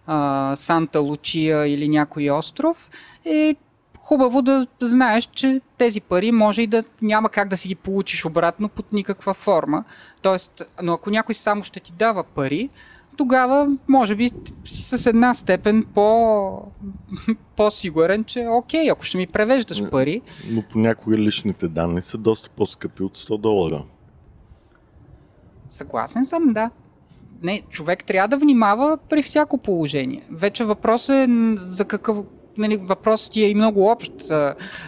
а, 0.06 0.56
Санта 0.56 1.00
Лучия 1.00 1.66
или 1.66 1.88
някой 1.88 2.30
остров, 2.30 2.90
е 3.24 3.56
хубаво 4.02 4.42
да, 4.42 4.66
знаеш, 4.80 5.28
че 5.32 5.60
тези 5.78 6.00
пари 6.00 6.32
може 6.32 6.62
и 6.62 6.66
да 6.66 6.84
няма 7.02 7.28
как 7.28 7.48
да 7.48 7.56
си 7.56 7.68
ги 7.68 7.74
получиш 7.74 8.24
обратно 8.24 8.68
под 8.68 8.92
никаква 8.92 9.34
форма. 9.34 9.84
Тоест, 10.22 10.62
но 10.82 10.92
ако 10.92 11.10
някой 11.10 11.34
само 11.34 11.64
ще 11.64 11.80
ти 11.80 11.92
дава 11.92 12.24
пари, 12.24 12.68
тогава 13.16 13.76
може 13.88 14.14
би 14.14 14.30
си 14.64 14.82
с 14.82 15.06
една 15.06 15.34
степен 15.34 15.86
по, 15.94 16.62
по-сигурен, 17.56 18.24
че 18.24 18.46
окей, 18.50 18.90
ако 18.90 19.04
ще 19.04 19.18
ми 19.18 19.26
превеждаш 19.26 19.90
пари. 19.90 20.20
Но 20.50 20.62
понякога 20.62 21.18
личните 21.18 21.68
данни 21.68 22.02
са 22.02 22.18
доста 22.18 22.50
по-скъпи 22.50 23.02
от 23.02 23.18
100 23.18 23.38
долара. 23.38 23.84
Съгласен 25.68 26.24
съм, 26.24 26.52
да. 26.52 26.70
Не, 27.42 27.62
човек 27.68 28.04
трябва 28.04 28.28
да 28.28 28.38
внимава 28.38 28.98
при 29.08 29.22
всяко 29.22 29.58
положение. 29.58 30.22
Вече 30.30 30.64
въпрос 30.64 31.08
е 31.08 31.26
за 31.56 31.84
какъв, 31.84 32.16
нали, 32.58 32.76
въпросът 32.76 33.32
ти 33.32 33.42
е 33.42 33.48
и 33.48 33.54
много 33.54 33.90
общ. 33.90 34.12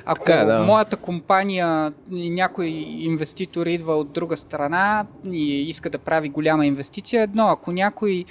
Ако 0.04 0.24
Така 0.24 0.40
е, 0.40 0.44
да. 0.44 0.58
моята 0.58 0.96
компания 0.96 1.92
и 2.12 2.30
някой 2.30 2.66
инвеститор 2.98 3.66
идва 3.66 3.96
от 3.96 4.12
друга 4.12 4.36
страна 4.36 5.06
и 5.32 5.68
иска 5.68 5.90
да 5.90 5.98
прави 5.98 6.28
голяма 6.28 6.66
инвестиция, 6.66 7.22
едно. 7.22 7.48
Ако 7.48 7.72
някой 7.72 8.24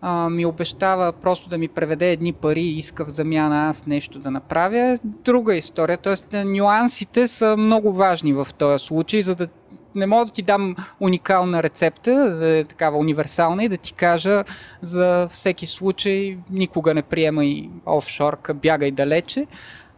а, 0.00 0.30
ми 0.30 0.46
обещава 0.46 1.12
просто 1.12 1.48
да 1.48 1.58
ми 1.58 1.68
преведе 1.68 2.12
едни 2.12 2.32
пари 2.32 2.60
и 2.60 2.78
иска 2.78 3.04
в 3.04 3.10
замяна 3.10 3.68
аз 3.68 3.86
нещо 3.86 4.18
да 4.18 4.30
направя, 4.30 4.98
друга 5.04 5.54
история. 5.54 5.98
Тоест, 5.98 6.26
нюансите 6.44 7.28
са 7.28 7.56
много 7.56 7.92
важни 7.92 8.32
в 8.32 8.48
този 8.58 8.84
случай, 8.84 9.22
за 9.22 9.34
да 9.34 9.48
не 9.94 10.06
мога 10.06 10.24
да 10.24 10.32
ти 10.32 10.42
дам 10.42 10.76
уникална 11.00 11.62
рецепта, 11.62 12.36
да 12.36 12.48
е 12.48 12.64
такава 12.64 12.98
универсална 12.98 13.64
и 13.64 13.68
да 13.68 13.76
ти 13.76 13.92
кажа 13.92 14.44
за 14.82 15.28
всеки 15.30 15.66
случай 15.66 16.38
никога 16.50 16.94
не 16.94 17.02
приемай 17.02 17.70
офшорка, 17.86 18.54
бягай 18.54 18.90
далече, 18.90 19.46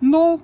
но 0.03 0.39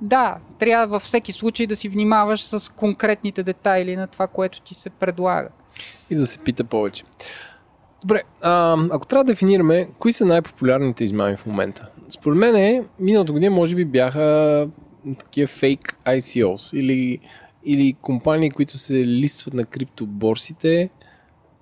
да, 0.00 0.36
трябва 0.58 0.86
във 0.86 1.02
всеки 1.02 1.32
случай 1.32 1.66
да 1.66 1.76
си 1.76 1.88
внимаваш 1.88 2.44
с 2.44 2.72
конкретните 2.72 3.42
детайли 3.42 3.96
на 3.96 4.06
това, 4.06 4.26
което 4.26 4.60
ти 4.60 4.74
се 4.74 4.90
предлага. 4.90 5.48
И 6.10 6.16
да 6.16 6.26
се 6.26 6.38
пита 6.38 6.64
повече. 6.64 7.04
Добре, 8.00 8.22
а, 8.42 8.76
ако 8.90 9.06
трябва 9.06 9.24
да 9.24 9.32
дефинираме, 9.32 9.88
кои 9.98 10.12
са 10.12 10.24
най-популярните 10.24 11.04
измами 11.04 11.36
в 11.36 11.46
момента? 11.46 11.90
Според 12.08 12.38
мен 12.38 12.56
е, 12.56 12.84
миналата 13.00 13.32
година 13.32 13.54
може 13.54 13.76
би 13.76 13.84
бяха 13.84 14.68
такива 15.18 15.46
фейк 15.46 15.98
ICOs 16.06 16.76
или, 16.78 17.18
или 17.64 17.92
компании, 17.92 18.50
които 18.50 18.78
се 18.78 19.06
листват 19.06 19.54
на 19.54 19.64
криптоборсите 19.64 20.90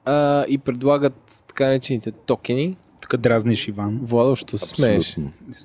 а, 0.04 0.44
и 0.48 0.58
предлагат 0.58 1.44
така 1.48 1.64
наречените 1.64 2.10
токени. 2.12 2.76
Тук 3.02 3.16
дразниш 3.16 3.68
Иван. 3.68 4.00
Владо, 4.02 4.36
що 4.36 4.58
се 4.58 4.66
смееш? 4.66 5.16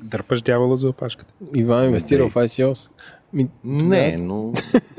Дърпаш 0.01 0.41
дявола 0.41 0.77
за 0.77 0.89
опашката. 0.89 1.33
Иван 1.55 1.85
инвестира 1.85 2.23
Не. 2.23 2.29
в 2.29 2.33
ICOs. 2.33 2.91
Ми, 3.33 3.47
Не, 3.63 4.17
но... 4.17 4.53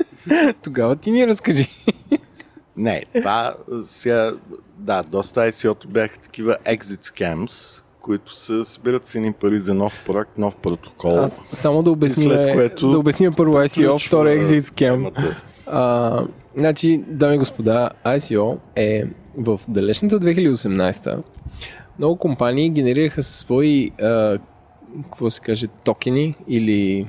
Тогава 0.63 0.95
ти 0.95 1.11
ни 1.11 1.27
разкажи. 1.27 1.67
Не, 2.77 3.03
това 3.15 3.55
сега... 3.83 4.33
Да, 4.77 5.03
доста 5.03 5.51
ICO-то 5.51 5.87
бяха 5.87 6.19
такива 6.19 6.57
exit 6.65 7.03
scams, 7.03 7.83
които 8.01 8.35
се 8.35 8.63
събират 8.63 9.05
с 9.05 9.15
едни 9.15 9.33
пари 9.33 9.59
за 9.59 9.73
нов 9.73 10.03
проект, 10.05 10.37
нов 10.37 10.55
протокол. 10.55 11.19
Аз 11.19 11.43
само 11.53 11.83
да 11.83 11.91
обясним, 11.91 12.53
което 12.53 12.89
да 12.89 12.99
обясним 12.99 13.33
първо 13.33 13.53
ICO, 13.53 14.07
второ 14.07 14.27
exit 14.27 14.61
scam. 14.61 15.11
А, 15.67 16.23
значи, 16.57 17.03
дами 17.07 17.35
и 17.35 17.37
господа, 17.37 17.89
ICO 18.05 18.57
е 18.75 19.03
в 19.37 19.59
далечната 19.67 20.19
2018 20.19 21.23
много 21.99 22.15
компании 22.15 22.69
генерираха 22.69 23.23
свои, 23.23 23.91
а, 24.01 24.37
какво 25.03 25.29
се 25.29 25.41
каже, 25.41 25.67
токени 25.67 26.35
или 26.47 27.07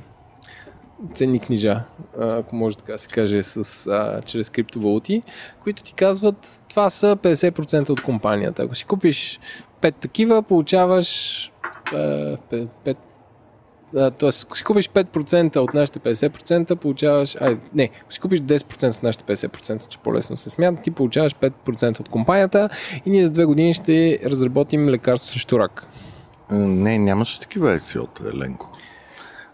ценни 1.14 1.40
книжа, 1.40 1.80
ако 2.18 2.56
може 2.56 2.76
така 2.76 2.92
да 2.92 2.98
се 2.98 3.08
каже, 3.08 3.42
с, 3.42 3.86
а, 3.86 4.22
чрез 4.22 4.50
криптовалути, 4.50 5.22
които 5.62 5.82
ти 5.82 5.94
казват, 5.94 6.62
това 6.68 6.90
са 6.90 7.16
50% 7.16 7.90
от 7.90 8.02
компанията. 8.02 8.62
Ако 8.62 8.74
си 8.74 8.84
купиш 8.84 9.40
5 9.82 9.94
такива, 9.94 10.42
получаваш 10.42 11.52
а, 11.92 11.96
5, 11.96 12.68
5 12.86 12.96
а, 13.96 14.10
Тоест, 14.10 14.44
ако 14.44 14.56
си 14.56 14.64
купиш 14.64 14.88
5% 14.88 15.56
от 15.56 15.74
нашите 15.74 15.98
50%, 15.98 16.74
получаваш... 16.74 17.36
Ай, 17.40 17.56
не, 17.74 17.90
ако 18.02 18.12
си 18.12 18.20
купиш 18.20 18.40
10% 18.40 18.90
от 18.90 19.02
нашите 19.02 19.24
50%, 19.24 19.88
че 19.88 19.98
по-лесно 19.98 20.36
се 20.36 20.50
смята, 20.50 20.82
ти 20.82 20.90
получаваш 20.90 21.34
5% 21.34 22.00
от 22.00 22.08
компанията 22.08 22.68
и 23.06 23.10
ние 23.10 23.24
за 23.24 23.32
две 23.32 23.44
години 23.44 23.74
ще 23.74 24.18
разработим 24.24 24.88
лекарство 24.88 25.32
срещу 25.32 25.58
рак. 25.58 25.86
Не, 26.50 26.98
нямаше 26.98 27.40
такива 27.40 27.78
ICO-та, 27.78 28.28
Еленко. 28.34 28.70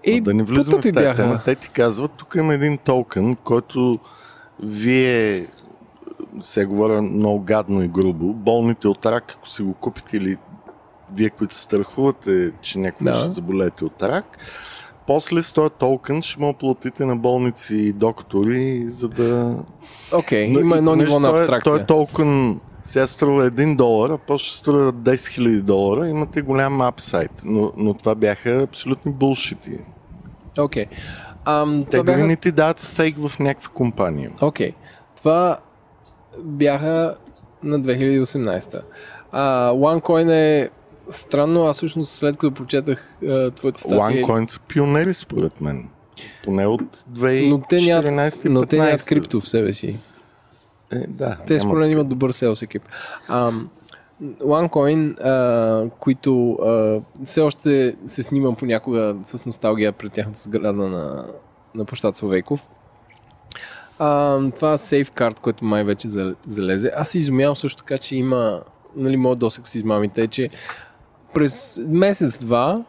И 0.05 0.21
да 0.21 0.35
не 0.35 0.43
влизаме 0.43 0.79
в 0.79 0.81
тази 0.81 0.93
бяха. 0.93 1.23
тема. 1.23 1.41
Те 1.45 1.55
ти 1.55 1.69
казват, 1.69 2.13
тук 2.17 2.35
има 2.39 2.55
един 2.55 2.79
токен, 2.79 3.37
който 3.37 3.99
вие 4.63 5.47
се 6.41 6.65
говоря 6.65 7.03
много 7.03 7.41
гадно 7.41 7.83
и 7.83 7.89
грубо. 7.89 8.27
Болните 8.27 8.89
от 8.89 9.07
рак, 9.07 9.33
ако 9.33 9.49
си 9.49 9.63
го 9.63 9.75
купите 9.75 10.17
или 10.17 10.37
вие, 11.13 11.31
които 11.31 11.55
се 11.55 11.63
страхувате, 11.63 12.53
че 12.61 12.79
някой 12.79 13.05
Да. 13.05 13.15
ще 13.15 13.29
заболеете 13.29 13.85
от 13.85 14.03
рак, 14.03 14.39
после 15.07 15.43
с 15.43 15.53
този 15.53 15.71
токен 15.71 16.23
ще 16.23 16.41
му 16.41 16.55
платите 16.55 17.05
на 17.05 17.17
болници 17.17 17.77
и 17.77 17.93
доктори, 17.93 18.85
за 18.87 19.09
да... 19.09 19.57
Окей, 20.15 20.49
Но 20.49 20.61
има 20.61 20.77
едно 20.77 20.97
ниво 20.97 21.21
на 21.21 21.29
той- 21.29 21.41
абстракция. 21.41 21.73
Той 21.73 21.85
токен 21.87 22.61
сега 22.83 23.07
струва 23.07 23.45
1 23.45 23.77
долар, 23.77 24.11
а 24.11 24.19
после 24.19 24.51
струва 24.51 24.93
10 24.93 25.15
000 25.15 25.61
долара. 25.61 26.09
Имате 26.09 26.43
голям 26.43 26.81
апсайт. 26.81 27.43
Но, 27.45 27.73
но 27.77 27.95
това 27.95 28.15
бяха 28.15 28.63
абсолютни 28.63 29.13
булшити. 29.13 29.71
Окей. 30.59 30.87
Ам, 31.45 31.85
Те 31.85 31.91
това 31.91 32.03
дори 32.03 32.15
бяха... 32.15 32.27
не 32.27 32.37
ти 32.37 32.53
дават 32.53 32.81
стейк 32.81 33.17
в 33.19 33.39
някаква 33.39 33.71
компания. 33.71 34.31
Окей. 34.43 34.73
Това 35.17 35.59
бяха 36.45 37.15
на 37.63 37.81
2018. 37.81 38.81
А, 39.33 39.71
OneCoin 39.71 40.31
е 40.31 40.71
странно, 41.11 41.65
аз 41.65 41.77
всъщност 41.77 42.13
след 42.13 42.37
като 42.37 42.55
прочетах 42.55 43.19
а, 43.29 43.51
твоите 43.51 43.81
статии... 43.81 44.25
OneCoin 44.25 44.47
са 44.47 44.61
пионери 44.61 45.15
според 45.15 45.61
мен. 45.61 45.89
Поне 46.45 46.67
от 46.67 46.97
2014 47.13 47.49
но 47.49 47.61
те 47.69 47.81
нямат, 47.81 48.07
15 48.07 48.49
но 48.49 48.67
те 48.67 48.79
нямат 48.79 49.05
крипто 49.05 49.41
в 49.41 49.49
себе 49.49 49.73
си. 49.73 49.99
Е, 50.93 51.07
да, 51.09 51.37
Те 51.47 51.61
според 51.61 51.81
мен 51.81 51.91
имат 51.91 52.09
добър 52.09 52.31
селс 52.31 52.63
екип. 52.63 52.83
Ам, 53.29 53.69
OneCoin, 54.23 55.21
а, 55.21 55.91
които 55.99 56.53
а, 56.53 57.01
все 57.25 57.41
още 57.41 57.97
се 58.07 58.23
снимам 58.23 58.57
понякога 58.57 59.17
с 59.25 59.47
носталгия 59.47 59.93
пред 59.93 60.13
тяхната 60.13 60.41
сграда 60.41 60.73
на, 60.73 61.27
на 61.75 61.85
площад 61.85 62.17
Словейков. 62.17 62.67
А, 63.99 64.39
това 64.51 64.79
Safeguard, 64.79 65.41
което 65.41 65.65
май 65.65 65.85
вече 65.85 66.09
за- 66.09 66.35
залезе. 66.47 66.93
Аз 66.97 67.09
се 67.09 67.19
изумявам 67.19 67.57
също 67.57 67.79
така, 67.79 67.99
че 67.99 68.17
има 68.17 68.63
нали, 68.97 69.17
моят 69.17 69.39
досък 69.39 69.69
с 69.69 69.75
измамите, 69.75 70.23
е, 70.23 70.27
че 70.27 70.51
през 71.35 71.81
месец-два 71.89 72.83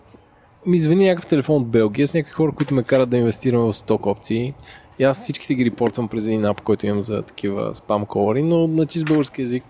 ми 0.66 0.80
звъни 0.80 1.06
някакъв 1.08 1.28
телефон 1.28 1.56
от 1.56 1.68
Белгия 1.68 2.08
с 2.08 2.14
някакви 2.14 2.34
хора, 2.34 2.52
които 2.52 2.74
ме 2.74 2.84
карат 2.84 3.10
да 3.10 3.18
инвестирам 3.18 3.62
в 3.62 3.74
сток 3.74 4.06
опции. 4.06 4.54
И 5.00 5.04
аз 5.04 5.22
всичките 5.22 5.56
ги 5.56 5.66
репортвам 5.66 6.08
през 6.08 6.26
един 6.26 6.46
ап, 6.46 6.62
който 6.62 6.86
имам 6.86 7.02
за 7.02 7.22
такива 7.22 7.76
спам 7.76 8.06
колари, 8.06 8.44
но 8.44 8.68
на 8.68 8.86
чист 8.86 9.06
български 9.06 9.42
язик 9.42 9.64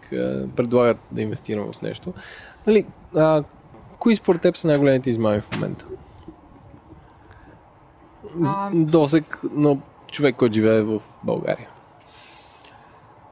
предлагат 0.55 0.97
да 1.11 1.21
инвестирам 1.21 1.71
в 1.71 1.81
нещо. 1.81 2.13
Нали, 2.67 2.85
а, 3.15 3.43
кои 3.99 4.15
според 4.15 4.41
теб 4.41 4.57
са 4.57 4.67
най-големите 4.67 5.09
измами 5.09 5.41
в 5.41 5.55
момента? 5.55 5.85
А- 8.45 8.71
Досек 8.73 9.39
на 9.53 9.77
човек, 10.11 10.35
който 10.35 10.53
живее 10.53 10.81
в 10.81 11.01
България. 11.23 11.67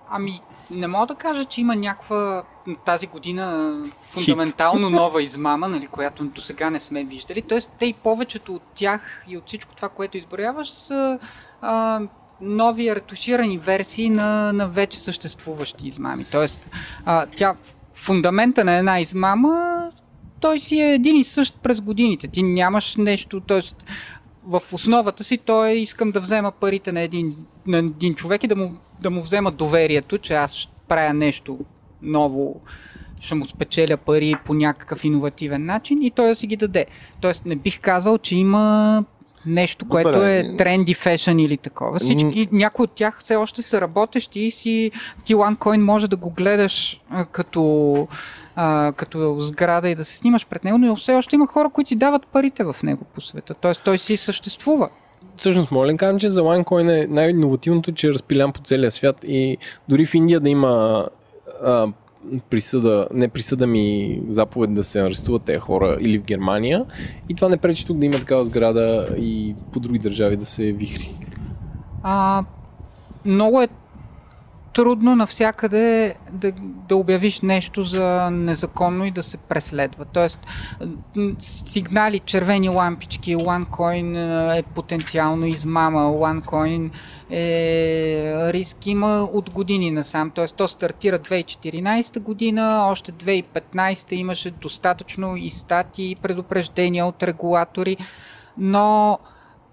Ами, 0.09 0.41
не 0.71 0.87
мога 0.87 1.05
да 1.05 1.15
кажа, 1.15 1.45
че 1.45 1.61
има 1.61 1.75
някаква 1.75 2.43
тази 2.85 3.07
година 3.07 3.75
фундаментално 4.01 4.89
нова 4.99 5.23
измама, 5.23 5.67
нали, 5.67 5.87
която 5.87 6.23
до 6.23 6.41
сега 6.41 6.69
не 6.69 6.79
сме 6.79 7.03
виждали. 7.03 7.41
Тоест, 7.41 7.71
те 7.79 7.85
и 7.85 7.93
повечето 7.93 8.55
от 8.55 8.61
тях 8.75 9.25
и 9.27 9.37
от 9.37 9.47
всичко 9.47 9.75
това, 9.75 9.89
което 9.89 10.17
изброяваш, 10.17 10.69
са 10.69 11.19
а, 11.61 12.01
нови 12.41 12.95
ретуширани 12.95 13.57
версии 13.57 14.09
на, 14.09 14.53
на 14.53 14.67
вече 14.67 14.99
съществуващи 14.99 15.87
измами. 15.87 16.25
Тоест, 16.31 16.69
а, 17.05 17.25
тя, 17.35 17.55
фундамента 17.93 18.65
на 18.65 18.77
една 18.77 18.99
измама, 18.99 19.91
той 20.39 20.59
си 20.59 20.81
е 20.81 20.93
един 20.93 21.17
и 21.17 21.23
същ 21.23 21.55
през 21.63 21.81
годините. 21.81 22.27
Ти 22.27 22.43
нямаш 22.43 22.95
нещо, 22.95 23.39
т.е. 23.39 23.61
в 24.47 24.61
основата 24.73 25.23
си 25.23 25.37
той 25.37 25.71
искам 25.71 26.11
да 26.11 26.19
взема 26.19 26.51
парите 26.51 26.91
на 26.91 27.01
един, 27.01 27.35
на 27.67 27.77
един 27.77 28.15
човек 28.15 28.43
и 28.43 28.47
да 28.47 28.55
му, 28.55 28.77
да 29.01 29.09
му 29.09 29.21
взема 29.21 29.51
доверието, 29.51 30.17
че 30.17 30.33
аз 30.33 30.67
правя 30.87 31.13
нещо 31.13 31.59
ново, 32.01 32.61
ще 33.19 33.35
му 33.35 33.45
спечеля 33.45 33.97
пари 33.97 34.35
по 34.45 34.53
някакъв 34.53 35.05
иновативен 35.05 35.65
начин 35.65 36.01
и 36.01 36.11
той 36.11 36.27
да 36.27 36.35
си 36.35 36.47
ги 36.47 36.55
даде. 36.55 36.85
Тоест 37.21 37.45
не 37.45 37.55
бих 37.55 37.79
казал, 37.79 38.17
че 38.17 38.35
има 38.35 39.05
нещо, 39.45 39.85
Добре. 39.85 40.03
което 40.03 40.23
е 40.23 40.55
тренди 40.57 40.93
фешън 40.93 41.39
или 41.39 41.57
такова. 41.57 41.99
Всички, 41.99 42.49
някои 42.51 42.83
от 42.83 42.91
тях 42.91 43.19
все 43.23 43.35
още 43.35 43.61
са 43.61 43.81
работещи 43.81 44.39
и 44.39 44.51
си 44.51 44.91
ти 45.25 45.35
OneCoin 45.35 45.77
може 45.77 46.07
да 46.07 46.15
го 46.15 46.29
гледаш 46.29 47.01
а, 47.09 47.25
като, 47.25 48.07
а, 48.55 48.93
като 48.95 49.39
сграда 49.39 49.89
и 49.89 49.95
да 49.95 50.05
се 50.05 50.17
снимаш 50.17 50.47
пред 50.47 50.63
него, 50.63 50.77
но 50.77 50.95
все 50.95 51.13
още 51.13 51.35
има 51.35 51.47
хора, 51.47 51.69
които 51.69 51.87
си 51.87 51.95
дават 51.95 52.27
парите 52.27 52.63
в 52.63 52.75
него 52.83 53.05
по 53.15 53.21
света. 53.21 53.53
Тоест 53.53 53.81
той 53.85 53.97
си 53.97 54.17
съществува. 54.17 54.89
Всъщност, 55.37 55.71
моля 55.71 55.91
да 55.91 55.97
кажем, 55.97 56.19
че 56.19 56.29
за 56.29 56.41
OneCoin 56.41 57.03
е 57.03 57.07
най-инновативното, 57.07 57.91
че 57.91 58.07
е 58.07 58.13
разпилян 58.13 58.51
по 58.51 58.61
целия 58.61 58.91
свят 58.91 59.15
и 59.27 59.57
дори 59.89 60.05
в 60.05 60.13
Индия 60.13 60.39
да 60.39 60.49
има 60.49 61.05
а, 61.63 61.87
присъда, 62.49 63.07
не 63.13 63.27
присъда 63.27 63.67
ми 63.67 64.19
заповед 64.27 64.73
да 64.73 64.83
се 64.83 65.01
арестуват 65.01 65.43
тези 65.43 65.59
хора 65.59 65.97
или 66.01 66.17
в 66.17 66.23
Германия 66.23 66.85
и 67.29 67.33
това 67.35 67.49
не 67.49 67.57
пречи 67.57 67.85
тук 67.85 67.97
да 67.97 68.05
има 68.05 68.19
такава 68.19 68.45
сграда 68.45 69.07
и 69.17 69.55
по 69.73 69.79
други 69.79 69.99
държави 69.99 70.37
да 70.37 70.45
се 70.45 70.71
вихри. 70.71 71.15
А, 72.03 72.43
много 73.25 73.61
е 73.61 73.67
трудно 74.75 75.15
навсякъде 75.15 76.15
да, 76.31 76.51
да 76.89 76.95
обявиш 76.95 77.41
нещо 77.41 77.83
за 77.83 78.29
незаконно 78.31 79.05
и 79.05 79.11
да 79.11 79.23
се 79.23 79.37
преследва. 79.37 80.05
Тоест, 80.05 80.39
сигнали, 81.39 82.19
червени 82.19 82.69
лампички, 82.69 83.35
OneCoin 83.35 84.57
е 84.57 84.63
потенциално 84.63 85.45
измама, 85.45 85.99
OneCoin 85.99 86.91
е 87.29 88.53
риск 88.53 88.87
има 88.87 89.29
от 89.33 89.49
години 89.49 89.91
насам. 89.91 90.31
Тоест, 90.31 90.55
то 90.55 90.67
стартира 90.67 91.19
2014 91.19 92.19
година, 92.19 92.87
още 92.91 93.11
2015 93.11 94.13
имаше 94.13 94.51
достатъчно 94.51 95.35
и 95.35 95.51
статии, 95.51 96.11
и 96.11 96.15
предупреждения 96.15 97.05
от 97.05 97.23
регулатори, 97.23 97.97
но 98.57 99.19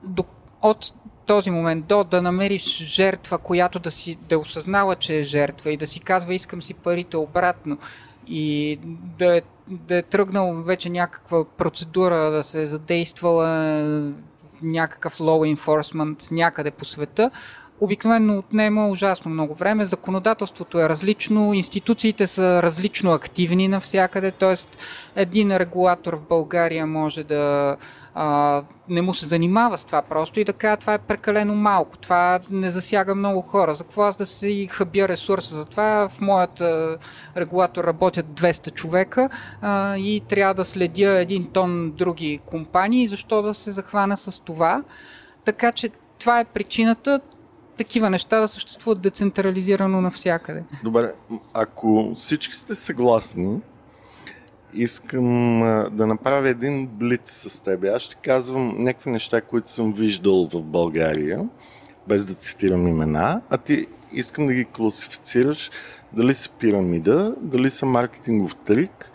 до, 0.02 0.24
от 0.62 0.92
този 1.26 1.50
момент 1.50 1.86
до 1.86 2.04
да 2.04 2.22
намериш 2.22 2.84
жертва, 2.84 3.38
която 3.38 3.78
да 3.78 3.90
си 3.90 4.16
да 4.28 4.38
осъзнава, 4.38 4.96
че 4.96 5.20
е 5.20 5.24
жертва 5.24 5.70
и 5.70 5.76
да 5.76 5.86
си 5.86 6.00
казва 6.00 6.34
искам 6.34 6.62
си 6.62 6.74
парите 6.74 7.16
обратно 7.16 7.78
и 8.26 8.78
да 9.18 9.36
е, 9.36 9.42
да 9.68 9.96
е 9.96 10.02
тръгнал 10.02 10.62
вече 10.62 10.90
някаква 10.90 11.44
процедура 11.44 12.30
да 12.30 12.42
се 12.44 12.62
е 12.62 12.66
задействала 12.66 13.48
някакъв 14.62 15.18
law 15.18 15.56
enforcement 15.56 16.32
някъде 16.32 16.70
по 16.70 16.84
света, 16.84 17.30
обикновено 17.82 18.38
отнема 18.38 18.88
ужасно 18.88 19.30
много 19.30 19.54
време. 19.54 19.84
Законодателството 19.84 20.80
е 20.80 20.88
различно, 20.88 21.54
институциите 21.54 22.26
са 22.26 22.62
различно 22.62 23.12
активни 23.12 23.68
навсякъде, 23.68 24.30
т.е. 24.30 24.54
един 25.22 25.56
регулатор 25.56 26.14
в 26.14 26.28
България 26.28 26.86
може 26.86 27.24
да 27.24 27.76
а, 28.14 28.62
не 28.88 29.02
му 29.02 29.14
се 29.14 29.28
занимава 29.28 29.78
с 29.78 29.84
това 29.84 30.02
просто 30.02 30.40
и 30.40 30.44
да 30.44 30.52
кажа 30.52 30.76
това 30.76 30.94
е 30.94 30.98
прекалено 30.98 31.54
малко, 31.54 31.96
това 31.98 32.40
не 32.50 32.70
засяга 32.70 33.14
много 33.14 33.42
хора. 33.42 33.74
За 33.74 33.84
какво 33.84 34.02
аз 34.02 34.16
да 34.16 34.26
си 34.26 34.68
хабя 34.70 35.08
ресурса 35.08 35.54
за 35.54 35.66
това? 35.66 36.08
В 36.08 36.20
моят 36.20 36.62
регулатор 37.36 37.84
работят 37.84 38.26
200 38.26 38.72
човека 38.74 39.28
а, 39.60 39.96
и 39.96 40.20
трябва 40.28 40.54
да 40.54 40.64
следя 40.64 41.18
един 41.18 41.50
тон 41.52 41.92
други 41.96 42.40
компании, 42.46 43.08
защо 43.08 43.42
да 43.42 43.54
се 43.54 43.70
захвана 43.70 44.16
с 44.16 44.42
това? 44.42 44.82
Така 45.44 45.72
че 45.72 45.90
това 46.18 46.40
е 46.40 46.44
причината 46.44 47.20
такива 47.76 48.10
неща 48.10 48.40
да 48.40 48.48
съществуват 48.48 49.00
децентрализирано 49.00 50.00
навсякъде. 50.00 50.64
Добре, 50.84 51.12
ако 51.54 52.12
всички 52.16 52.54
сте 52.56 52.74
съгласни, 52.74 53.60
искам 54.74 55.60
да 55.92 56.06
направя 56.06 56.48
един 56.48 56.86
блиц 56.86 57.30
с 57.30 57.60
теб. 57.60 57.84
Аз 57.84 58.02
ще 58.02 58.16
казвам 58.16 58.74
някакви 58.78 59.10
неща, 59.10 59.40
които 59.40 59.70
съм 59.70 59.92
виждал 59.92 60.48
в 60.48 60.62
България, 60.62 61.48
без 62.08 62.26
да 62.26 62.34
цитирам 62.34 62.88
имена, 62.88 63.40
а 63.50 63.58
ти 63.58 63.86
искам 64.12 64.46
да 64.46 64.52
ги 64.52 64.64
класифицираш 64.64 65.70
дали 66.12 66.34
са 66.34 66.50
пирамида, 66.50 67.34
дали 67.40 67.70
са 67.70 67.86
маркетингов 67.86 68.56
трик, 68.56 69.12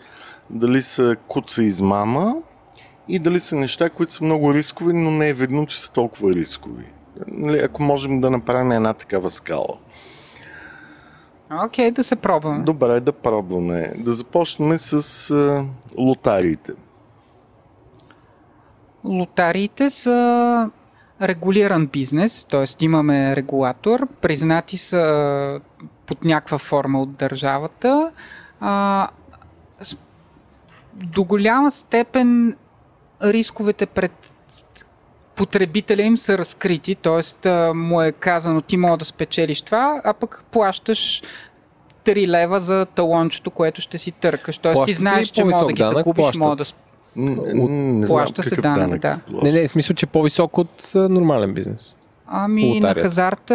дали 0.50 0.82
са 0.82 1.16
куца 1.28 1.62
измама 1.62 2.36
и 3.08 3.18
дали 3.18 3.40
са 3.40 3.56
неща, 3.56 3.90
които 3.90 4.12
са 4.12 4.24
много 4.24 4.54
рискови, 4.54 4.92
но 4.92 5.10
не 5.10 5.28
е 5.28 5.32
видно, 5.34 5.66
че 5.66 5.80
са 5.80 5.92
толкова 5.92 6.32
рискови. 6.32 6.84
Нали, 7.28 7.58
ако 7.58 7.82
можем 7.82 8.20
да 8.20 8.30
направим 8.30 8.72
една 8.72 8.94
такава 8.94 9.30
скала. 9.30 9.78
Окей, 11.64 11.90
да 11.90 12.04
се 12.04 12.16
пробваме. 12.16 12.62
Добре, 12.62 13.00
да 13.00 13.12
пробваме. 13.12 13.92
Да 13.96 14.12
започнем 14.12 14.78
с 14.78 15.30
а, 15.30 15.64
лотариите. 15.98 16.72
Лотариите 19.04 19.90
са 19.90 20.70
регулиран 21.22 21.86
бизнес, 21.86 22.46
т.е. 22.50 22.84
имаме 22.84 23.36
регулатор, 23.36 24.06
признати 24.06 24.76
са 24.76 25.60
под 26.06 26.24
някаква 26.24 26.58
форма 26.58 27.02
от 27.02 27.12
държавата. 27.12 28.12
А, 28.60 29.08
до 30.94 31.24
голяма 31.24 31.70
степен 31.70 32.56
рисковете 33.22 33.86
пред 33.86 34.12
потребителя 35.38 36.02
им 36.02 36.16
са 36.16 36.38
разкрити, 36.38 36.94
т.е. 36.94 37.72
му 37.74 38.02
е 38.02 38.12
казано 38.12 38.60
ти 38.60 38.76
мога 38.76 38.96
да 38.96 39.04
спечелиш 39.04 39.60
това, 39.62 40.00
а 40.04 40.14
пък 40.14 40.44
плащаш 40.50 41.22
3 42.04 42.26
лева 42.26 42.60
за 42.60 42.86
талончето, 42.94 43.50
което 43.50 43.80
ще 43.80 43.98
си 43.98 44.12
търкаш. 44.12 44.58
Т.е. 44.58 44.84
ти 44.84 44.94
знаеш, 44.94 45.28
че 45.28 45.44
мога 45.44 45.66
да 45.66 45.72
ги 45.72 45.82
данък? 45.82 45.96
закупиш, 45.96 46.22
Плащат. 46.22 46.40
мога 46.40 46.56
да 46.56 46.64
не 47.16 48.06
знам 48.06 48.06
плаща 48.06 48.42
се 48.42 48.56
данък, 48.56 49.00
данък. 49.00 49.00
да. 49.00 49.18
Не, 49.42 49.52
не, 49.52 49.66
в 49.66 49.70
смисъл, 49.70 49.96
че 49.96 50.06
е 50.06 50.08
по-висок 50.08 50.58
от 50.58 50.92
а, 50.94 51.08
нормален 51.08 51.54
бизнес. 51.54 51.96
Ами 52.30 52.68
на 52.68 52.74
Лотарията. 52.74 53.00
хазарта, 53.00 53.54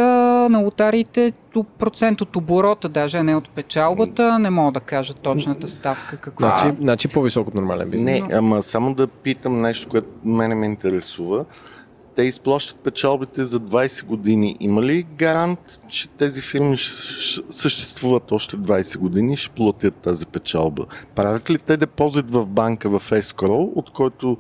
на 0.50 0.60
лотариите, 0.60 1.34
процент 1.80 2.22
от 2.22 2.36
оборота, 2.36 2.90
даже 2.90 3.18
а 3.18 3.24
не 3.24 3.36
от 3.36 3.50
печалбата, 3.50 4.40
не 4.40 4.50
мога 4.50 4.72
да 4.72 4.80
кажа 4.80 5.14
точната 5.14 5.68
ставка 5.68 6.18
каква 6.18 6.48
Значи, 6.48 6.68
е. 6.68 6.76
значи 6.80 7.08
по-висок 7.08 7.48
от 7.48 7.54
нормален 7.54 7.90
бизнес. 7.90 8.22
Не, 8.22 8.36
ама 8.36 8.64
само 8.64 8.96
да 8.96 9.08
питам 9.08 9.62
нещо, 9.62 9.90
което 9.90 10.08
мене 10.26 10.56
ме 10.56 10.66
интересува. 10.66 11.46
Те 12.16 12.24
изплащат 12.24 12.78
печалбите 12.78 13.44
за 13.44 13.60
20 13.60 14.06
години. 14.06 14.58
Има 14.60 14.84
ли 14.84 15.04
гарант, 15.04 15.80
че 15.88 16.08
тези 16.10 16.42
фирми 16.42 16.78
ще 16.78 16.92
съществуват 17.50 18.32
още 18.32 18.58
20 18.58 18.98
години 18.98 19.34
и 19.34 19.38
ще 19.38 19.50
платят 19.50 19.96
тази 19.96 20.26
печалба? 20.26 20.86
Правят 21.16 21.50
ли 21.50 21.58
те 21.58 21.78
депозит 21.78 22.32
в 22.32 22.46
банка 22.46 22.90
в 23.00 23.12
escrow, 23.12 23.72
от 23.76 23.90
който 23.90 24.38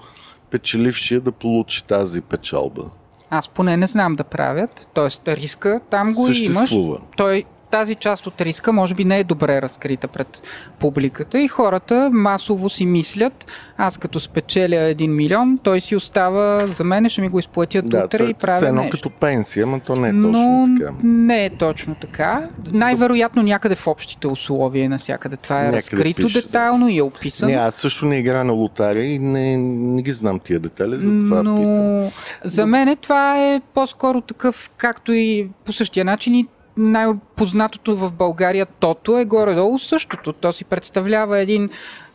печелившия 0.51 1.21
да 1.21 1.32
получи 1.32 1.84
тази 1.84 2.21
печалба? 2.21 2.84
Аз 3.30 3.47
поне 3.49 3.78
не 3.78 3.88
знам 3.88 4.15
да 4.15 4.24
правят, 4.24 4.88
т.е. 4.93 5.36
риска 5.36 5.82
там 5.89 6.13
го 6.13 6.26
имаш. 6.26 6.38
Съществува. 6.38 6.99
Той, 7.17 7.45
тази 7.74 7.95
част 7.95 8.28
от 8.28 8.41
риска 8.41 8.74
може 8.74 8.93
би 8.93 9.05
не 9.05 9.19
е 9.19 9.24
добре 9.24 9.61
разкрита 9.61 10.07
пред 10.07 10.41
публиката 10.80 11.39
и 11.39 11.47
хората 11.47 12.09
масово 12.13 12.69
си 12.69 12.86
мислят, 12.86 13.51
аз 13.78 13.97
като 13.97 14.19
спечеля 14.19 14.76
1 14.76 15.07
милион, 15.07 15.59
той 15.63 15.82
си 15.82 15.95
остава, 15.95 16.67
за 16.67 16.84
мен 16.84 17.09
ще 17.09 17.21
ми 17.21 17.30
го 17.30 17.39
изплатят 17.39 17.89
Да, 17.89 18.03
утре 18.05 18.24
и 18.24 18.34
правя 18.34 18.67
едно 18.67 18.82
нещо. 18.82 18.97
като 18.97 19.09
пенсия, 19.09 19.67
но 19.67 19.80
то 19.80 19.95
не 19.95 20.07
е 20.07 20.13
Но 20.13 20.28
точно 20.32 20.76
така. 20.78 20.93
не 21.03 21.45
е 21.45 21.49
точно 21.49 21.95
така. 21.95 22.49
Най-вероятно 22.71 23.43
някъде 23.43 23.76
в 23.76 23.88
общите 23.88 24.28
условия, 24.28 24.89
навсякъде 24.89 25.38
това 25.38 25.59
е 25.59 25.63
Някъде 25.63 25.78
разкрито 25.78 26.21
пише, 26.21 26.41
да. 26.41 26.47
детайлно 26.47 26.89
и 26.89 26.97
е 26.97 27.03
описано. 27.03 27.51
Не, 27.51 27.57
аз 27.57 27.76
също 27.76 28.05
не 28.05 28.19
играя 28.19 28.43
на 28.43 28.53
лотария 28.53 29.05
и 29.05 29.19
не, 29.19 29.57
не 29.57 30.01
ги 30.01 30.11
знам 30.11 30.39
тия 30.39 30.59
детали, 30.59 30.97
затова 30.97 31.43
но 31.43 31.57
питам. 31.57 32.11
за 32.43 32.65
мен 32.65 32.95
това 32.95 33.43
е 33.43 33.61
по-скоро 33.74 34.21
такъв, 34.21 34.71
както 34.78 35.13
и 35.13 35.49
по 35.65 35.71
същия 35.71 36.05
начин 36.05 36.36
и 36.36 36.47
най-познатото 36.78 37.95
в 37.97 38.11
България 38.11 38.65
Тото 38.65 39.17
е 39.17 39.26
горе-долу 39.26 39.80
същото. 39.80 40.34
То 40.34 40.53
си 40.53 40.65
представлява 40.65 41.39
един 41.39 41.69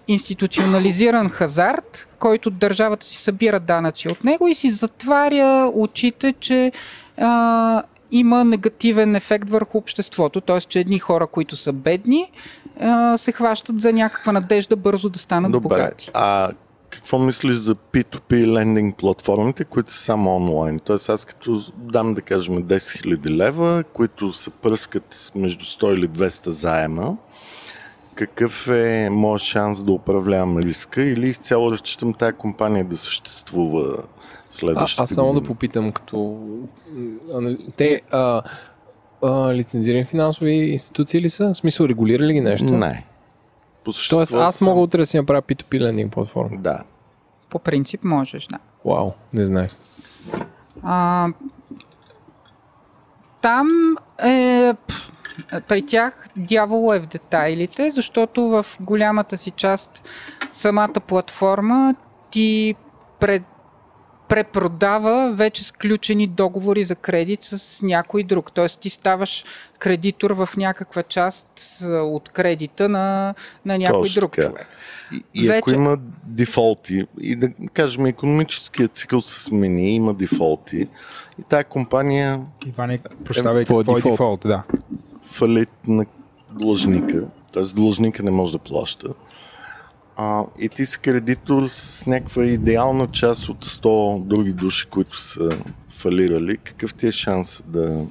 институционализиран 0.09 1.29
хазарт, 1.29 2.09
който 2.19 2.51
държавата 2.51 3.07
си 3.07 3.19
събира 3.19 3.61
данъци 3.61 4.09
от 4.09 4.25
него 4.25 4.49
и 4.49 4.55
си 4.55 4.71
затваря 4.71 5.71
очите, 5.75 6.35
че 6.41 6.73
а, 7.17 7.83
има 8.13 8.45
негативен 8.45 9.17
ефект 9.17 9.51
върху 9.51 9.79
обществото, 9.79 10.41
т.е. 10.41 10.61
че 10.61 10.81
едни 10.81 10.99
хора, 10.99 11.27
които 11.27 11.57
са 11.57 11.73
бедни, 11.73 12.31
а, 12.81 13.17
се 13.17 13.33
хващат 13.33 13.81
за 13.81 13.93
някаква 13.93 14.33
надежда 14.33 14.77
бързо 14.77 15.09
да 15.09 15.19
станат 15.19 15.53
Добре, 15.53 15.69
богати. 15.69 16.11
а 16.15 16.51
какво 16.91 17.19
мислиш 17.19 17.57
за 17.57 17.75
P2P 17.75 18.47
лендинг 18.47 18.97
платформите, 18.97 19.65
които 19.65 19.93
са 19.93 19.99
само 19.99 20.37
онлайн? 20.37 20.79
Тоест 20.79 21.09
аз 21.09 21.25
като 21.25 21.61
дам 21.77 22.15
да 22.15 22.21
кажем 22.21 22.63
10 22.63 22.77
000 22.77 23.31
лева, 23.31 23.85
които 23.93 24.33
се 24.33 24.51
пръскат 24.51 25.33
между 25.35 25.65
100 25.65 25.95
или 25.95 26.09
200 26.09 26.49
заема, 26.49 27.17
какъв 28.15 28.69
е 28.69 29.09
моят 29.11 29.43
шанс 29.43 29.85
да 29.85 29.93
управлявам 29.93 30.59
риска 30.59 31.03
или 31.03 31.29
изцяло 31.29 31.71
разчитам 31.71 32.13
тази 32.15 32.33
компания 32.33 32.85
да 32.85 32.97
съществува 32.97 33.95
А, 33.99 34.03
следващите 34.51 35.03
аз 35.03 35.11
само 35.11 35.33
да 35.33 35.43
попитам, 35.43 35.93
като... 35.93 36.39
а, 37.35 37.57
Те 37.77 38.01
а, 38.11 38.43
а, 39.23 39.55
лицензирани 39.55 40.05
финансови 40.05 40.53
институции 40.53 41.21
ли 41.21 41.29
са? 41.29 41.55
В 41.55 41.57
смисъл, 41.57 41.87
регулирали 41.87 42.33
ги 42.33 42.41
нещо? 42.41 42.65
Не. 42.65 43.05
По 43.85 43.93
същество 43.93 44.17
Тоест, 44.17 44.33
аз 44.35 44.57
само- 44.57 44.71
мога 44.71 44.81
утре 44.81 44.99
да 44.99 45.07
си 45.07 45.17
направя 45.17 45.43
P2P 45.43 45.81
лендинг 45.81 46.13
платформа. 46.13 46.57
Да. 46.59 46.83
По 47.51 47.59
принцип 47.59 48.05
можеш, 48.05 48.47
да. 48.47 48.59
Вау, 48.85 49.11
не 49.33 49.45
знаех. 49.45 49.77
А, 50.83 51.29
там 53.41 53.69
е, 54.25 54.75
пф, 54.89 55.13
при 55.69 55.87
тях 55.87 56.29
дявол 56.37 56.95
е 56.95 56.99
в 56.99 57.07
детайлите, 57.07 57.91
защото 57.91 58.43
в 58.43 58.67
голямата 58.81 59.39
си 59.39 59.51
част 59.51 60.09
самата 60.51 61.01
платформа 61.07 61.95
ти 62.31 62.75
пред, 63.21 63.43
препродава 64.29 65.33
вече 65.35 65.65
сключени 65.65 66.27
договори 66.27 66.85
за 66.85 66.95
кредит 66.95 67.39
с 67.43 67.83
някой 67.83 68.23
друг. 68.23 68.53
Тоест 68.53 68.81
ти 68.81 68.91
ставаш 68.91 69.45
кредитор 69.79 70.31
в 70.31 70.49
някаква 70.57 71.03
част 71.03 71.49
от 71.89 72.29
кредита 72.29 72.89
на, 72.89 73.35
на 73.65 73.79
някой 73.79 74.03
Точно 74.03 74.21
друг 74.21 74.33
така. 74.37 74.49
човек. 74.49 74.67
И, 75.13 75.25
и 75.35 75.49
ако 75.49 75.71
Вече- 75.71 75.77
има 75.81 75.99
дефолти, 76.25 77.07
и 77.21 77.37
да 77.37 77.49
кажем, 77.73 78.07
економическият 78.07 78.95
цикъл 78.95 79.21
се 79.21 79.45
смени, 79.45 79.91
има 79.95 80.15
дефолти, 80.15 80.89
и 81.39 81.43
тая 81.49 81.65
компания 81.65 82.41
Иване, 82.67 82.99
прощавай, 83.25 83.63
е 83.63 83.65
какво 83.65 83.81
е 83.81 83.85
дефолт? 83.85 84.03
дефолт, 84.05 84.41
да. 84.41 84.63
фалит 85.23 85.71
на 85.87 86.07
длъжника, 86.51 87.25
т.е. 87.53 87.63
длъжника 87.63 88.23
не 88.23 88.31
може 88.31 88.53
да 88.53 88.59
плаща. 88.59 89.09
А, 90.21 90.45
и 90.59 90.69
ти 90.69 90.87
си 90.87 90.99
кредитор 91.01 91.63
с 91.69 92.07
някаква 92.07 92.45
идеална 92.45 93.07
част 93.07 93.49
от 93.49 93.65
100 93.65 94.23
други 94.23 94.53
души, 94.53 94.87
които 94.87 95.21
са 95.21 95.51
фалирали. 95.89 96.57
Какъв 96.57 96.95
ти 96.95 97.07
е 97.07 97.13
шанс 97.13 97.63
да... 97.67 98.07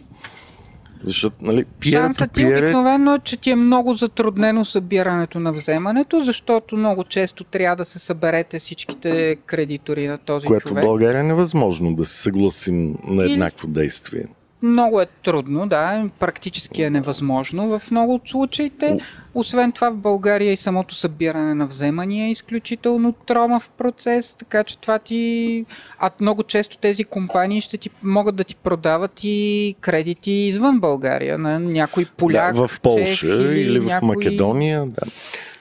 Защото, 1.03 1.35
нали, 1.41 1.65
Шансът 1.89 2.31
ти 2.31 2.43
е 2.43 2.47
обикновено 2.47 3.15
е, 3.15 3.19
че 3.19 3.37
ти 3.37 3.49
е 3.49 3.55
много 3.55 3.93
затруднено 3.93 4.65
събирането 4.65 5.39
на 5.39 5.53
вземането, 5.53 6.23
защото 6.23 6.77
много 6.77 7.03
често 7.03 7.43
трябва 7.43 7.75
да 7.75 7.85
се 7.85 7.99
съберете 7.99 8.59
всичките 8.59 9.35
кредитори 9.45 10.07
на 10.07 10.17
този 10.17 10.47
което 10.47 10.67
в 10.67 10.69
човек. 10.69 10.83
България 10.83 11.19
е 11.19 11.23
невъзможно 11.23 11.95
да 11.95 12.05
се 12.05 12.21
съгласим 12.21 12.95
на 13.07 13.25
Или- 13.25 13.33
еднакво 13.33 13.67
действие. 13.67 14.25
Много 14.61 15.01
е 15.01 15.05
трудно, 15.05 15.67
да, 15.67 16.09
практически 16.19 16.81
е 16.83 16.89
невъзможно 16.89 17.79
в 17.79 17.91
много 17.91 18.13
от 18.13 18.29
случаите. 18.29 18.99
Освен 19.33 19.71
това 19.71 19.89
в 19.89 19.97
България 19.97 20.53
и 20.53 20.57
самото 20.57 20.95
събиране 20.95 21.53
на 21.53 21.67
вземания 21.67 22.27
е 22.27 22.31
изключително 22.31 23.11
тромав 23.11 23.69
процес, 23.69 24.33
така 24.33 24.63
че 24.63 24.77
това 24.77 24.99
ти... 24.99 25.65
А 25.99 26.11
много 26.19 26.43
често 26.43 26.77
тези 26.77 27.03
компании 27.03 27.61
ще 27.61 27.77
ти 27.77 27.89
могат 28.03 28.35
да 28.35 28.43
ти 28.43 28.55
продават 28.55 29.19
и 29.23 29.75
кредити 29.81 30.31
извън 30.31 30.79
България, 30.79 31.37
на 31.37 31.59
някой 31.59 32.05
поляк, 32.17 32.55
да, 32.55 32.67
в 32.67 32.79
Полша 32.81 33.27
чех 33.27 33.57
или 33.57 33.79
в 33.79 33.85
някой... 33.85 34.07
Македония. 34.07 34.85
Да. 34.85 35.01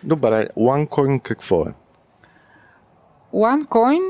Добре, 0.02 0.48
OneCoin 0.56 1.20
какво 1.20 1.62
е? 1.62 1.74
OneCoin, 3.34 4.02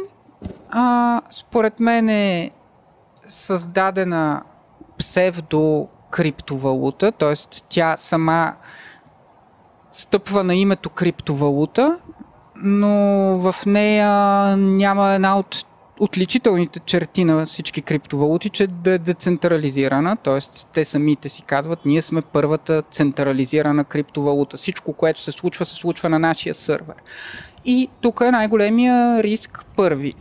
а, 0.71 1.21
според 1.31 1.81
мен 1.81 2.09
е 2.09 2.51
създадена 3.27 4.43
псевдо 4.99 5.89
криптовалута, 6.11 7.13
т.е. 7.13 7.35
тя 7.69 7.97
сама 7.97 8.53
стъпва 9.93 10.45
на 10.45 10.55
името 10.55 10.91
криптовалута, 10.91 11.99
но 12.57 12.89
в 13.39 13.67
нея 13.67 14.11
няма 14.57 15.13
една 15.13 15.39
от 15.39 15.67
отличителните 16.01 16.81
черти 16.81 17.25
на 17.25 17.47
всички 17.47 17.83
криптовалути, 17.83 18.51
че 18.51 18.67
да 18.67 18.91
е 18.91 18.99
децентрализирана, 18.99 20.17
т.е. 20.17 20.39
те 20.73 20.85
самите 20.85 21.29
си 21.29 21.43
казват, 21.43 21.79
ние 21.85 22.03
сме 22.03 22.23
първата 22.23 22.83
централизирана 22.91 23.85
криптовалута. 23.85 24.57
Всичко, 24.57 24.93
което 24.93 25.21
се 25.21 25.33
случва, 25.33 25.65
се 25.65 25.75
случва 25.75 26.09
на 26.09 26.19
нашия 26.19 26.55
сървър. 26.55 26.97
И 27.65 27.89
тук 28.01 28.21
е 28.21 28.31
най-големия 28.31 29.23
риск 29.23 29.65
първи. 29.77 30.15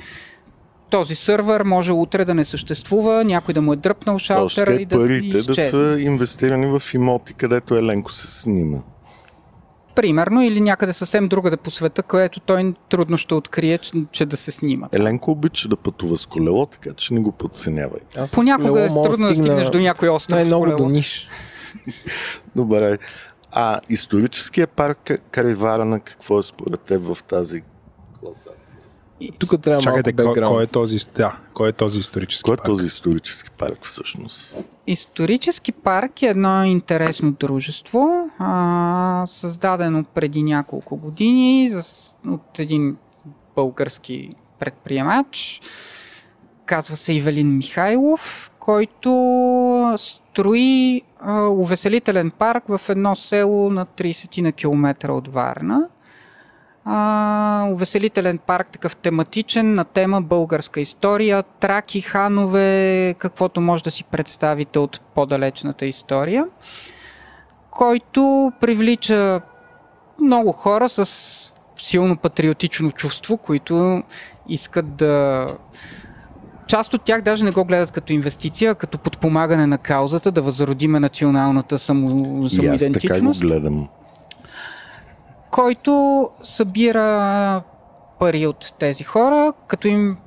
Този 0.89 1.15
сървър 1.15 1.63
може 1.63 1.91
утре 1.91 2.25
да 2.25 2.33
не 2.33 2.45
съществува, 2.45 3.23
някой 3.23 3.53
да 3.53 3.61
му 3.61 3.73
е 3.73 3.75
дръпнал 3.75 4.19
шалтера 4.19 4.73
и 4.73 4.85
да 4.85 4.97
парите 4.97 5.41
да 5.41 5.55
са 5.55 5.97
инвестирани 5.99 6.79
в 6.79 6.93
имоти, 6.93 7.33
където 7.33 7.75
Еленко 7.75 8.11
се 8.11 8.27
снима. 8.27 8.77
Примерно, 9.95 10.41
или 10.41 10.61
някъде 10.61 10.93
съвсем 10.93 11.27
другаде 11.27 11.57
по 11.57 11.71
света, 11.71 12.03
където 12.03 12.39
той 12.39 12.73
трудно 12.89 13.17
ще 13.17 13.33
открие, 13.33 13.77
че, 13.77 13.91
че 14.11 14.25
да 14.25 14.37
се 14.37 14.51
снима. 14.51 14.87
Еленко 14.91 15.31
обича 15.31 15.67
да 15.67 15.75
пътува 15.77 16.17
с 16.17 16.25
колело, 16.25 16.65
така 16.65 16.93
че 16.93 17.13
не 17.13 17.19
го 17.19 17.31
подценявай. 17.31 17.99
Аз 18.17 18.35
Понякога 18.35 18.81
е 18.85 18.87
трудно 18.87 19.27
да 19.27 19.35
стигнеш 19.35 19.69
до 19.69 19.79
някой 19.79 20.09
остров. 20.09 20.31
с 20.31 20.35
Най-много 20.35 20.63
колело. 20.63 20.77
до 20.77 20.89
Ниш. 20.89 21.27
Добре. 22.55 22.97
А 23.51 23.79
историческия 23.89 24.67
парк 24.67 25.11
Кариварана, 25.31 25.99
какво 25.99 26.39
е 26.39 26.43
според 26.43 26.81
теб 26.81 27.03
в 27.03 27.23
тази 27.23 27.61
класация? 28.19 28.74
Тук 29.39 29.61
трябва 29.61 29.81
Чакайте, 29.81 30.23
малко 30.23 30.33
кой, 30.33 30.47
кой, 30.47 30.63
е 30.63 30.67
този, 30.67 30.97
да, 31.15 31.37
кой 31.53 31.69
е 31.69 31.71
този 31.71 31.99
исторически 31.99 32.43
Кой 32.43 32.53
е 32.53 32.57
парк? 32.57 32.65
този 32.65 32.85
исторически 32.85 33.49
парк 33.49 33.85
всъщност? 33.85 34.57
Исторически 34.87 35.71
парк 35.71 36.21
е 36.21 36.25
едно 36.25 36.63
интересно 36.63 37.31
дружество, 37.31 38.29
а, 38.39 39.23
създадено 39.27 40.03
преди 40.03 40.43
няколко 40.43 40.97
години 40.97 41.69
за, 41.69 41.83
от 42.27 42.59
един 42.59 42.97
български 43.55 44.29
предприемач. 44.59 45.61
Казва 46.65 46.97
се 46.97 47.13
Ивелин 47.13 47.57
Михайлов, 47.57 48.51
който 48.59 49.93
строи 49.97 51.01
а, 51.19 51.41
увеселителен 51.41 52.31
парк 52.31 52.63
в 52.67 52.81
едно 52.89 53.15
село 53.15 53.69
на 53.69 53.85
30 53.85 54.41
на 54.41 54.51
километра 54.51 55.13
от 55.13 55.27
Варна. 55.27 55.87
А, 56.87 57.67
увеселителен 57.71 58.37
парк, 58.37 58.67
такъв 58.67 58.95
тематичен, 58.95 59.73
на 59.73 59.83
тема 59.83 60.21
българска 60.21 60.81
история, 60.81 61.43
траки, 61.43 62.01
ханове, 62.01 63.15
каквото 63.17 63.61
може 63.61 63.83
да 63.83 63.91
си 63.91 64.03
представите 64.03 64.79
от 64.79 65.01
по-далечната 65.15 65.85
история, 65.85 66.45
който 67.71 68.51
привлича 68.61 69.41
много 70.21 70.51
хора 70.51 70.89
с 70.89 71.53
силно 71.77 72.17
патриотично 72.17 72.91
чувство, 72.91 73.37
които 73.37 74.03
искат 74.49 74.95
да. 74.95 75.47
Част 76.67 76.93
от 76.93 77.01
тях 77.01 77.21
даже 77.21 77.43
не 77.43 77.51
го 77.51 77.65
гледат 77.65 77.91
като 77.91 78.13
инвестиция, 78.13 78.71
а 78.71 78.75
като 78.75 78.97
подпомагане 78.97 79.67
на 79.67 79.77
каузата, 79.77 80.31
да 80.31 80.41
възродиме 80.41 80.99
националната 80.99 81.79
само, 81.79 82.07
И 82.07 82.45
аз 82.45 82.51
така 82.51 82.59
го 82.59 82.59
самоидентичност 82.59 83.41
гледам. 83.41 83.87
Който 85.55 86.29
събира 86.43 87.61
пари 88.19 88.47
от 88.47 88.73
тези 88.79 89.03
хора, 89.03 89.53
като 89.67 89.87
им 89.87 90.17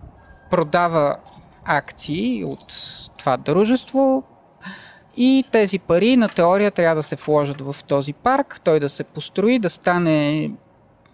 продава 0.51 1.17
акции 1.65 2.45
от 2.45 2.75
това 3.19 3.37
дружество 3.37 4.23
и 5.17 5.45
тези 5.53 5.79
пари 5.79 6.17
на 6.17 6.29
теория 6.29 6.71
трябва 6.71 6.97
да 6.97 7.03
се 7.03 7.17
вложат 7.17 7.61
в 7.61 7.77
този 7.89 8.13
парк, 8.13 8.61
той 8.65 8.81
да 8.81 8.89
се 8.89 9.05
построи, 9.05 9.59
да 9.59 9.71
стане 9.71 10.51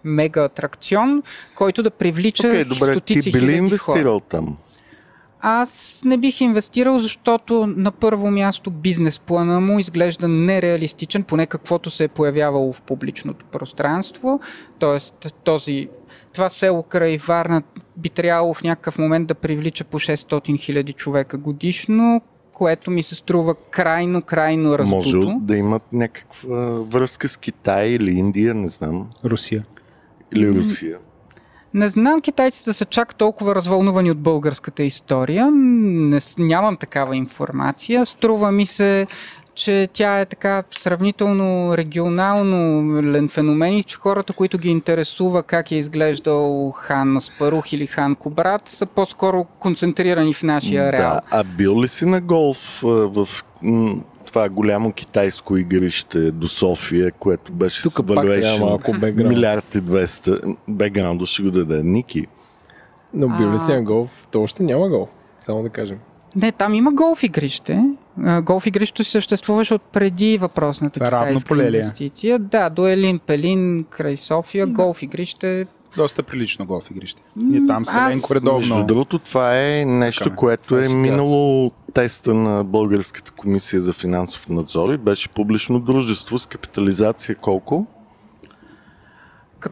мега 0.03 0.43
атракцион, 0.43 1.23
който 1.55 1.83
да 1.83 1.91
привлича 1.91 2.47
Окей, 2.47 2.63
добре, 2.63 2.91
стотици 2.91 3.21
ти 3.21 3.31
би 3.31 3.41
ли 3.41 3.41
хиляди 3.41 3.77
хора. 3.77 3.97
инвестирал 3.97 4.19
там? 4.19 4.57
Аз 5.47 6.01
не 6.05 6.17
бих 6.17 6.41
инвестирал, 6.41 6.99
защото 6.99 7.67
на 7.67 7.91
първо 7.91 8.31
място 8.31 8.71
бизнес 8.71 9.19
плана 9.19 9.61
му 9.61 9.79
изглежда 9.79 10.27
нереалистичен, 10.27 11.23
поне 11.23 11.45
каквото 11.45 11.89
се 11.89 12.03
е 12.03 12.07
появявало 12.07 12.73
в 12.73 12.81
публичното 12.81 13.45
пространство. 13.45 14.39
Тоест, 14.79 15.35
този, 15.43 15.89
това 16.33 16.49
село 16.49 16.83
край 16.83 17.17
Варна 17.17 17.63
би 17.97 18.09
трябвало 18.09 18.53
в 18.53 18.63
някакъв 18.63 18.97
момент 18.97 19.27
да 19.27 19.35
привлича 19.35 19.83
по 19.83 19.99
600 19.99 20.59
хиляди 20.59 20.93
човека 20.93 21.37
годишно, 21.37 22.21
което 22.53 22.91
ми 22.91 23.03
се 23.03 23.15
струва 23.15 23.55
крайно, 23.71 24.21
крайно 24.21 24.77
раздуто. 24.77 24.95
Може 24.95 25.35
да 25.41 25.57
имат 25.57 25.83
някаква 25.93 26.57
връзка 26.81 27.27
с 27.27 27.37
Китай 27.37 27.87
или 27.87 28.11
Индия, 28.11 28.53
не 28.53 28.67
знам. 28.67 29.09
Русия. 29.25 29.65
Или 30.35 30.51
Русия. 30.51 30.97
Не 31.75 31.89
знам 31.89 32.21
китайците 32.21 32.73
са 32.73 32.85
чак 32.85 33.15
толкова 33.15 33.55
развълнувани 33.55 34.11
от 34.11 34.17
българската 34.17 34.83
история. 34.83 35.51
Не, 35.51 36.19
нямам 36.37 36.77
такава 36.77 37.15
информация. 37.15 38.05
Струва 38.05 38.51
ми 38.51 38.65
се, 38.65 39.07
че 39.55 39.89
тя 39.93 40.19
е 40.19 40.25
така 40.25 40.63
сравнително 40.71 41.77
регионално 41.77 43.27
феномен 43.29 43.73
и 43.73 43.83
че 43.83 43.97
хората, 43.97 44.33
които 44.33 44.57
ги 44.57 44.69
интересува 44.69 45.43
как 45.43 45.71
е 45.71 45.75
изглеждал 45.75 46.71
хан 46.71 47.21
Спарух 47.21 47.73
или 47.73 47.87
хан 47.87 48.15
Кобрат, 48.15 48.67
са 48.67 48.85
по-скоро 48.85 49.43
концентрирани 49.43 50.33
в 50.33 50.43
нашия 50.43 50.91
реал. 50.91 51.13
Да, 51.13 51.21
а 51.31 51.43
бил 51.43 51.81
ли 51.81 51.87
си 51.87 52.05
на 52.05 52.21
голф 52.21 52.79
в 52.83 53.27
това 54.25 54.49
голямо 54.49 54.91
китайско 54.91 55.57
игрище 55.57 56.31
до 56.31 56.47
София, 56.47 57.11
което 57.11 57.51
беше 57.51 57.83
Тук 57.83 57.91
с 57.91 57.95
valuation 57.95 59.27
милиард 59.27 59.75
и 59.75 59.81
200. 59.81 60.57
Бекграунда 60.69 61.25
ще 61.25 61.43
го 61.43 61.51
даде 61.51 61.83
Ники. 61.83 62.27
Но 63.13 63.37
бил 63.37 63.53
ли 63.53 63.59
си 63.59 63.71
на 63.71 63.83
голф? 63.83 64.27
То 64.31 64.41
още 64.41 64.63
няма 64.63 64.89
голф. 64.89 65.09
Само 65.41 65.63
да 65.63 65.69
кажем. 65.69 65.97
Не, 66.35 66.51
там 66.51 66.73
има 66.73 66.91
голф 66.91 67.23
игрище. 67.23 67.83
Голф 68.41 68.67
игрището 68.67 69.03
си 69.03 69.11
съществуваше 69.11 69.73
от 69.73 69.81
преди 69.81 70.37
въпросната 70.37 70.93
Това 70.93 71.11
равно 71.11 71.27
китайска 71.27 71.47
поле 71.47 71.63
е? 71.63 71.65
инвестиция. 71.65 72.39
Да, 72.39 72.69
до 72.69 72.87
Елин 72.87 73.19
Пелин, 73.19 73.85
край 73.89 74.17
София, 74.17 74.67
голф 74.67 75.01
игрище. 75.01 75.65
Доста 75.97 76.23
прилично 76.23 76.65
голф 76.65 76.91
игрище. 76.91 77.21
Ние 77.35 77.67
там 77.67 77.85
се 77.85 77.97
аз- 77.97 78.09
Ленко 78.09 78.27
Между 78.27 78.35
редовно. 78.35 78.85
другото, 78.85 79.19
това 79.19 79.57
е 79.59 79.85
нещо, 79.85 80.35
което 80.35 80.77
е 80.77 80.83
ще 80.83 80.93
минало 80.93 81.71
теста 81.93 82.33
на 82.33 82.63
Българската 82.63 83.31
комисия 83.31 83.81
за 83.81 83.93
финансов 83.93 84.49
надзор 84.49 84.89
и 84.89 84.97
беше 84.97 85.29
публично 85.29 85.79
дружество 85.79 86.39
с 86.39 86.45
капитализация 86.45 87.35
колко? 87.35 87.85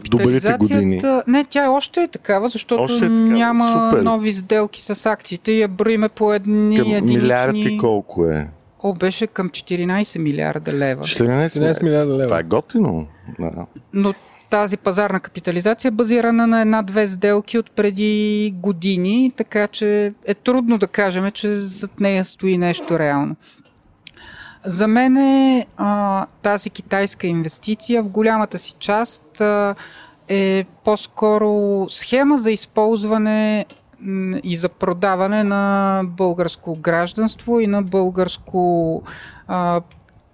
добрите 0.10 0.30
години. 0.54 0.98
Капитализацията- 0.98 1.24
Не, 1.28 1.44
тя 1.44 1.70
още 1.70 2.02
е 2.02 2.08
такава, 2.08 2.50
защото 2.50 2.84
Още 2.84 2.98
е 2.98 3.00
такава, 3.00 3.20
няма 3.20 3.90
супер. 3.92 4.04
нови 4.04 4.34
сделки 4.34 4.82
с 4.84 5.06
акциите 5.06 5.52
и 5.52 5.62
я 5.62 5.68
броиме 5.68 6.10
по 6.10 6.34
едни 6.34 6.78
Към 6.78 6.88
единични... 6.88 7.18
милиарди 7.18 7.78
колко 7.78 8.26
е? 8.26 8.50
О, 8.80 8.94
беше 8.94 9.28
към 9.28 9.50
14 9.50 10.20
милиарда 10.20 10.74
лева. 10.74 11.04
14, 11.04 11.48
14 11.50 11.84
милиарда 11.84 12.14
лева. 12.14 12.24
Това 12.24 12.40
е 12.40 12.44
готино. 12.44 13.08
Да. 13.40 13.66
Но 13.94 14.14
тази 14.54 14.78
пазарна 14.78 15.20
капитализация 15.20 15.90
е 15.90 15.92
базирана 15.92 16.48
на 16.48 16.62
една-две 16.62 17.08
сделки 17.08 17.58
от 17.58 17.72
преди 17.72 18.54
години, 18.58 19.32
така 19.38 19.68
че 19.68 20.14
е 20.26 20.34
трудно 20.34 20.78
да 20.78 20.88
кажем, 20.88 21.32
че 21.32 21.58
зад 21.58 22.00
нея 22.00 22.26
стои 22.26 22.58
нещо 22.58 23.00
реално. 23.00 23.36
За 24.66 24.88
мен 24.88 25.18
е, 25.18 25.66
а, 25.78 26.26
тази 26.42 26.70
китайска 26.70 27.28
инвестиция 27.28 28.04
в 28.04 28.10
голямата 28.10 28.60
си 28.60 28.76
част 28.80 29.42
а, 29.42 29.76
е 30.28 30.66
по-скоро 30.84 31.86
схема 31.90 32.38
за 32.38 32.52
използване 32.52 33.66
и 34.44 34.56
за 34.56 34.70
продаване 34.70 35.44
на 35.44 36.02
българско 36.06 36.76
гражданство 36.76 37.60
и 37.60 37.68
на 37.68 37.82
българско 37.82 39.02
а, 39.48 39.82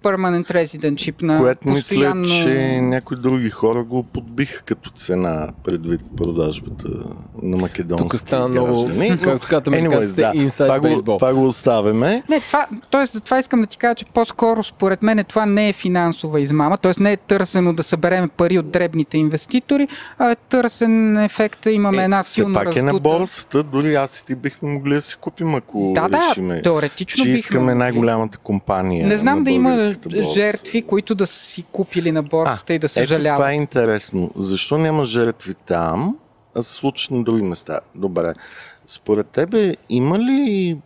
permanent 0.02 0.50
residentship 0.50 1.22
на 1.22 1.38
Което 1.38 1.60
постоянно... 1.60 2.20
мисля, 2.20 2.44
че 2.44 2.80
някои 2.80 3.16
други 3.16 3.50
хора 3.50 3.84
го 3.84 4.02
подбиха 4.02 4.62
като 4.62 4.90
цена 4.90 5.48
предвид 5.64 6.00
продажбата 6.16 6.88
на 7.42 7.56
македонски 7.56 8.08
Тук 8.08 8.16
стана 8.16 8.48
много, 8.48 8.66
граждани. 8.86 9.18
както 9.18 9.48
казват 9.48 9.68
американците, 9.68 10.20
да, 10.20 10.32
inside 10.34 10.64
това, 10.64 10.80
го, 10.80 10.86
baseball. 10.86 11.18
това 11.18 11.34
го 11.34 11.46
оставяме. 11.46 12.22
Не, 12.28 12.40
това, 12.40 12.66
т.е. 12.90 13.06
за 13.06 13.20
това 13.20 13.38
искам 13.38 13.60
да 13.60 13.66
ти 13.66 13.78
кажа, 13.78 13.94
че 13.94 14.04
по-скоро 14.04 14.62
според 14.64 15.02
мен 15.02 15.24
това 15.28 15.46
не 15.46 15.68
е 15.68 15.72
финансова 15.72 16.40
измама, 16.40 16.78
т.е. 16.78 16.92
не 17.00 17.12
е 17.12 17.16
търсено 17.16 17.72
да 17.72 17.82
съберем 17.82 18.28
пари 18.36 18.58
от 18.58 18.70
дребните 18.70 19.18
инвеститори, 19.18 19.88
а 20.18 20.30
е 20.30 20.36
търсен 20.36 21.18
ефекта, 21.18 21.70
имаме 21.70 22.04
една 22.04 22.22
все 22.22 22.32
силно 22.32 22.54
пак 22.54 22.76
е 22.76 22.82
на 22.82 22.92
раздута... 22.92 23.18
борсата, 23.18 23.62
дори 23.62 23.94
аз 23.94 24.20
и 24.20 24.26
ти 24.26 24.34
бихме 24.34 24.72
могли 24.72 24.94
да 24.94 25.02
си 25.02 25.16
купим, 25.20 25.54
ако 25.54 25.92
Да, 25.94 26.08
да, 26.08 26.30
решиме, 26.30 26.62
теоретично 26.62 27.24
че 27.24 27.30
искаме 27.30 27.74
най-голямата 27.74 28.38
компания 28.38 29.06
Не 29.06 29.16
знам 29.16 29.38
на 29.38 29.44
да 29.44 29.50
има 29.50 29.89
жертви, 30.34 30.82
които 30.82 31.14
да 31.14 31.26
си 31.26 31.62
купили 31.72 32.12
на 32.12 32.22
борсата 32.22 32.74
и 32.74 32.78
да 32.78 32.86
Ето 32.86 32.94
съжаляват. 32.94 33.38
това 33.38 33.50
е 33.50 33.54
интересно. 33.54 34.30
Защо 34.36 34.78
няма 34.78 35.04
жертви 35.04 35.54
там, 35.54 36.16
а 36.54 36.62
се 36.62 36.72
случват 36.74 37.10
на 37.10 37.24
други 37.24 37.42
места? 37.42 37.80
Добре. 37.94 38.34
Според 38.86 39.26
тебе 39.26 39.76
има 39.88 40.18
ли 40.18 40.78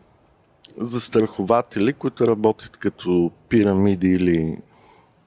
застрахователи, 0.81 1.93
които 1.93 2.27
работят 2.27 2.77
като 2.77 3.31
пирамиди 3.49 4.09
или 4.09 4.59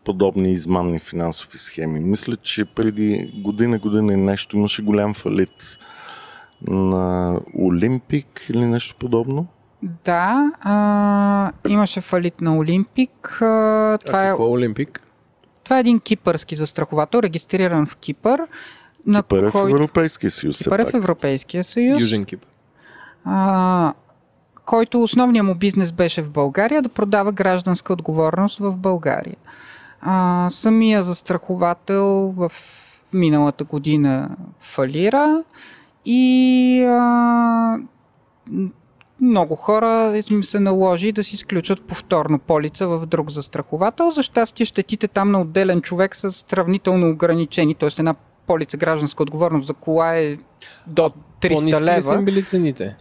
подобни 0.05 0.51
измамни 0.51 0.99
финансови 0.99 1.57
схеми? 1.57 1.99
Мисля, 1.99 2.36
че 2.36 2.65
преди 2.65 3.32
година, 3.43 3.80
година 3.80 4.13
и 4.13 4.17
нещо 4.17 4.57
имаше 4.57 4.82
голям 4.82 5.13
фалит 5.13 5.78
на 6.67 7.36
Олимпик 7.59 8.45
или 8.49 8.65
нещо 8.65 8.95
подобно. 8.99 9.47
Да, 9.82 10.51
а, 10.61 11.51
имаше 11.67 12.01
фалит 12.01 12.41
на 12.41 12.57
Олимпик. 12.57 13.41
А, 13.41 13.97
това, 13.97 14.19
А 14.19 14.23
е, 14.23 14.30
какво 14.30 14.45
е 14.45 14.49
Олимпик? 14.49 15.07
това 15.63 15.78
е 15.78 15.80
един 15.80 15.99
кипърски 15.99 16.55
застраховател, 16.55 17.19
регистриран 17.19 17.86
в 17.86 17.95
Кипър. 17.95 18.41
На 19.05 19.23
Кипър 19.23 19.38
е 19.38 19.47
в 19.47 19.51
който- 19.51 19.69
Европейския 19.69 20.32
съюз. 20.32 20.57
Кипър 20.57 20.80
е 20.80 20.84
пак. 20.84 20.91
в 20.91 20.95
Европейския 20.95 21.63
съюз. 21.63 22.01
Южен 22.01 22.25
Кипър. 22.25 22.49
а, 23.25 23.93
който 24.65 25.03
основният 25.03 25.45
му 25.45 25.55
бизнес 25.55 25.91
беше 25.91 26.21
в 26.21 26.32
България, 26.32 26.82
да 26.82 26.89
продава 26.89 27.32
гражданска 27.32 27.93
отговорност 27.93 28.59
в 28.59 28.71
България. 28.71 29.36
А, 30.01 30.47
самия 30.49 31.03
застраховател 31.03 32.05
в 32.30 32.51
миналата 33.13 33.63
година 33.63 34.30
фалира 34.59 35.43
и 36.05 36.84
а, 36.84 37.78
много 39.22 39.55
хора 39.55 40.22
им 40.32 40.43
се 40.43 40.59
наложи 40.59 41.11
да 41.11 41.24
си 41.24 41.36
изключат 41.36 41.82
повторно 41.82 42.39
полица 42.39 42.88
в 42.88 43.05
друг 43.05 43.32
застраховател. 43.32 44.11
За 44.11 44.24
щастие 44.24 44.65
щетите 44.65 45.07
там 45.07 45.32
на 45.32 45.41
отделен 45.41 45.82
човек 45.82 46.15
са 46.15 46.32
сравнително 46.32 47.09
ограничени, 47.09 47.76
т.е. 47.76 47.89
една 47.99 48.15
полица 48.47 48.78
гражданска 48.78 49.24
отговорност 49.24 49.68
за 49.68 49.74
кола 49.74 50.15
е 50.18 50.38
до 50.88 51.11
300 51.41 51.53
По-ниски 51.53 51.84
ли 51.84 52.01
са 52.01 52.13
лева. 52.13 52.24
били 52.24 52.43
цените? 52.43 52.97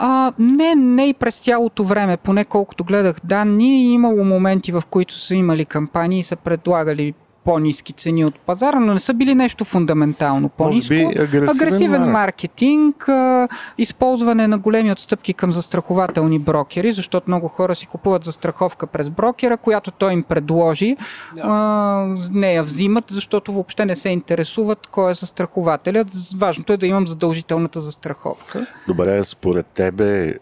А, 0.00 0.32
не, 0.38 0.74
не 0.74 1.06
и 1.06 1.14
през 1.14 1.38
цялото 1.38 1.84
време, 1.84 2.16
поне 2.16 2.44
колкото 2.44 2.84
гледах 2.84 3.16
данни, 3.24 3.92
имало 3.92 4.24
моменти, 4.24 4.72
в 4.72 4.82
които 4.90 5.14
са 5.14 5.34
имали 5.34 5.64
кампании 5.64 6.20
и 6.20 6.22
са 6.22 6.36
предлагали 6.36 7.14
по-низки 7.48 7.92
цени 7.92 8.24
от 8.24 8.40
пазара, 8.40 8.80
но 8.80 8.92
не 8.92 9.00
са 9.00 9.14
били 9.14 9.34
нещо 9.34 9.64
фундаментално 9.64 10.48
по-низко. 10.48 10.94
Може 10.94 11.08
би 11.08 11.20
агресивен, 11.20 11.48
Агресивен 11.48 12.00
марк. 12.00 12.12
маркетинг, 12.12 13.08
а, 13.08 13.48
използване 13.78 14.48
на 14.48 14.58
големи 14.58 14.92
отстъпки 14.92 15.34
към 15.34 15.52
застрахователни 15.52 16.38
брокери, 16.38 16.92
защото 16.92 17.30
много 17.30 17.48
хора 17.48 17.74
си 17.74 17.86
купуват 17.86 18.24
застраховка 18.24 18.86
през 18.86 19.10
брокера, 19.10 19.56
която 19.56 19.90
той 19.90 20.12
им 20.12 20.22
предложи. 20.22 20.96
А, 21.40 22.16
не 22.32 22.54
я 22.54 22.62
взимат, 22.62 23.04
защото 23.10 23.52
въобще 23.52 23.86
не 23.86 23.96
се 23.96 24.08
интересуват 24.08 24.86
кой 24.86 25.10
е 25.10 25.14
застрахователят. 25.14 26.08
Важното 26.36 26.72
е 26.72 26.76
да 26.76 26.86
имам 26.86 27.06
задължителната 27.06 27.80
застраховка. 27.80 28.66
Добре, 28.86 29.24
според 29.24 29.66
тебе 29.66 30.34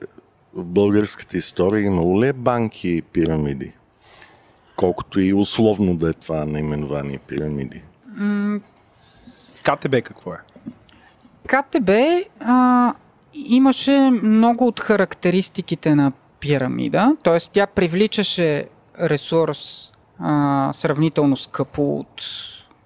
в 0.54 0.64
българската 0.64 1.36
история 1.36 1.86
имало 1.86 2.22
ли 2.22 2.28
е 2.28 2.32
банки 2.32 2.88
и 2.88 3.02
пирамиди? 3.02 3.72
Колкото 4.76 5.20
и 5.20 5.34
условно 5.34 5.96
да 5.96 6.10
е 6.10 6.12
това 6.12 6.44
наименование 6.44 7.18
пирамиди. 7.26 7.82
КТБ 9.62 10.02
какво 10.02 10.32
е? 10.32 10.38
КТБ 11.46 11.90
а, 12.40 12.94
имаше 13.34 14.10
много 14.22 14.66
от 14.66 14.80
характеристиките 14.80 15.94
на 15.94 16.12
пирамида, 16.40 17.16
т.е. 17.24 17.38
тя 17.52 17.66
привличаше 17.66 18.68
ресурс 19.00 19.92
а, 20.18 20.70
сравнително 20.72 21.36
скъпо 21.36 21.98
от, 21.98 22.22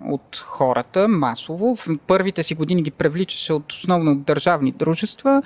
от 0.05 0.37
хората, 0.45 1.09
масово. 1.09 1.77
В 1.77 1.87
първите 2.07 2.43
си 2.43 2.55
години 2.55 2.83
ги 2.83 2.91
привличаше 2.91 3.53
от, 3.53 3.73
основно 3.73 4.13
от 4.13 4.23
държавни 4.23 4.73
дружества, 4.73 5.43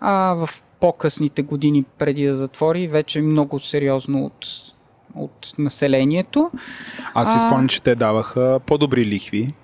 а 0.00 0.34
в 0.34 0.48
по-късните 0.80 1.42
години 1.42 1.84
преди 1.98 2.26
да 2.26 2.34
затвори 2.34 2.88
вече 2.88 3.22
много 3.22 3.60
сериозно 3.60 4.24
от, 4.24 4.46
от 5.16 5.52
населението. 5.58 6.50
Аз 7.14 7.32
си 7.32 7.38
спомням, 7.38 7.68
че 7.68 7.82
те 7.82 7.94
даваха 7.94 8.60
по-добри 8.66 9.06
лихви 9.06 9.54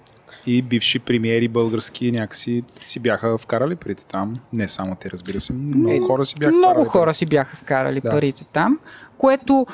и 0.47 0.63
бивши 0.63 0.99
премиери 0.99 1.49
български 1.49 2.13
някакси 2.13 2.63
си 2.81 3.01
бяха 3.01 3.39
вкарали 3.39 3.77
парите 3.77 4.07
там. 4.07 4.37
Не 4.53 4.69
само 4.69 4.95
те, 4.95 5.11
разбира 5.11 5.41
се. 5.41 5.53
Много 5.53 6.07
хора 6.07 6.25
си 6.25 6.35
бяха 6.39 6.57
Много 6.57 6.85
хора 6.85 7.15
си 7.15 7.27
бяха 7.27 7.57
вкарали 7.57 8.01
Да. 8.01 8.11
парите 8.11 8.45
там, 8.45 8.79
което, 9.19 9.67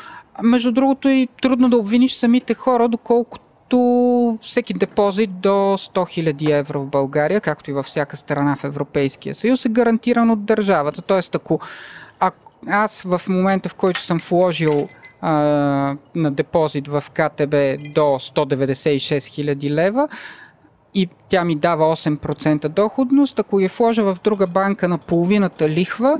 между 0.42 0.72
другото, 0.72 1.08
е 1.08 1.28
трудно 1.42 1.68
да 1.68 1.76
обвиниш 1.76 2.14
самите 2.14 2.54
хора, 2.54 2.88
доколкото 2.88 4.38
всеки 4.42 4.74
депозит 4.74 5.40
до 5.40 5.48
100 5.48 5.88
000 5.88 6.58
евро 6.58 6.82
в 6.82 6.86
България, 6.86 7.40
както 7.40 7.70
и 7.70 7.74
във 7.74 7.86
всяка 7.86 8.16
страна 8.16 8.56
в 8.56 8.64
Европейския 8.64 9.34
съюз, 9.34 9.64
е 9.64 9.68
гарантиран 9.68 10.30
от 10.30 10.44
държавата. 10.44 11.02
Тоест, 11.02 11.34
ако, 11.34 11.60
ако 12.20 12.52
аз 12.66 13.02
в 13.02 13.22
момента, 13.28 13.68
в 13.68 13.74
който 13.74 14.02
съм 14.02 14.18
вложил 14.18 14.88
а, 15.20 15.96
на 16.14 16.30
депозит 16.30 16.88
в 16.88 17.04
КТБ 17.12 17.92
до 17.94 18.18
196 18.18 19.18
000 19.18 19.70
лева, 19.70 20.08
и 20.94 21.08
тя 21.28 21.44
ми 21.44 21.56
дава 21.56 21.96
8% 21.96 22.68
доходност, 22.68 23.38
ако 23.38 23.60
я 23.60 23.70
вложа 23.78 24.02
в 24.02 24.18
друга 24.24 24.46
банка 24.46 24.88
на 24.88 24.98
половината 24.98 25.68
лихва, 25.68 26.18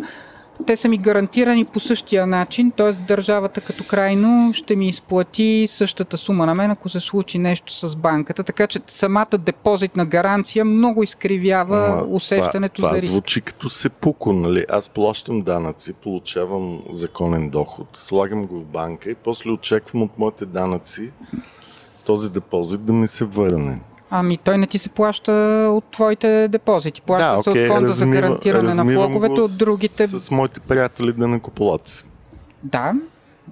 те 0.66 0.76
са 0.76 0.88
ми 0.88 0.98
гарантирани 0.98 1.64
по 1.64 1.80
същия 1.80 2.26
начин, 2.26 2.70
т.е. 2.70 2.92
държавата 2.92 3.61
като 3.61 3.84
крайно 3.84 4.52
ще 4.54 4.76
ми 4.76 4.88
изплати 4.88 5.66
същата 5.68 6.16
сума 6.16 6.46
на 6.46 6.54
мен, 6.54 6.70
ако 6.70 6.88
се 6.88 7.00
случи 7.00 7.38
нещо 7.38 7.72
с 7.72 7.96
банката. 7.96 8.44
Така 8.44 8.66
че 8.66 8.80
самата 8.86 9.38
депозитна 9.38 10.06
гаранция 10.06 10.64
много 10.64 11.02
изкривява 11.02 11.86
Ама 11.88 12.04
усещането 12.09 12.74
това, 12.74 12.88
за 12.88 12.92
това 12.92 13.02
риск. 13.02 13.12
звучи 13.12 13.40
като 13.40 13.70
сепуко, 13.70 14.32
нали? 14.32 14.64
Аз 14.70 14.88
плащам 14.88 15.42
данъци, 15.42 15.92
получавам 15.92 16.82
законен 16.90 17.50
доход, 17.50 17.88
слагам 17.94 18.46
го 18.46 18.61
в 18.61 18.66
банка 18.66 19.11
и 19.11 19.14
после 19.14 19.50
очаквам 19.50 20.02
от 20.02 20.18
моите 20.18 20.46
данъци 20.46 21.11
този 22.06 22.30
депозит 22.30 22.84
да 22.84 22.92
ми 22.92 23.09
се 23.09 23.24
върне. 23.24 23.80
Ами 24.11 24.38
той 24.38 24.59
не 24.59 24.66
ти 24.66 24.78
се 24.78 24.88
плаща 24.88 25.32
от 25.72 25.84
твоите 25.84 26.48
депозити. 26.48 27.00
Плаща 27.02 27.36
да, 27.36 27.42
се 27.42 27.50
окей, 27.50 27.68
от 27.68 27.74
фонда 27.74 27.92
за 27.92 28.04
размива- 28.04 28.20
гарантиране 28.20 28.74
на 28.74 28.84
влоговете 28.84 29.34
го 29.34 29.44
от 29.44 29.59
другите 29.59 30.06
С, 30.06 30.18
с 30.20 30.30
моите 30.30 30.61
приятели 30.61 31.12
да 31.12 31.28
накополаци. 31.28 32.04
Да. 32.62 32.94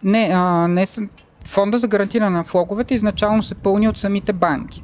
Не, 0.02 0.30
а, 0.34 0.68
не 0.68 0.86
са... 0.86 1.02
Фонда 1.44 1.78
за 1.78 1.88
гарантиране 1.88 2.36
на 2.36 2.42
влоговете 2.42 2.94
изначално 2.94 3.42
се 3.42 3.54
пълни 3.54 3.88
от 3.88 3.98
самите 3.98 4.32
банки. 4.32 4.82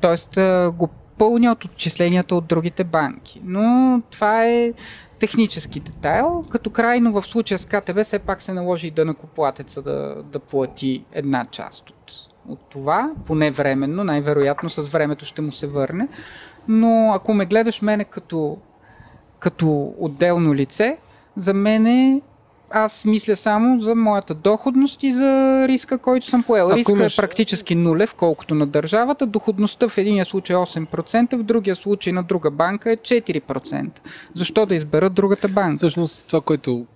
Тоест 0.00 0.36
а, 0.36 0.72
го 0.74 0.88
пълня 1.18 1.52
от 1.52 1.64
отчисленията 1.64 2.34
от 2.34 2.46
другите 2.46 2.84
банки. 2.84 3.40
Но 3.44 4.02
това 4.10 4.44
е 4.44 4.72
технически 5.18 5.80
детайл, 5.80 6.44
като 6.50 6.70
крайно 6.70 7.12
в 7.12 7.26
случая 7.26 7.58
с 7.58 7.64
КТБ 7.64 8.04
все 8.04 8.18
пак 8.18 8.42
се 8.42 8.52
наложи 8.52 8.86
и 8.86 8.90
да 8.90 9.04
накоплатеца 9.04 9.82
да, 9.82 10.22
да 10.32 10.38
плати 10.38 11.04
една 11.12 11.44
част 11.44 11.90
от, 11.90 12.12
от 12.48 12.58
това, 12.70 13.10
поне 13.26 13.50
временно, 13.50 14.04
най-вероятно 14.04 14.70
с 14.70 14.82
времето 14.82 15.24
ще 15.24 15.42
му 15.42 15.52
се 15.52 15.66
върне. 15.66 16.08
Но 16.68 17.12
ако 17.14 17.34
ме 17.34 17.46
гледаш 17.46 17.82
мене 17.82 18.04
като, 18.04 18.58
като 19.38 19.94
отделно 19.98 20.54
лице, 20.54 20.98
за 21.36 21.54
мен 21.54 22.20
аз 22.70 23.04
мисля 23.04 23.36
само 23.36 23.80
за 23.80 23.94
моята 23.94 24.34
доходност 24.34 25.02
и 25.02 25.12
за 25.12 25.64
риска, 25.68 25.98
който 25.98 26.26
съм 26.26 26.42
поел. 26.42 26.70
Риска 26.74 26.92
имаш... 26.92 27.18
е 27.18 27.20
практически 27.20 27.74
нулев, 27.74 28.14
колкото 28.14 28.54
на 28.54 28.66
държавата. 28.66 29.26
Доходността 29.26 29.88
в 29.88 29.98
единия 29.98 30.24
случай 30.24 30.56
е 30.56 30.58
8%, 30.58 31.36
в 31.36 31.42
другия 31.42 31.76
случай 31.76 32.12
на 32.12 32.22
друга 32.22 32.50
банка 32.50 32.92
е 32.92 32.96
4%. 32.96 33.90
Защо 34.34 34.66
да 34.66 34.74
избера 34.74 35.10
другата 35.10 35.48
банка? 35.48 35.76
Всъщност 35.76 36.26
това, 36.26 36.40
което 36.40 36.86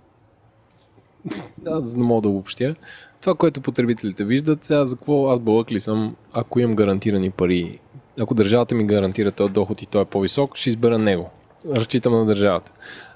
аз 1.66 1.94
не 1.94 2.05
мога 2.05 2.20
да 2.22 2.28
обобщя. 2.28 2.74
Това, 3.23 3.35
което 3.35 3.61
потребителите 3.61 4.25
виждат, 4.25 4.64
сега 4.64 4.85
за 4.85 4.97
какво 4.97 5.29
аз 5.29 5.41
бълък 5.41 5.70
ли 5.70 5.81
съм, 5.81 6.16
ако 6.33 6.61
имам 6.61 6.77
гарантирани 6.77 7.31
пари, 7.31 7.79
ако 8.20 8.35
държавата 8.35 8.75
ми 8.75 8.87
гарантира 8.87 9.33
този 9.33 9.53
доход 9.53 9.83
и 9.83 9.87
той 9.87 10.03
е 10.03 10.05
по-висок, 10.05 10.57
ще 10.57 10.68
избера 10.68 10.99
него. 10.99 11.31
Разчитам 11.75 12.12
на 12.12 12.25
държавата. 12.25 12.73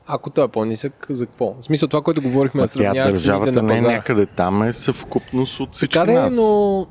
Ако 0.06 0.30
той 0.30 0.44
е 0.44 0.48
по-нисък, 0.48 1.06
за 1.10 1.26
какво? 1.26 1.54
В 1.60 1.64
смисъл 1.64 1.88
това, 1.88 2.02
което 2.02 2.22
говорихме, 2.22 2.60
да 2.60 2.68
сравняваш 2.68 3.12
държавата 3.12 3.62
на 3.62 3.68
пазара. 3.68 3.88
не 3.88 3.94
е 3.94 3.96
някъде 3.96 4.26
там, 4.26 4.62
е 4.62 4.72
съвкупност 4.72 5.60
от 5.60 5.74
всички 5.74 5.98
така 5.98 6.12
нас. 6.12 6.36
но 6.36 6.86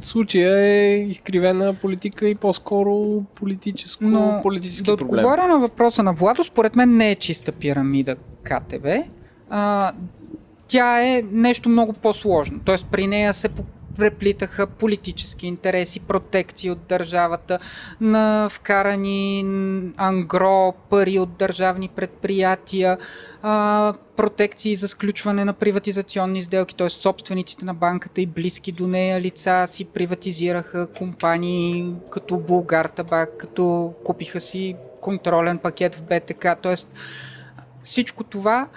случая 0.00 0.58
е 0.58 0.96
изкривена 0.96 1.74
политика 1.74 2.28
и 2.28 2.34
по-скоро 2.34 3.22
политическо, 3.34 4.04
но, 4.04 4.40
политически 4.42 4.90
да 4.90 4.96
проблем. 4.96 5.22
Да 5.22 5.28
отговоря 5.28 5.48
на 5.48 5.58
въпроса 5.58 6.02
на 6.02 6.12
Владо, 6.12 6.44
според 6.44 6.76
мен 6.76 6.96
не 6.96 7.10
е 7.10 7.14
чиста 7.14 7.52
пирамида 7.52 8.16
КТБ. 8.42 8.86
А, 9.50 9.92
тя 10.68 11.04
е 11.04 11.22
нещо 11.32 11.68
много 11.68 11.92
по-сложно. 11.92 12.60
Тоест 12.64 12.86
при 12.90 13.06
нея 13.06 13.34
се 13.34 13.48
преплитаха 13.96 14.66
политически 14.66 15.46
интереси, 15.46 16.00
протекции 16.00 16.70
от 16.70 16.78
държавата, 16.88 17.58
на 18.00 18.48
вкарани 18.50 19.44
ангро 19.96 20.72
пари 20.90 21.18
от 21.18 21.36
държавни 21.36 21.88
предприятия, 21.88 22.98
протекции 24.16 24.76
за 24.76 24.88
сключване 24.88 25.44
на 25.44 25.52
приватизационни 25.52 26.42
сделки, 26.42 26.76
т.е. 26.76 26.90
собствениците 26.90 27.64
на 27.64 27.74
банката 27.74 28.20
и 28.20 28.26
близки 28.26 28.72
до 28.72 28.86
нея 28.86 29.20
лица 29.20 29.66
си 29.68 29.84
приватизираха 29.84 30.86
компании 30.86 31.94
като 32.10 32.36
Булгар 32.36 32.86
Табак, 32.86 33.36
като 33.36 33.94
купиха 34.04 34.40
си 34.40 34.76
контролен 35.00 35.58
пакет 35.58 35.94
в 35.94 36.02
БТК, 36.02 36.56
т.е. 36.62 36.74
всичко 37.82 38.24
това 38.24 38.68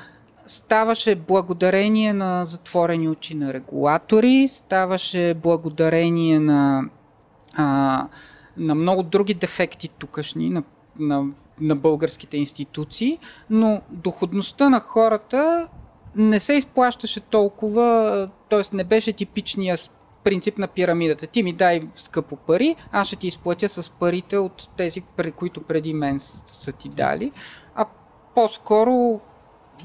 ставаше 0.48 1.16
благодарение 1.16 2.14
на 2.14 2.46
затворени 2.46 3.10
очи 3.10 3.36
на 3.36 3.54
регулатори, 3.54 4.48
ставаше 4.48 5.34
благодарение 5.34 6.40
на, 6.40 6.90
а, 7.54 8.08
на 8.58 8.76
много 8.76 9.04
други 9.04 9.34
дефекти 9.34 9.88
тукашни, 9.88 10.50
на, 10.50 10.64
на, 11.00 11.26
на 11.62 11.76
българските 11.76 12.38
институции, 12.38 13.20
но 13.50 13.82
доходността 13.90 14.70
на 14.70 14.80
хората 14.80 15.68
не 16.16 16.40
се 16.40 16.54
изплащаше 16.54 17.20
толкова, 17.20 18.30
т.е. 18.50 18.76
не 18.76 18.84
беше 18.84 19.14
типичния 19.14 19.78
принцип 20.24 20.58
на 20.58 20.68
пирамидата. 20.68 21.28
Ти 21.28 21.44
ми 21.44 21.54
дай 21.54 21.82
скъпо 21.96 22.36
пари, 22.36 22.76
аз 22.92 23.08
ще 23.08 23.16
ти 23.16 23.28
изплатя 23.28 23.70
с 23.70 23.90
парите 23.90 24.38
от 24.38 24.70
тези, 24.78 25.04
които 25.36 25.62
преди 25.62 25.94
мен 25.94 26.20
са 26.20 26.72
ти 26.72 26.90
дали. 26.90 27.32
А 27.76 27.86
по-скоро 28.36 29.20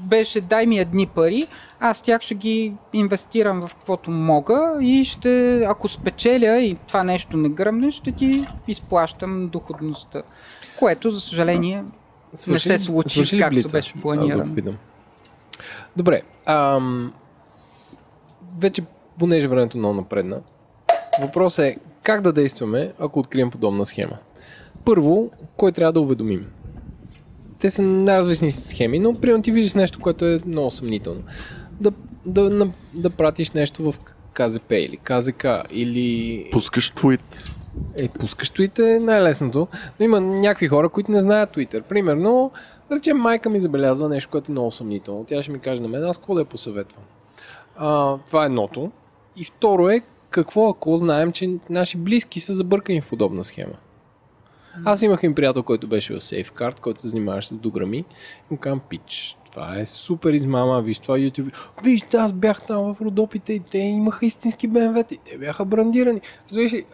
беше 0.01 0.41
дай 0.41 0.65
ми 0.65 0.79
едни 0.79 1.07
пари, 1.07 1.47
аз 1.79 2.01
тях 2.01 2.21
ще 2.21 2.35
ги 2.35 2.73
инвестирам 2.93 3.61
в 3.67 3.75
каквото 3.75 4.11
мога 4.11 4.77
и 4.81 5.03
ще, 5.03 5.63
ако 5.63 5.89
спечеля 5.89 6.59
и 6.59 6.77
това 6.87 7.03
нещо 7.03 7.37
не 7.37 7.49
гръмне, 7.49 7.91
ще 7.91 8.11
ти 8.11 8.47
изплащам 8.67 9.47
доходността. 9.47 10.21
Което, 10.79 11.11
за 11.11 11.21
съжаление, 11.21 11.83
свърши, 12.33 12.69
не 12.69 12.77
се 12.77 12.85
случи 12.85 13.39
както 13.39 13.55
блица? 13.55 13.77
беше 13.77 13.93
планирано. 14.01 14.55
Да 14.55 14.73
Добре, 15.95 16.21
ам, 16.45 17.13
вече 18.59 18.83
понеже 19.19 19.47
времето 19.47 19.77
много 19.77 19.93
напредна, 19.93 20.37
въпросът 21.21 21.65
е 21.65 21.77
как 22.03 22.21
да 22.21 22.33
действаме, 22.33 22.93
ако 22.99 23.19
открием 23.19 23.51
подобна 23.51 23.85
схема. 23.85 24.17
Първо, 24.85 25.31
кой 25.57 25.71
трябва 25.71 25.93
да 25.93 26.01
уведомим? 26.01 26.51
Те 27.63 27.69
са 27.69 27.81
най-различни 27.81 28.51
схеми, 28.51 28.99
но 28.99 29.13
примерно 29.13 29.43
ти 29.43 29.51
виждаш 29.51 29.73
нещо, 29.73 29.99
което 29.99 30.25
е 30.25 30.39
много 30.45 30.71
съмнително. 30.71 31.23
Да, 31.81 31.91
да, 32.25 32.49
да, 32.49 32.69
да 32.93 33.09
пратиш 33.09 33.51
нещо 33.51 33.91
в 33.91 33.99
КЗП 34.33 34.71
или 34.71 34.97
КЗК 34.97 35.45
или... 35.71 36.47
Пускаш 36.51 36.89
твит. 36.89 37.51
Е, 37.97 38.07
пускаш 38.07 38.49
твит 38.49 38.79
е 38.79 38.99
най-лесното, 38.99 39.67
но 39.99 40.05
има 40.05 40.21
някакви 40.21 40.67
хора, 40.67 40.89
които 40.89 41.11
не 41.11 41.21
знаят 41.21 41.55
Twitter. 41.55 41.81
Примерно, 41.81 42.51
да 42.89 42.95
речем, 42.95 43.17
майка 43.17 43.49
ми 43.49 43.59
забелязва 43.59 44.09
нещо, 44.09 44.31
което 44.31 44.51
е 44.51 44.53
много 44.53 44.71
съмнително. 44.71 45.25
Тя 45.25 45.43
ще 45.43 45.51
ми 45.51 45.59
каже 45.59 45.81
на 45.81 45.87
мен, 45.87 46.03
аз 46.03 46.17
какво 46.17 46.33
да 46.33 46.39
я 46.41 46.45
посъветвам. 46.45 47.03
А, 47.77 48.17
това 48.27 48.43
е 48.43 48.45
едното. 48.45 48.91
И 49.35 49.45
второ 49.45 49.89
е, 49.89 50.01
какво 50.29 50.69
ако 50.69 50.97
знаем, 50.97 51.31
че 51.31 51.49
наши 51.69 51.97
близки 51.97 52.39
са 52.39 52.53
забъркани 52.53 53.01
в 53.01 53.07
подобна 53.07 53.43
схема. 53.43 53.73
Аз 54.85 55.01
имах 55.01 55.23
им 55.23 55.35
приятел, 55.35 55.63
който 55.63 55.87
беше 55.87 56.13
в 56.13 56.19
Safeguard, 56.19 56.79
който 56.79 57.01
се 57.01 57.07
занимаваше 57.07 57.53
с 57.53 57.59
дограми. 57.59 57.97
И 57.97 58.05
му 58.51 58.57
казвам, 58.57 58.79
пич, 58.89 59.37
това 59.51 59.79
е 59.79 59.85
супер 59.85 60.33
измама, 60.33 60.81
виж 60.81 60.99
това 60.99 61.17
YouTube. 61.17 61.53
Виж, 61.83 62.01
аз 62.13 62.33
бях 62.33 62.65
там 62.65 62.93
в 62.93 63.01
Родопите 63.01 63.53
и 63.53 63.59
те 63.59 63.77
имаха 63.77 64.25
истински 64.25 64.67
бмв 64.67 65.05
и 65.11 65.17
те 65.17 65.37
бяха 65.37 65.65
брандирани. 65.65 66.21
Разбираш 66.47 66.73
ли, 66.73 66.85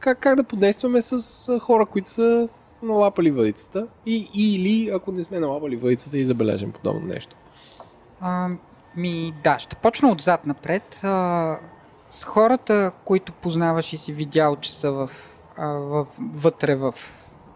как, 0.00 0.20
как 0.20 0.36
да 0.36 0.44
подействаме 0.44 1.02
с 1.02 1.58
хора, 1.58 1.86
които 1.86 2.10
са 2.10 2.48
налапали 2.82 3.30
въдицата 3.30 3.86
и, 4.06 4.28
или 4.34 4.90
ако 4.94 5.12
не 5.12 5.22
сме 5.22 5.40
налапали 5.40 5.76
въдицата 5.76 6.18
и 6.18 6.24
забележим 6.24 6.72
подобно 6.72 7.06
нещо? 7.06 7.36
А, 8.20 8.48
ми, 8.96 9.34
да, 9.44 9.58
ще 9.58 9.76
почна 9.76 10.10
отзад 10.10 10.46
напред. 10.46 11.00
А, 11.04 11.58
с 12.08 12.24
хората, 12.24 12.92
които 13.04 13.32
познаваш 13.32 13.92
и 13.92 13.98
си 13.98 14.12
видял, 14.12 14.56
че 14.56 14.74
са 14.74 14.92
в, 14.92 15.10
а, 15.56 15.66
в, 15.66 16.06
вътре 16.18 16.74
в 16.74 16.94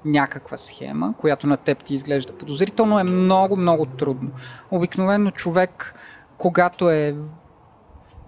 някаква 0.05 0.57
схема, 0.57 1.15
която 1.19 1.47
на 1.47 1.57
теб 1.57 1.85
ти 1.85 1.95
изглежда 1.95 2.33
подозрително, 2.33 2.99
е 2.99 3.05
много, 3.05 3.57
много 3.57 3.87
трудно. 3.87 4.31
Обикновено 4.71 5.31
човек, 5.31 5.95
когато 6.39 6.91
е 6.91 7.17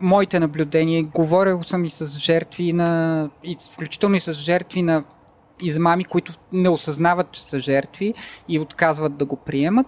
моите 0.01 0.41
наблюдения, 0.41 1.05
говорил 1.05 1.63
съм 1.63 1.85
и 1.85 1.91
с 1.91 2.19
жертви 2.19 2.73
на, 2.73 3.31
и 3.45 3.57
включително 3.73 4.17
и 4.17 4.21
с 4.21 4.33
жертви 4.33 4.83
на 4.83 5.05
измами, 5.61 6.05
които 6.05 6.33
не 6.53 6.69
осъзнават, 6.69 7.33
че 7.33 7.43
са 7.43 7.61
жертви 7.61 8.15
и 8.49 8.59
отказват 8.59 9.17
да 9.17 9.25
го 9.25 9.37
приемат, 9.37 9.87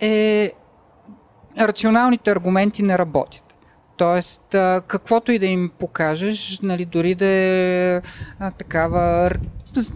е 0.00 0.52
рационалните 1.60 2.30
аргументи 2.30 2.82
не 2.82 2.98
работят. 2.98 3.56
Тоест, 3.96 4.48
каквото 4.86 5.32
и 5.32 5.38
да 5.38 5.46
им 5.46 5.70
покажеш, 5.78 6.60
нали, 6.62 6.84
дори 6.84 7.14
да 7.14 7.26
е 7.26 8.02
такава 8.58 9.30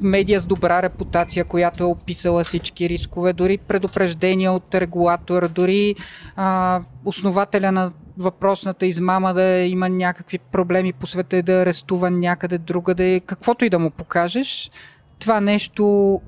медия 0.00 0.40
с 0.40 0.46
добра 0.46 0.82
репутация, 0.82 1.44
която 1.44 1.82
е 1.82 1.86
описала 1.86 2.44
всички 2.44 2.88
рискове, 2.88 3.32
дори 3.32 3.58
предупреждения 3.58 4.52
от 4.52 4.74
регулатора, 4.74 5.48
дори 5.48 5.94
а, 6.36 6.80
основателя 7.04 7.72
на 7.72 7.92
въпросната 8.18 8.86
измама 8.86 9.34
да 9.34 9.58
има 9.58 9.88
някакви 9.88 10.38
проблеми 10.38 10.92
по 10.92 11.06
света 11.06 11.42
да 11.42 11.52
е 11.52 11.62
арестува 11.62 12.10
някъде 12.10 12.58
другаде, 12.58 13.20
каквото 13.20 13.64
и 13.64 13.70
да 13.70 13.78
му 13.78 13.90
покажеш, 13.90 14.70
това 15.18 15.40
нещо 15.40 16.20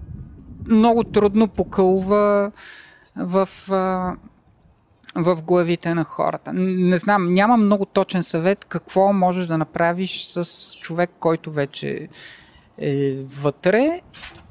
много 0.68 1.04
трудно 1.04 1.48
покълва 1.48 2.52
в, 3.16 3.48
в 5.16 5.42
главите 5.42 5.94
на 5.94 6.04
хората. 6.04 6.52
Не 6.52 6.98
знам, 6.98 7.34
няма 7.34 7.56
много 7.56 7.86
точен 7.86 8.22
съвет 8.22 8.64
какво 8.64 9.12
можеш 9.12 9.46
да 9.46 9.58
направиш 9.58 10.26
с 10.26 10.72
човек, 10.76 11.10
който 11.20 11.52
вече 11.52 12.08
е 12.78 13.14
вътре 13.40 14.00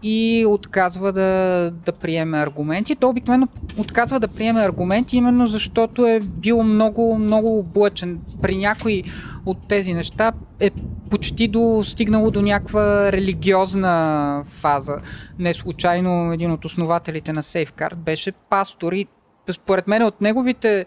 и 0.04 0.46
отказва 0.48 1.12
да, 1.12 1.72
да 1.86 1.92
приеме 1.92 2.38
аргументи. 2.38 2.96
То 2.96 3.10
обикновено 3.10 3.48
отказва 3.78 4.20
да 4.20 4.28
приеме 4.28 4.62
аргументи, 4.62 5.18
именно 5.18 5.48
защото 5.48 6.06
е 6.06 6.20
бил 6.20 6.64
много, 6.64 7.18
много 7.18 7.60
облъчен. 7.60 8.20
При 8.42 8.58
някои 8.58 9.04
от 9.46 9.68
тези 9.68 9.94
неща 9.94 10.32
е 10.60 10.72
почти 11.10 11.48
достигнало 11.48 12.32
до 12.32 12.42
някаква 12.42 13.12
религиозна 13.12 14.44
фаза. 14.48 14.96
Не 15.40 15.54
случайно 15.54 16.34
един 16.34 16.52
от 16.52 16.66
основателите 16.66 17.34
на 17.34 17.42
Safeguard 17.42 17.96
беше 17.96 18.32
пастор 18.32 18.94
и 18.94 19.08
според 19.52 19.88
мен 19.88 20.04
от 20.04 20.22
неговите 20.22 20.86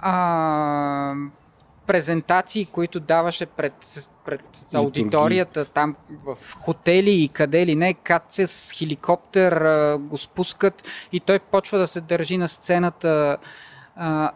а, 0.00 1.14
презентации, 1.86 2.66
които 2.66 3.00
даваше 3.00 3.46
пред, 3.46 4.08
пред 4.24 4.42
аудиторията 4.74 5.64
там 5.64 5.96
в 6.24 6.36
хотели 6.56 7.10
и 7.10 7.28
къде 7.28 7.66
ли 7.66 7.74
не, 7.74 7.94
кат 7.94 8.24
се 8.28 8.46
с 8.46 8.72
хеликоптер 8.72 9.52
а, 9.52 9.98
го 9.98 10.18
спускат 10.18 10.88
и 11.12 11.20
той 11.20 11.38
почва 11.38 11.78
да 11.78 11.86
се 11.86 12.00
държи 12.00 12.38
на 12.38 12.48
сцената. 12.48 13.36
А, 13.96 14.32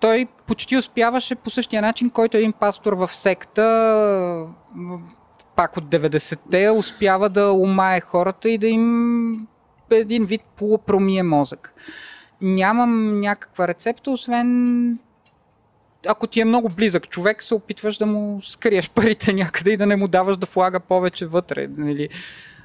той 0.00 0.26
почти 0.46 0.76
успяваше 0.76 1.34
по 1.34 1.50
същия 1.50 1.82
начин, 1.82 2.10
който 2.10 2.36
един 2.36 2.52
пастор 2.52 2.92
в 2.92 3.14
секта 3.14 4.46
пак 5.56 5.76
от 5.76 5.84
90-те 5.84 6.70
успява 6.70 7.28
да 7.28 7.52
умае 7.52 8.00
хората 8.00 8.50
и 8.50 8.58
да 8.58 8.66
им 8.66 9.46
един 9.90 10.24
вид 10.24 10.42
полупромие 10.56 11.22
мозък. 11.22 11.74
Нямам 12.40 13.20
някаква 13.20 13.68
рецепта, 13.68 14.10
освен 14.10 14.98
ако 16.06 16.26
ти 16.26 16.40
е 16.40 16.44
много 16.44 16.68
близък 16.68 17.08
човек, 17.08 17.42
се 17.42 17.54
опитваш 17.54 17.98
да 17.98 18.06
му 18.06 18.42
скриеш 18.42 18.90
парите 18.94 19.32
някъде 19.32 19.70
и 19.70 19.76
да 19.76 19.86
не 19.86 19.96
му 19.96 20.08
даваш 20.08 20.36
да 20.36 20.46
влага 20.54 20.80
повече 20.80 21.26
вътре. 21.26 21.68
Нали? 21.76 22.08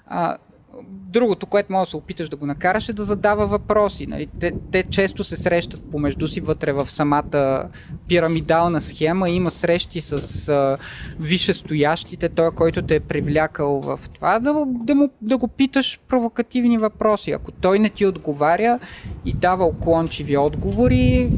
А, 0.07 0.37
другото, 0.83 1.45
което 1.45 1.71
може 1.71 1.85
да 1.87 1.89
се 1.89 1.97
опиташ 1.97 2.29
да 2.29 2.35
го 2.35 2.45
накараш 2.45 2.89
е 2.89 2.93
да 2.93 3.03
задава 3.03 3.47
въпроси. 3.47 4.07
Нали? 4.07 4.27
Те, 4.39 4.53
те 4.71 4.83
често 4.83 5.23
се 5.23 5.37
срещат 5.37 5.91
помежду 5.91 6.27
си 6.27 6.41
вътре 6.41 6.73
в 6.73 6.91
самата 6.91 7.69
пирамидална 8.07 8.81
схема. 8.81 9.29
Има 9.29 9.51
срещи 9.51 10.01
с 10.01 10.49
а, 10.49 10.77
висшестоящите, 11.19 12.29
той, 12.29 12.51
който 12.51 12.81
те 12.81 12.95
е 12.95 12.99
привлякал 12.99 13.81
в 13.81 13.99
това, 14.13 14.39
да, 14.39 14.65
да, 14.67 14.95
му, 14.95 15.09
да 15.21 15.37
го 15.37 15.47
питаш 15.47 15.99
провокативни 16.07 16.77
въпроси. 16.77 17.31
Ако 17.31 17.51
той 17.51 17.79
не 17.79 17.89
ти 17.89 18.05
отговаря 18.05 18.79
и 19.25 19.33
дава 19.33 19.65
уклончиви 19.65 20.37
отговори, 20.37 21.29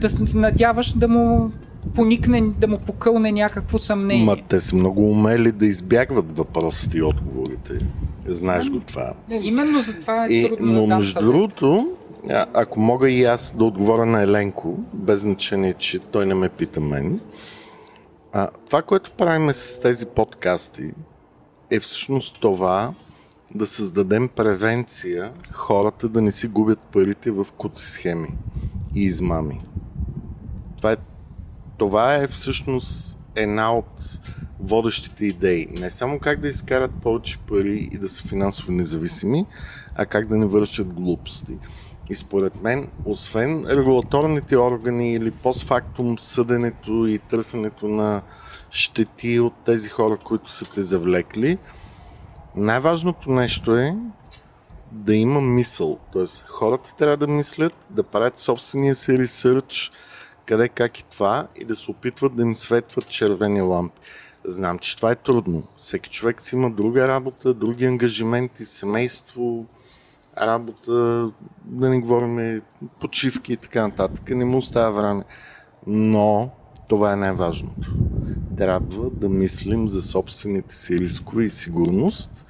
да 0.00 0.10
се 0.10 0.36
надяваш 0.36 0.92
да 0.92 1.08
му 1.08 1.50
поникне, 1.94 2.40
да 2.40 2.68
му 2.68 2.78
покълне 2.78 3.32
някакво 3.32 3.78
съмнение. 3.78 4.24
Ма 4.24 4.36
те 4.48 4.60
са 4.60 4.76
много 4.76 5.10
умели 5.10 5.52
да 5.52 5.66
избягват 5.66 6.36
въпросите 6.36 6.98
и 6.98 7.02
отговорите. 7.02 7.86
Знаеш 8.26 8.70
го 8.70 8.80
това. 8.80 9.12
Именно 9.42 9.82
за 9.82 10.00
това 10.00 10.26
е 10.26 10.28
и, 10.28 10.48
трудно 10.48 10.72
Но 10.72 10.86
да 10.86 10.96
между 10.96 11.20
другото, 11.20 11.88
а- 12.30 12.46
ако 12.54 12.80
мога 12.80 13.10
и 13.10 13.24
аз 13.24 13.56
да 13.56 13.64
отговоря 13.64 14.06
на 14.06 14.22
Еленко, 14.22 14.78
без 14.94 15.20
значение, 15.20 15.74
че 15.78 15.98
той 15.98 16.26
не 16.26 16.34
ме 16.34 16.48
пита 16.48 16.80
мен, 16.80 17.20
а, 18.32 18.48
това, 18.66 18.82
което 18.82 19.10
правим 19.10 19.52
с 19.52 19.80
тези 19.80 20.06
подкасти, 20.06 20.90
е 21.70 21.80
всъщност 21.80 22.40
това 22.40 22.92
да 23.54 23.66
създадем 23.66 24.28
превенция 24.28 25.32
хората 25.52 26.08
да 26.08 26.20
не 26.20 26.32
си 26.32 26.46
губят 26.46 26.78
парите 26.78 27.30
в 27.30 27.46
кути 27.56 27.82
схеми 27.82 28.28
и 28.94 29.02
измами. 29.04 29.60
Това 30.80 30.92
е, 30.92 30.96
това 31.78 32.14
е 32.14 32.26
всъщност 32.26 33.18
една 33.36 33.74
от 33.76 34.20
водещите 34.60 35.26
идеи. 35.26 35.66
Не 35.70 35.90
само 35.90 36.18
как 36.18 36.40
да 36.40 36.48
изкарат 36.48 36.90
повече 37.02 37.38
пари 37.38 37.88
и 37.92 37.98
да 37.98 38.08
са 38.08 38.28
финансово 38.28 38.72
независими, 38.72 39.46
а 39.94 40.06
как 40.06 40.26
да 40.26 40.36
не 40.36 40.46
вършат 40.46 40.92
глупости. 40.92 41.58
И 42.10 42.14
според 42.14 42.62
мен, 42.62 42.88
освен 43.04 43.66
регулаторните 43.68 44.56
органи 44.56 45.14
или 45.14 45.30
постфактум 45.30 46.18
съденето 46.18 47.06
и 47.06 47.18
търсенето 47.18 47.88
на 47.88 48.22
щети 48.70 49.40
от 49.40 49.54
тези 49.64 49.88
хора, 49.88 50.16
които 50.16 50.52
са 50.52 50.64
те 50.64 50.82
завлекли, 50.82 51.58
най-важното 52.56 53.30
нещо 53.30 53.76
е 53.76 53.96
да 54.92 55.14
има 55.14 55.40
мисъл. 55.40 55.98
Тоест, 56.12 56.44
хората 56.48 56.94
трябва 56.96 57.16
да 57.16 57.26
мислят, 57.26 57.74
да 57.90 58.02
правят 58.02 58.38
собствения 58.38 58.94
си 58.94 59.18
ресърч, 59.18 59.92
къде, 60.50 60.68
как 60.68 60.98
и 60.98 61.04
това, 61.04 61.46
и 61.56 61.64
да 61.64 61.76
се 61.76 61.90
опитват 61.90 62.36
да 62.36 62.42
им 62.42 62.54
светват 62.54 63.08
червени 63.08 63.60
лампи. 63.60 63.98
Знам, 64.44 64.78
че 64.78 64.96
това 64.96 65.10
е 65.10 65.14
трудно. 65.14 65.62
Всеки 65.76 66.10
човек 66.10 66.40
си 66.40 66.54
има 66.54 66.70
друга 66.70 67.08
работа, 67.08 67.54
други 67.54 67.84
ангажименти, 67.84 68.66
семейство, 68.66 69.66
работа, 70.40 70.92
да 71.64 71.88
не 71.88 72.00
говорим 72.00 72.62
почивки 73.00 73.52
и 73.52 73.56
така 73.56 73.82
нататък. 73.82 74.30
Не 74.30 74.44
му 74.44 74.58
остава 74.58 74.90
време. 74.90 75.24
Но 75.86 76.50
това 76.88 77.12
е 77.12 77.16
най-важното. 77.16 77.94
Трябва 78.56 79.10
да 79.10 79.28
мислим 79.28 79.88
за 79.88 80.02
собствените 80.02 80.74
си 80.74 80.98
рискове 80.98 81.44
и 81.44 81.50
сигурност, 81.50 82.46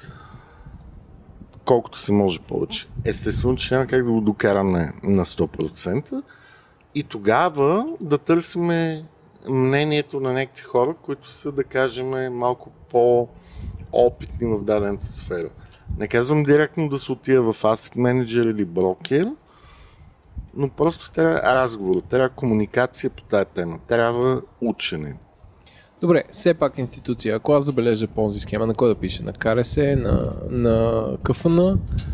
колкото 1.64 1.98
се 1.98 2.12
може 2.12 2.40
повече. 2.40 2.86
Естествено, 3.04 3.56
че 3.56 3.74
няма 3.74 3.86
как 3.86 4.04
да 4.04 4.12
го 4.12 4.20
докараме 4.20 4.92
на 5.02 5.24
100%. 5.24 6.22
И 6.94 7.02
тогава 7.02 7.86
да 8.00 8.18
търсиме 8.18 9.04
мнението 9.48 10.20
на 10.20 10.32
някакви 10.32 10.62
хора, 10.62 10.94
които 11.02 11.30
са, 11.30 11.52
да 11.52 11.64
кажем, 11.64 12.34
малко 12.36 12.70
по-опитни 12.90 14.46
в 14.46 14.64
дадената 14.64 15.06
сфера. 15.06 15.48
Не 15.98 16.08
казвам 16.08 16.42
директно 16.42 16.88
да 16.88 16.98
се 16.98 17.12
отида 17.12 17.42
в 17.42 17.62
asset 17.62 17.96
manager 17.96 18.50
или 18.50 18.64
брокер, 18.64 19.26
но 20.54 20.68
просто 20.68 21.12
трябва 21.12 21.42
разговор, 21.42 22.00
трябва 22.00 22.28
комуникация 22.28 23.10
по 23.10 23.22
тази 23.22 23.44
тема, 23.54 23.78
трябва 23.88 24.42
учене. 24.60 25.16
Добре, 26.00 26.24
все 26.30 26.54
пак 26.54 26.78
институция. 26.78 27.36
Ако 27.36 27.52
аз 27.52 27.64
забележа 27.64 28.06
понзи 28.06 28.40
схема, 28.40 28.66
на 28.66 28.74
кой 28.74 28.88
да 28.88 28.94
пише? 28.94 29.22
На 29.22 29.32
КРС, 29.32 29.76
на, 29.76 30.32
на 30.50 31.06
КФН? 31.22 31.58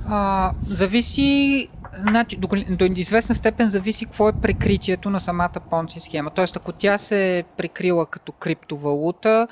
А, 0.08 0.52
зависи, 0.68 1.68
значи, 2.00 2.36
до, 2.36 2.48
до 2.70 2.84
известна 2.84 3.34
степен 3.34 3.68
зависи 3.68 4.04
какво 4.04 4.28
е 4.28 4.32
прикритието 4.42 5.10
на 5.10 5.20
самата 5.20 5.60
понци 5.70 6.00
схема. 6.00 6.30
Тоест, 6.30 6.56
ако 6.56 6.72
тя 6.72 6.98
се 6.98 7.38
е 7.38 7.42
прикрила 7.42 8.06
като 8.06 8.32
криптовалута, 8.32 9.48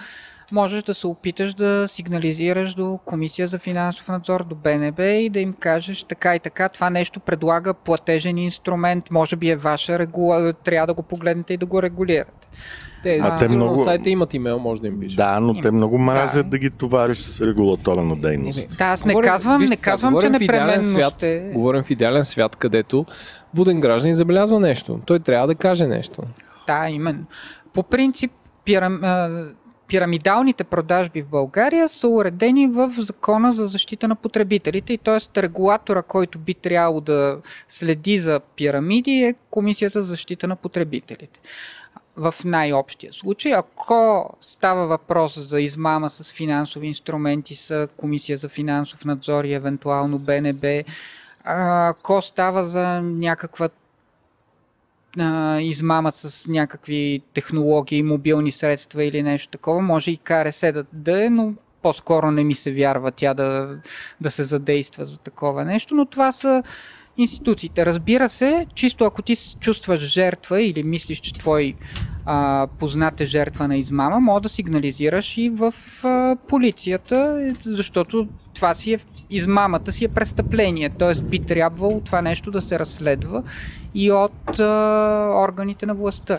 можеш 0.53 0.83
да 0.83 0.95
се 0.95 1.07
опиташ 1.07 1.55
да 1.55 1.89
сигнализираш 1.89 2.75
до 2.75 2.99
Комисия 3.05 3.49
за 3.49 3.59
финансов 3.59 4.09
надзор, 4.09 4.45
до 4.45 4.55
БНБ 4.55 5.05
и 5.05 5.31
да 5.31 5.41
им 5.41 5.53
кажеш 5.53 6.03
така 6.03 6.35
и 6.35 6.41
така, 6.41 6.69
това 6.69 6.91
нещо 6.91 7.21
предлага 7.21 7.75
платежен 7.75 8.39
инструмент, 8.39 9.11
може 9.11 9.37
би 9.37 9.51
е 9.51 9.57
ваша 9.57 9.99
регула... 9.99 10.53
трябва 10.53 10.87
да 10.87 10.95
го 10.95 11.03
погледнете 11.03 11.55
и 11.55 11.57
да 11.57 11.67
го 11.67 11.83
регулирате. 11.83 12.49
Те, 13.05 13.21
А 13.23 13.39
те 13.39 13.49
много- 13.49 13.71
на 13.71 13.77
сайта 13.77 14.11
имат 14.11 14.35
имейл, 14.35 14.59
може 14.59 14.81
да 14.81 14.87
им 14.87 15.01
пише. 15.01 15.17
Да, 15.17 15.41
но 15.41 15.61
те 15.61 15.71
много 15.71 15.99
мразят 15.99 16.47
Да. 16.47 16.51
да 16.51 16.59
ги 16.59 16.71
товариш 16.71 17.19
с 17.19 17.41
регулаторна 17.41 18.17
дейност. 18.17 18.79
Да, 18.79 18.85
аз 18.85 19.05
не 19.05 19.13
Говорим- 19.13 19.29
казвам, 19.29 19.61
вижте 19.61 19.71
не 19.73 19.83
казвам, 19.83 20.21
че 20.21 20.31
непременно 20.31 20.83
свят, 20.83 21.15
ще... 21.17 21.51
Говорим 21.55 21.83
в 21.83 21.91
идеален 21.91 22.25
свят, 22.25 22.57
където 22.57 23.07
буден 23.55 23.81
гражданин 23.81 24.15
забелязва 24.15 24.61
нещо. 24.61 25.01
Той 25.07 25.19
трябва 25.21 25.47
да 25.47 25.55
каже 25.55 25.87
нещо. 25.87 26.23
Да, 26.67 26.89
именно. 26.89 27.25
По 27.73 27.83
принцип, 27.83 28.33
пирам, 28.65 29.01
пирамидалните 29.89 30.65
продажби 30.65 31.23
в 31.23 31.27
България 31.27 31.89
са 31.89 32.09
уредени 32.09 32.67
в 32.67 32.91
Закона 32.99 33.53
за 33.53 33.67
защита 33.67 34.09
на 34.09 34.17
потребителите 34.17 34.93
и 34.93 34.99
т.е. 34.99 35.43
регулатора, 35.43 36.03
който 36.03 36.39
би 36.39 36.55
трябвало 36.55 37.01
да 37.01 37.37
следи 37.69 38.19
за 38.19 38.41
пирамиди 38.57 39.11
е 39.13 39.35
Комисията 39.51 40.03
за 40.03 40.07
защита 40.07 40.49
на 40.49 40.57
потребителите. 40.57 41.41
В 42.17 42.35
най-общия 42.45 43.13
случай, 43.13 43.55
ако 43.55 44.31
става 44.41 44.87
въпрос 44.87 45.39
за 45.39 45.61
измама 45.61 46.11
с 46.11 46.33
финансови 46.33 46.87
инструменти, 46.87 47.55
са 47.55 47.89
Комисия 47.97 48.37
за 48.37 48.49
финансов 48.49 49.05
надзор 49.05 49.45
и 49.45 49.55
евентуално 49.55 50.19
БНБ, 50.19 50.83
ако 51.45 52.23
става 52.23 52.65
за 52.65 53.03
някаква 53.03 53.69
а, 55.19 55.61
с 56.13 56.47
някакви 56.49 57.23
технологии, 57.35 58.03
мобилни 58.03 58.53
средства 58.53 59.05
или 59.05 59.23
нещо 59.23 59.49
такова. 59.49 59.81
Може 59.81 60.11
и 60.11 60.17
КРС 60.17 60.61
да, 60.61 60.85
да 60.93 61.25
е, 61.25 61.31
но 61.31 61.55
по-скоро 61.83 62.31
не 62.31 62.45
ми 62.45 62.55
се 62.55 62.73
вярва 62.73 63.11
тя 63.11 63.35
да, 63.35 63.77
да 64.21 64.31
се 64.31 64.45
задейства 64.45 65.05
за 65.05 65.19
такова 65.19 65.65
нещо, 65.65 65.95
но 65.95 66.07
това 66.07 66.33
са 66.33 66.63
институциите. 67.17 67.87
Разбира 67.87 68.29
се, 68.29 68.67
чисто 68.75 69.05
ако 69.05 69.23
ти 69.23 69.35
се 69.35 69.57
чувстваш 69.57 70.01
жертва 70.01 70.63
или 70.63 70.83
мислиш, 70.83 71.21
че 71.21 71.33
твой 71.33 71.75
а, 72.27 72.69
познат 72.79 73.21
е 73.21 73.25
жертва 73.25 73.69
на 73.69 73.77
измама, 73.77 74.21
може 74.21 74.43
да 74.43 74.49
сигнализираш 74.49 75.39
и 75.39 75.49
в 75.49 75.75
а, 76.05 76.37
полицията, 76.49 77.51
защото 77.65 78.29
това 78.55 78.75
си 78.75 78.93
е 78.93 78.99
измамата 79.31 79.93
си 79.93 80.05
е 80.05 80.09
престъпление, 80.09 80.91
т.е. 80.91 81.23
би 81.23 81.39
трябвало 81.39 82.01
това 82.01 82.23
нещо 82.23 82.51
да 82.51 82.61
се 82.61 82.79
разследва 82.79 83.43
и 83.95 84.13
от 84.13 84.61
а, 84.61 85.29
органите 85.39 85.87
на 85.87 85.95
властта. 85.95 86.39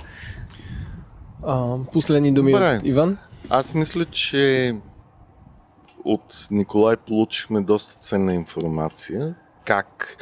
А, 1.44 1.78
последни 1.94 2.34
думи 2.34 2.52
Добре. 2.52 2.78
от 2.78 2.86
Иван. 2.86 3.18
Аз 3.50 3.74
мисля, 3.74 4.06
че 4.06 4.76
от 6.06 6.48
Николай 6.52 6.98
получихме 6.98 7.62
доста 7.62 7.94
ценна 7.94 8.34
информация 8.34 9.36
как 9.66 10.18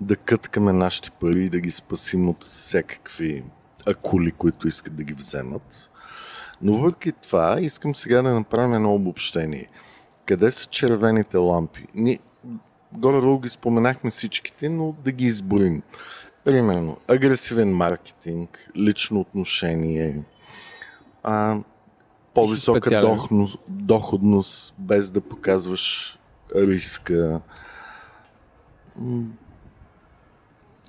да 0.00 0.16
къткаме 0.16 0.72
нашите 0.72 1.10
пари 1.10 1.44
и 1.44 1.48
да 1.48 1.60
ги 1.60 1.70
спасим 1.70 2.28
от 2.28 2.44
всякакви 2.44 3.44
акули, 3.86 4.32
които 4.32 4.68
искат 4.68 4.96
да 4.96 5.02
ги 5.02 5.14
вземат. 5.14 5.90
Но 6.62 6.74
въпреки 6.74 7.12
това, 7.12 7.60
искам 7.60 7.94
сега 7.94 8.22
да 8.22 8.34
направим 8.34 8.74
едно 8.74 8.94
обобщение. 8.94 9.68
Къде 10.26 10.50
са 10.50 10.66
червените 10.66 11.36
лампи? 11.36 11.86
Ние 11.94 12.18
горе-долу 12.92 13.38
ги 13.38 13.48
споменахме 13.48 14.10
всичките, 14.10 14.68
но 14.68 14.94
да 15.04 15.12
ги 15.12 15.24
изборим. 15.24 15.82
Примерно, 16.44 16.96
агресивен 17.08 17.76
маркетинг, 17.76 18.70
лично 18.76 19.20
отношение, 19.20 20.22
а, 21.22 21.60
по-висока 22.34 23.00
доходност, 23.00 23.58
доходност, 23.68 24.74
без 24.78 25.10
да 25.10 25.20
показваш 25.20 26.18
риска. 26.56 27.40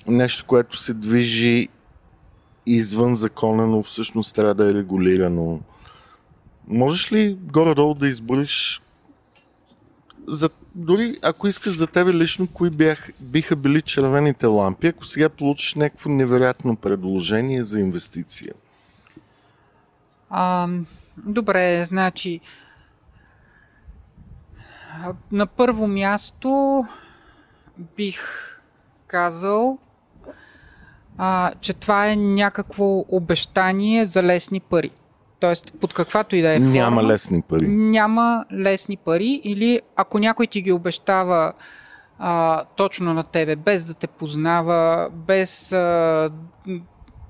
Нещо, 0.07 0.45
което 0.45 0.77
се 0.77 0.93
движи 0.93 1.67
извън 2.65 3.15
закона, 3.15 3.67
но 3.67 3.83
всъщност 3.83 4.35
трябва 4.35 4.55
да 4.55 4.69
е 4.69 4.73
регулирано. 4.73 5.61
Можеш 6.67 7.11
ли 7.11 7.37
горе-долу 7.41 7.93
да 7.93 8.07
избориш 8.07 8.81
за, 10.27 10.49
дори 10.75 11.17
ако 11.21 11.47
искаш 11.47 11.73
за 11.73 11.87
тебе 11.87 12.13
лично, 12.13 12.47
кои 12.47 12.69
бях, 12.69 13.09
биха 13.19 13.55
били 13.55 13.81
червените 13.81 14.45
лампи, 14.45 14.87
ако 14.87 15.05
сега 15.05 15.29
получиш 15.29 15.75
някакво 15.75 16.09
невероятно 16.09 16.75
предложение 16.75 17.63
за 17.63 17.79
инвестиция? 17.79 18.53
А, 20.29 20.67
добре, 21.17 21.83
значи 21.85 22.41
на 25.31 25.47
първо 25.47 25.87
място 25.87 26.83
бих 27.97 28.21
казал, 29.07 29.77
а, 31.21 31.51
че 31.61 31.73
това 31.73 32.09
е 32.09 32.15
някакво 32.15 33.05
обещание 33.09 34.05
за 34.05 34.23
лесни 34.23 34.59
пари. 34.59 34.91
Тоест, 35.39 35.73
под 35.81 35.93
каквато 35.93 36.35
и 36.35 36.41
да 36.41 36.55
е 36.55 36.59
Няма 36.59 36.95
форма, 36.95 37.13
лесни 37.13 37.41
пари. 37.41 37.67
няма 37.67 38.45
лесни 38.53 38.97
пари 38.97 39.41
или 39.43 39.81
ако 39.95 40.19
някой 40.19 40.47
ти 40.47 40.61
ги 40.61 40.71
обещава 40.71 41.53
а, 42.19 42.63
точно 42.75 43.13
на 43.13 43.23
тебе, 43.23 43.55
без 43.55 43.85
да 43.85 43.93
те 43.93 44.07
познава, 44.07 45.09
без 45.13 45.71
а, 45.71 46.29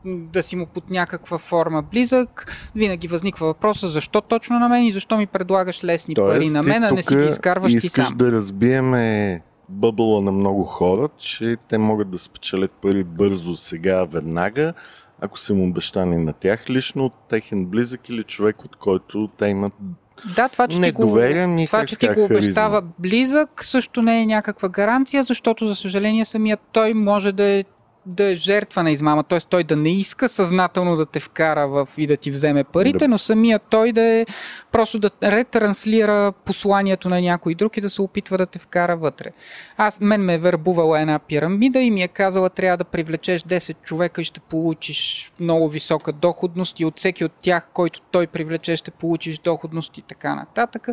да 0.06 0.44
си 0.44 0.56
му 0.56 0.66
под 0.66 0.90
някаква 0.90 1.38
форма 1.38 1.82
близък, 1.82 2.54
винаги 2.76 3.08
възниква 3.08 3.48
въпроса 3.48 3.88
защо 3.88 4.22
точно 4.22 4.60
на 4.60 4.70
мен 4.70 4.86
и 4.86 4.92
защо 4.92 5.18
ми 5.18 5.28
предлагаш 5.28 5.84
лесни 5.84 6.16
пари 6.16 6.50
на 6.50 6.64
мен, 6.64 6.84
а 6.84 6.92
не 6.92 7.02
си 7.02 7.16
ги 7.16 7.26
изкарваш 7.26 7.72
ти 7.72 7.78
искаш 7.78 8.08
сам. 8.08 8.18
да 8.18 8.32
разбиеме 8.32 9.42
бъбъла 9.70 10.22
на 10.22 10.32
много 10.32 10.64
хора, 10.64 11.10
че 11.18 11.58
те 11.68 11.78
могат 11.78 12.10
да 12.10 12.20
спечелят 12.20 12.74
пари 12.74 13.04
бързо, 13.04 13.56
сега, 13.56 14.04
веднага, 14.04 14.74
ако 15.22 15.40
са 15.40 15.54
му 15.54 15.68
обещани 15.70 16.18
на 16.18 16.34
тях 16.34 16.70
лично 16.70 17.12
техен 17.30 17.66
близък 17.66 18.10
или 18.10 18.24
човек, 18.24 18.66
от 18.66 18.76
който 18.76 19.30
те 19.38 19.48
имат 19.48 19.74
Да, 20.36 20.50
това, 20.50 20.68
че 20.68 20.80
не 20.80 20.88
ти 20.88 20.92
го, 20.92 21.18
това, 21.66 21.86
че 21.86 21.98
ти 21.98 22.08
го 22.08 22.24
обещава 22.24 22.82
близък, 23.00 23.66
също 23.66 24.02
не 24.02 24.22
е 24.22 24.26
някаква 24.26 24.70
гаранция, 24.70 25.24
защото, 25.24 25.68
за 25.68 25.76
съжаление, 25.76 26.26
самият 26.26 26.60
той 26.72 26.94
може 26.94 27.32
да 27.32 27.44
е 27.44 27.64
да 28.06 28.24
е 28.24 28.36
жертва 28.36 28.84
на 28.84 28.92
измама, 28.92 29.24
т.е. 29.24 29.40
той 29.40 29.64
да 29.64 29.76
не 29.76 29.96
иска 29.96 30.30
съзнателно 30.30 30.96
да 30.96 31.06
те 31.06 31.20
вкара 31.20 31.68
в 31.68 31.88
и 31.98 32.08
да 32.08 32.18
ти 32.18 32.32
вземе 32.32 32.64
парите, 32.64 32.98
Да. 32.98 33.08
но 33.08 33.18
самия 33.18 33.60
той 33.60 33.92
да 33.92 34.02
е 34.02 34.26
просто 34.72 35.00
да 35.00 35.10
ретранслира 35.24 36.32
посланието 36.32 37.10
на 37.10 37.22
някой 37.22 37.56
друг 37.56 37.78
и 37.78 37.82
да 37.82 37.90
се 37.90 38.02
опитва 38.02 38.38
да 38.38 38.46
те 38.46 38.60
вкара 38.60 38.98
вътре. 38.98 39.30
Аз, 39.78 40.00
мен 40.02 40.22
ме 40.22 40.34
е 40.34 40.38
вербувала 40.38 41.00
една 41.00 41.20
пирамида 41.20 41.80
и 41.80 41.92
ми 41.92 42.04
е 42.04 42.08
казала 42.08 42.50
трябва 42.50 42.78
да 42.78 42.84
привлечеш 42.84 43.42
10 43.42 43.76
човека 43.84 44.22
и 44.22 44.26
ще 44.26 44.40
получиш 44.40 45.32
много 45.40 45.70
висока 45.70 46.12
доходност 46.12 46.80
и 46.80 46.86
от 46.86 46.98
всеки 46.98 47.26
от 47.26 47.32
тях, 47.42 47.70
който 47.74 48.02
той 48.02 48.28
привлече, 48.28 48.76
ще 48.76 48.92
получиш 48.92 49.40
доходност 49.40 49.98
и 49.98 50.02
така 50.02 50.36
нататък. 50.36 50.88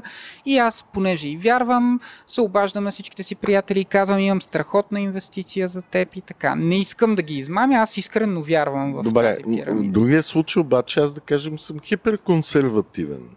И 0.47 0.59
аз, 0.59 0.85
понеже 0.93 1.29
и 1.29 1.37
вярвам, 1.37 2.01
се 2.27 2.41
обаждам 2.41 2.85
на 2.85 2.91
всичките 2.91 3.23
си 3.23 3.35
приятели 3.35 3.81
и 3.81 3.85
казвам 3.85 4.19
имам 4.19 4.43
страхотна 4.43 5.01
инвестиция 5.01 5.69
за 5.69 5.83
теб 5.83 6.15
и 6.15 6.21
така. 6.21 6.55
Не 6.55 6.81
искам 6.81 6.96
да 7.15 7.23
ги 7.23 7.35
измамя, 7.35 7.75
аз 7.75 7.97
искрено 7.97 8.43
вярвам 8.43 8.95
в 8.95 9.03
Добре, 9.03 9.37
тази 9.37 9.43
в 9.43 9.47
пирамида. 9.57 9.93
другия 9.93 10.23
случай 10.23 10.61
обаче 10.61 11.01
аз 11.01 11.15
да 11.15 11.21
кажем 11.21 11.59
съм 11.59 11.81
хиперконсервативен 11.81 13.31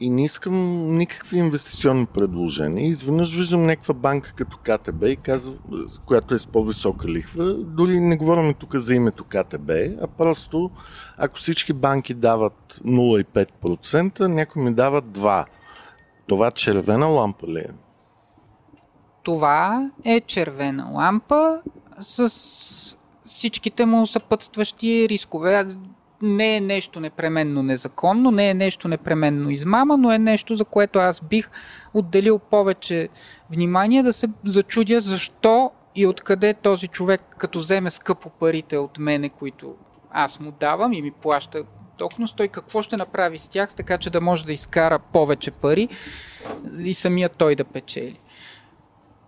и 0.00 0.10
не 0.10 0.24
искам 0.24 0.54
никакви 0.96 1.38
инвестиционни 1.38 2.06
предложения. 2.06 2.88
Изведнъж 2.88 3.36
виждам 3.36 3.66
някаква 3.66 3.94
банка 3.94 4.32
като 4.36 4.58
КТБ, 4.58 5.02
и 5.02 5.16
казва, 5.16 5.54
която 6.06 6.34
е 6.34 6.38
с 6.38 6.46
по-висока 6.46 7.08
лихва. 7.08 7.54
Дори 7.54 8.00
не 8.00 8.16
говорим 8.16 8.54
тук 8.54 8.76
за 8.76 8.94
името 8.94 9.24
КТБ, 9.24 9.70
а 10.02 10.06
просто 10.18 10.70
ако 11.18 11.36
всички 11.36 11.72
банки 11.72 12.14
дават 12.14 12.80
0,5%, 12.84 14.20
някой 14.26 14.62
ми 14.62 14.74
дава 14.74 15.02
2%. 15.02 15.44
Това 16.26 16.50
червена 16.50 17.06
лампа 17.06 17.46
ли 17.46 17.58
е? 17.58 17.68
Това 19.22 19.90
е 20.04 20.20
червена 20.20 20.90
лампа 20.92 21.62
с 22.00 22.96
всичките 23.24 23.86
му 23.86 24.06
съпътстващи 24.06 25.08
рискове. 25.08 25.66
Не 26.22 26.56
е 26.56 26.60
нещо 26.60 27.00
непременно 27.00 27.62
незаконно, 27.62 28.30
не 28.30 28.50
е 28.50 28.54
нещо 28.54 28.88
непременно 28.88 29.50
измама, 29.50 29.96
но 29.96 30.12
е 30.12 30.18
нещо, 30.18 30.56
за 30.56 30.64
което 30.64 30.98
аз 30.98 31.20
бих 31.20 31.50
отделил 31.94 32.38
повече 32.38 33.08
внимание 33.50 34.02
да 34.02 34.12
се 34.12 34.28
зачудя 34.44 35.00
защо 35.00 35.70
и 35.94 36.06
откъде 36.06 36.54
този 36.54 36.88
човек, 36.88 37.20
като 37.38 37.58
вземе 37.58 37.90
скъпо 37.90 38.30
парите 38.30 38.76
от 38.76 38.98
мене, 38.98 39.28
които 39.28 39.74
аз 40.10 40.40
му 40.40 40.50
давам 40.50 40.92
и 40.92 41.02
ми 41.02 41.10
плаща 41.10 41.64
доходност, 41.98 42.36
той 42.36 42.48
какво 42.48 42.82
ще 42.82 42.96
направи 42.96 43.38
с 43.38 43.48
тях, 43.48 43.74
така 43.74 43.98
че 43.98 44.10
да 44.10 44.20
може 44.20 44.44
да 44.44 44.52
изкара 44.52 44.98
повече 44.98 45.50
пари 45.50 45.88
и 46.84 46.94
самия 46.94 47.28
той 47.28 47.54
да 47.54 47.64
печели. 47.64 48.20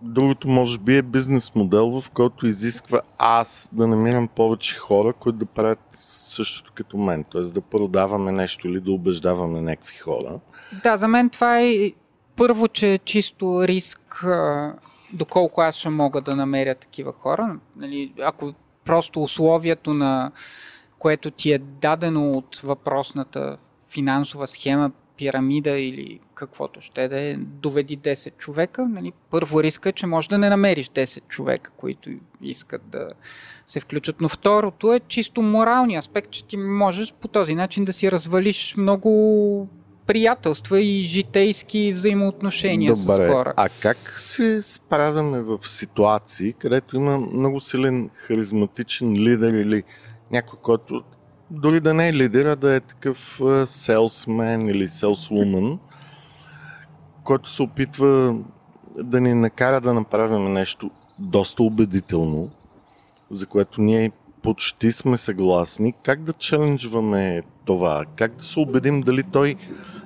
Другото 0.03 0.47
може 0.47 0.79
би 0.79 0.97
е 0.97 1.01
бизнес 1.01 1.55
модел, 1.55 2.01
в 2.01 2.11
който 2.11 2.47
изисква 2.47 3.01
аз 3.17 3.69
да 3.73 3.87
намирам 3.87 4.27
повече 4.27 4.77
хора, 4.77 5.13
които 5.13 5.37
да 5.37 5.45
правят 5.45 5.79
същото 5.91 6.71
като 6.75 6.97
мен. 6.97 7.23
Т.е. 7.31 7.41
да 7.41 7.61
продаваме 7.61 8.31
нещо 8.31 8.67
или 8.67 8.79
да 8.79 8.91
убеждаваме 8.91 9.61
някакви 9.61 9.97
хора. 9.97 10.39
Да, 10.83 10.97
за 10.97 11.07
мен 11.07 11.29
това 11.29 11.59
е 11.59 11.91
първо, 12.35 12.67
че 12.67 12.93
е 12.93 12.97
чисто 12.97 13.67
риск, 13.67 14.25
доколко 15.13 15.61
аз 15.61 15.75
ще 15.75 15.89
мога 15.89 16.21
да 16.21 16.35
намеря 16.35 16.75
такива 16.75 17.13
хора. 17.13 17.59
Нали, 17.75 18.13
ако 18.21 18.53
просто 18.85 19.23
условието 19.23 19.93
на 19.93 20.31
което 20.99 21.31
ти 21.31 21.51
е 21.51 21.57
дадено 21.57 22.31
от 22.31 22.59
въпросната 22.59 23.57
финансова 23.89 24.47
схема, 24.47 24.91
пирамида 25.17 25.69
или 25.69 26.19
каквото 26.35 26.81
ще 26.81 27.07
да 27.07 27.19
е, 27.19 27.35
доведи 27.37 27.97
10 27.97 28.37
човека, 28.37 28.85
нали, 28.85 29.13
първо 29.29 29.63
риска 29.63 29.89
е, 29.89 29.91
че 29.91 30.07
може 30.07 30.29
да 30.29 30.37
не 30.37 30.49
намериш 30.49 30.89
10 30.89 31.27
човека, 31.27 31.71
които 31.77 32.09
искат 32.41 32.81
да 32.89 33.09
се 33.65 33.79
включат. 33.79 34.21
Но 34.21 34.29
второто 34.29 34.93
е 34.93 34.99
чисто 34.99 35.41
моралния 35.41 35.99
аспект, 35.99 36.31
че 36.31 36.45
ти 36.45 36.57
можеш 36.57 37.13
по 37.13 37.27
този 37.27 37.55
начин 37.55 37.85
да 37.85 37.93
си 37.93 38.11
развалиш 38.11 38.75
много 38.77 39.67
приятелства 40.07 40.81
и 40.81 41.01
житейски 41.01 41.93
взаимоотношения 41.93 42.95
с 42.95 43.05
Добре, 43.05 43.29
хора. 43.29 43.53
а 43.57 43.69
как 43.69 44.19
се 44.19 44.61
справяме 44.61 45.41
в 45.41 45.59
ситуации, 45.61 46.53
където 46.53 46.95
има 46.95 47.17
много 47.17 47.59
силен 47.59 48.09
харизматичен 48.13 49.15
лидер 49.15 49.53
или 49.53 49.83
някой, 50.31 50.59
който 50.61 51.03
дори 51.51 51.79
да 51.79 51.93
не 51.93 52.07
е 52.07 52.13
лидер, 52.13 52.45
а 52.45 52.55
да 52.55 52.73
е 52.73 52.79
такъв 52.79 53.41
селсмен 53.65 54.69
или 54.69 54.87
селсвумен, 54.87 55.79
който 57.23 57.49
се 57.49 57.63
опитва 57.63 58.39
да 58.97 59.21
ни 59.21 59.33
накара 59.33 59.81
да 59.81 59.93
направим 59.93 60.53
нещо 60.53 60.91
доста 61.19 61.63
убедително, 61.63 62.51
за 63.29 63.45
което 63.45 63.81
ние 63.81 64.11
почти 64.41 64.91
сме 64.91 65.17
съгласни. 65.17 65.93
Как 66.03 66.23
да 66.23 66.33
челенджваме 66.33 67.41
това? 67.65 68.05
Как 68.15 68.35
да 68.35 68.43
се 68.43 68.59
убедим 68.59 69.01
дали 69.01 69.23
той 69.23 69.55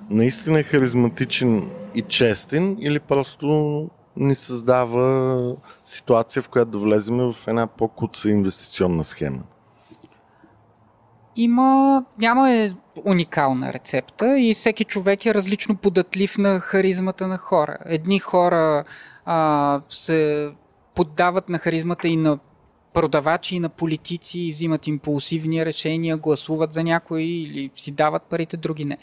наистина 0.09 0.59
е 0.59 0.63
харизматичен 0.63 1.71
и 1.95 2.01
честен 2.01 2.77
или 2.79 2.99
просто 2.99 3.89
ни 4.15 4.35
създава 4.35 5.55
ситуация, 5.83 6.43
в 6.43 6.49
която 6.49 6.71
да 6.71 6.77
влезем 6.77 7.17
в 7.17 7.47
една 7.47 7.67
по-куца 7.67 8.29
инвестиционна 8.29 9.03
схема? 9.03 9.43
Има, 11.37 12.03
няма 12.17 12.51
е 12.51 12.71
уникална 13.05 13.73
рецепта 13.73 14.39
и 14.39 14.53
всеки 14.53 14.83
човек 14.83 15.25
е 15.25 15.33
различно 15.33 15.75
податлив 15.75 16.37
на 16.37 16.59
харизмата 16.59 17.27
на 17.27 17.37
хора. 17.37 17.77
Едни 17.85 18.19
хора 18.19 18.83
а, 19.25 19.81
се 19.89 20.49
поддават 20.95 21.49
на 21.49 21.57
харизмата 21.57 22.07
и 22.07 22.15
на 22.15 22.39
продавачи 22.93 23.55
и 23.55 23.59
на 23.59 23.69
политици 23.69 24.51
взимат 24.53 24.87
импулсивни 24.87 25.65
решения, 25.65 26.17
гласуват 26.17 26.73
за 26.73 26.83
някой 26.83 27.21
или 27.21 27.71
си 27.75 27.91
дават 27.91 28.23
парите, 28.23 28.57
други 28.57 28.85
не. 28.85 28.97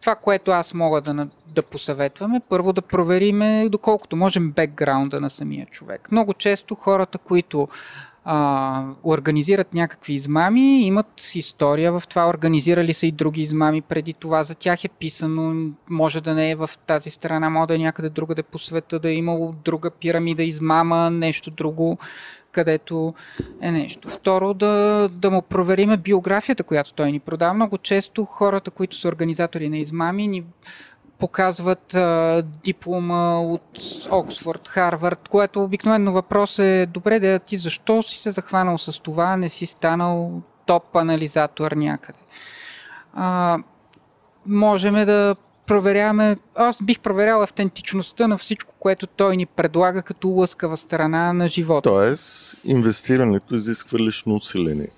Това, 0.00 0.14
което 0.14 0.50
аз 0.50 0.74
мога 0.74 1.00
да, 1.00 1.28
да 1.46 1.62
посъветваме, 1.62 2.40
първо 2.48 2.72
да 2.72 2.82
провериме 2.82 3.68
доколкото 3.68 4.16
можем 4.16 4.50
бекграунда 4.50 5.20
на 5.20 5.30
самия 5.30 5.66
човек. 5.66 6.08
Много 6.12 6.34
често 6.34 6.74
хората, 6.74 7.18
които 7.18 7.68
а, 8.28 8.84
организират 9.04 9.74
някакви 9.74 10.12
измами, 10.12 10.86
имат 10.86 11.34
история 11.34 11.92
в 11.92 12.02
това, 12.08 12.28
организирали 12.28 12.92
са 12.92 13.06
и 13.06 13.12
други 13.12 13.42
измами 13.42 13.82
преди 13.82 14.12
това, 14.12 14.42
за 14.42 14.54
тях 14.54 14.84
е 14.84 14.88
писано, 14.88 15.70
може 15.90 16.20
да 16.20 16.34
не 16.34 16.50
е 16.50 16.54
в 16.54 16.70
тази 16.86 17.10
страна, 17.10 17.50
може 17.50 17.66
да 17.66 17.74
е 17.74 17.78
някъде 17.78 18.08
другаде 18.08 18.42
по 18.42 18.58
света, 18.58 18.98
да 18.98 19.10
е 19.10 19.14
имало 19.14 19.54
друга 19.64 19.90
пирамида 19.90 20.42
измама, 20.42 21.10
нещо 21.10 21.50
друго, 21.50 21.98
където 22.52 23.14
е 23.60 23.70
нещо. 23.70 24.08
Второ, 24.08 24.54
да, 24.54 25.08
да 25.12 25.30
му 25.30 25.42
провериме 25.42 25.96
биографията, 25.96 26.64
която 26.64 26.92
той 26.92 27.12
ни 27.12 27.20
продава. 27.20 27.54
Много 27.54 27.78
често 27.78 28.24
хората, 28.24 28.70
които 28.70 28.96
са 28.96 29.08
организатори 29.08 29.68
на 29.68 29.78
измами, 29.78 30.28
ни 30.28 30.44
показват 31.18 31.94
а, 31.94 32.42
диплома 32.64 33.40
от 33.40 33.78
Оксфорд, 34.10 34.68
Харвард, 34.68 35.28
което 35.28 35.62
обикновено 35.62 36.12
въпрос 36.12 36.58
е 36.58 36.86
добре 36.86 37.20
да 37.20 37.38
ти 37.38 37.56
защо 37.56 38.02
си 38.02 38.18
се 38.18 38.30
захванал 38.30 38.78
с 38.78 39.02
това, 39.02 39.36
не 39.36 39.48
си 39.48 39.66
станал 39.66 40.42
топ 40.66 40.96
анализатор 40.96 41.72
някъде. 41.72 42.18
А, 43.14 43.58
можем 44.46 44.94
да 44.94 45.36
проверяваме, 45.66 46.36
аз 46.54 46.82
бих 46.82 47.00
проверял 47.00 47.42
автентичността 47.42 48.28
на 48.28 48.38
всичко, 48.38 48.74
което 48.78 49.06
той 49.06 49.36
ни 49.36 49.46
предлага 49.46 50.02
като 50.02 50.28
лъскава 50.28 50.76
страна 50.76 51.32
на 51.32 51.48
живота. 51.48 51.90
Тоест, 51.90 52.56
инвестирането 52.64 53.54
изисква 53.54 53.98
лично 53.98 54.34
усиление 54.34 54.88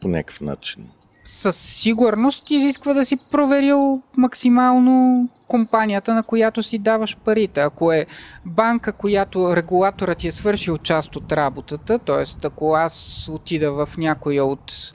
по 0.00 0.08
някакъв 0.08 0.40
начин. 0.40 0.90
Със 1.24 1.56
сигурност 1.56 2.50
изисква 2.50 2.94
да 2.94 3.06
си 3.06 3.16
проверил 3.16 4.02
максимално 4.16 5.28
компанията, 5.48 6.14
на 6.14 6.22
която 6.22 6.62
си 6.62 6.78
даваш 6.78 7.16
парите. 7.16 7.60
Ако 7.60 7.92
е 7.92 8.06
банка, 8.44 8.92
която 8.92 9.56
регулаторът 9.56 10.18
ти 10.18 10.28
е 10.28 10.32
свършил 10.32 10.78
част 10.78 11.16
от 11.16 11.32
работата, 11.32 11.98
т.е. 11.98 12.46
ако 12.46 12.74
аз 12.74 13.28
отида 13.32 13.72
в 13.72 13.88
някоя 13.98 14.44
от 14.44 14.92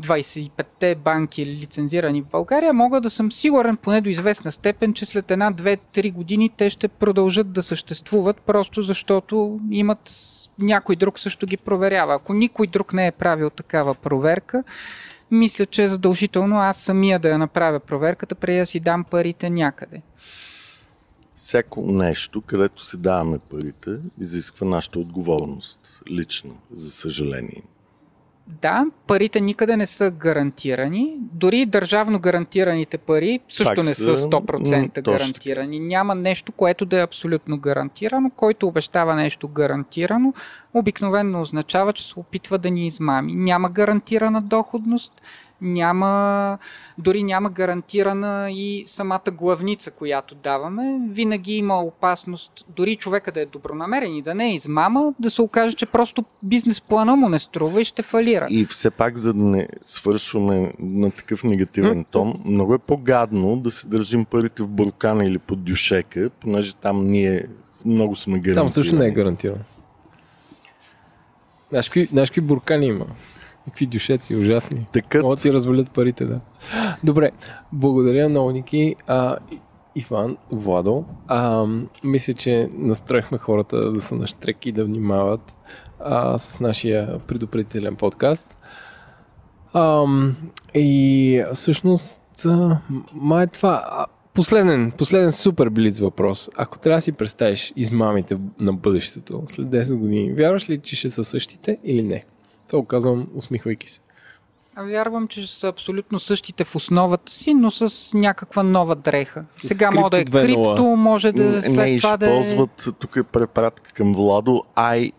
25-те 0.00 0.94
банки 0.94 1.46
лицензирани 1.46 2.22
в 2.22 2.30
България, 2.32 2.72
мога 2.72 3.00
да 3.00 3.10
съм 3.10 3.32
сигурен 3.32 3.76
поне 3.76 4.00
до 4.00 4.08
известна 4.08 4.52
степен, 4.52 4.94
че 4.94 5.06
след 5.06 5.30
една, 5.30 5.50
две, 5.50 5.76
три 5.76 6.10
години 6.10 6.50
те 6.56 6.70
ще 6.70 6.88
продължат 6.88 7.52
да 7.52 7.62
съществуват, 7.62 8.36
просто 8.40 8.82
защото 8.82 9.60
имат 9.70 10.10
някой 10.58 10.96
друг 10.96 11.18
също 11.18 11.46
ги 11.46 11.56
проверява. 11.56 12.14
Ако 12.14 12.34
никой 12.34 12.66
друг 12.66 12.92
не 12.92 13.06
е 13.06 13.12
правил 13.12 13.50
такава 13.50 13.94
проверка, 13.94 14.64
мисля, 15.34 15.66
че 15.66 15.84
е 15.84 15.88
задължително 15.88 16.56
аз 16.56 16.76
самия 16.76 17.18
да 17.18 17.28
я 17.28 17.38
направя 17.38 17.80
проверката, 17.80 18.34
преди 18.34 18.58
да 18.58 18.66
си 18.66 18.80
дам 18.80 19.04
парите 19.04 19.50
някъде. 19.50 20.02
Всяко 21.36 21.92
нещо, 21.92 22.40
където 22.40 22.84
си 22.84 22.96
даваме 22.96 23.38
парите, 23.50 23.90
изисква 24.20 24.66
нашата 24.66 24.98
отговорност, 24.98 26.02
лично, 26.10 26.58
за 26.72 26.90
съжаление. 26.90 27.62
Да, 28.46 28.86
парите 29.06 29.40
никъде 29.40 29.76
не 29.76 29.86
са 29.86 30.10
гарантирани. 30.10 31.16
Дори 31.20 31.66
държавно 31.66 32.18
гарантираните 32.18 32.98
пари 32.98 33.40
също 33.48 33.74
Пак 33.74 33.84
не 33.84 33.94
са, 33.94 34.16
са 34.16 34.26
м, 34.26 34.32
100% 34.32 35.04
точно 35.04 35.12
гарантирани. 35.12 35.80
Няма 35.80 36.14
нещо, 36.14 36.52
което 36.52 36.86
да 36.86 36.98
е 37.00 37.02
абсолютно 37.02 37.58
гарантирано. 37.58 38.30
Който 38.30 38.66
обещава 38.66 39.14
нещо 39.14 39.48
гарантирано, 39.48 40.34
обикновенно 40.74 41.40
означава, 41.40 41.92
че 41.92 42.08
се 42.08 42.18
опитва 42.18 42.58
да 42.58 42.70
ни 42.70 42.86
измами. 42.86 43.34
Няма 43.34 43.68
гарантирана 43.68 44.42
доходност, 44.42 45.12
няма, 45.60 46.58
дори 46.98 47.22
няма 47.22 47.50
гарантирана 47.50 48.48
и 48.50 48.84
самата 48.86 49.30
главница, 49.32 49.90
която 49.90 50.34
даваме. 50.34 50.98
Винаги 51.10 51.52
има 51.52 51.80
опасност, 51.80 52.64
дори 52.76 52.96
човека 52.96 53.32
да 53.32 53.40
е 53.40 53.46
добронамерен 53.46 54.16
и 54.16 54.22
да 54.22 54.34
не 54.34 54.50
е 54.50 54.54
измама, 54.54 55.14
да 55.18 55.30
се 55.30 55.42
окаже, 55.42 55.76
че 55.76 55.86
просто 55.86 56.24
бизнес 56.42 56.80
плана 56.80 57.16
му 57.16 57.28
не 57.28 57.38
струва 57.38 57.80
и 57.80 57.84
ще 57.84 58.02
фалира. 58.02 58.46
И 58.50 58.64
все 58.64 58.90
пак, 58.90 59.18
за 59.18 59.34
да 59.34 59.42
не 59.42 59.68
свършваме 59.84 60.72
на 60.78 61.10
такъв 61.10 61.44
негативен 61.44 62.04
тон, 62.10 62.34
много 62.44 62.74
е 62.74 62.78
по-гадно 62.78 63.56
да 63.56 63.70
си 63.70 63.88
държим 63.88 64.24
парите 64.24 64.62
в 64.62 64.68
буркана 64.68 65.24
или 65.24 65.38
под 65.38 65.64
дюшека, 65.64 66.30
понеже 66.40 66.74
там 66.74 67.06
ние 67.06 67.44
много 67.84 68.16
сме 68.16 68.32
гарантирани. 68.32 68.54
Там 68.54 68.70
също 68.70 68.96
не 68.96 69.06
е 69.06 69.10
гарантирано. 69.10 69.60
Знаеш 71.70 72.30
какви 72.30 72.40
буркани 72.40 72.86
има? 72.86 73.06
Какви 73.64 73.86
дюшеци, 73.86 74.36
ужасни. 74.36 74.86
Текат. 74.92 75.22
Могат 75.22 75.42
ти 75.42 75.52
развалят 75.52 75.90
парите, 75.90 76.24
да. 76.24 76.40
Добре, 77.04 77.30
благодаря 77.72 78.28
много, 78.28 78.50
Ники. 78.50 78.96
А, 79.06 79.36
Иван, 79.96 80.36
Владо, 80.50 81.04
а, 81.28 81.66
мисля, 82.04 82.32
че 82.32 82.68
настроихме 82.72 83.38
хората 83.38 83.90
да 83.92 84.00
са 84.00 84.14
на 84.14 84.26
штрек 84.26 84.66
и 84.66 84.72
да 84.72 84.84
внимават 84.84 85.54
а, 86.00 86.38
с 86.38 86.60
нашия 86.60 87.18
предупредителен 87.18 87.96
подкаст. 87.96 88.56
А, 89.72 90.04
и 90.74 91.44
всъщност, 91.54 92.20
а, 92.46 92.78
май 93.12 93.46
това... 93.46 93.84
А, 93.86 94.06
Последен, 94.34 94.92
последен 94.98 95.32
супер 95.32 95.68
блиц 95.68 95.98
въпрос. 95.98 96.50
Ако 96.56 96.78
трябва 96.78 96.96
да 96.96 97.00
си 97.00 97.12
представиш 97.12 97.72
измамите 97.76 98.38
на 98.60 98.72
бъдещето 98.72 99.42
след 99.46 99.66
10 99.66 99.96
години, 99.96 100.32
вярваш 100.32 100.70
ли, 100.70 100.78
че 100.78 100.96
ще 100.96 101.10
са 101.10 101.24
същите 101.24 101.78
или 101.84 102.02
не? 102.02 102.24
Това 102.74 102.86
казвам, 102.86 103.26
усмихвайки 103.34 103.90
се. 103.90 104.00
А 104.76 104.82
Вярвам, 104.82 105.28
че 105.28 105.42
ще 105.42 105.60
са 105.60 105.68
абсолютно 105.68 106.18
същите 106.18 106.64
в 106.64 106.76
основата 106.76 107.32
си, 107.32 107.54
но 107.54 107.70
с 107.70 108.14
някаква 108.14 108.62
нова 108.62 108.96
дреха. 108.96 109.44
С 109.50 109.68
Сега 109.68 109.90
може 109.90 110.10
да 110.10 110.20
е 110.20 110.24
крипто 110.24 110.38
2.0. 110.38 110.46
крипто, 110.46 110.82
може 110.84 111.32
да 111.32 111.44
е 111.56 111.62
след 111.62 111.76
не, 111.76 111.96
това 111.96 112.16
да 112.16 112.26
е... 112.26 112.40
използват, 112.40 112.88
тук 112.98 113.16
е 113.16 113.22
препратка 113.22 113.92
към 113.92 114.12
Владо, 114.12 114.62
I, 114.76 115.12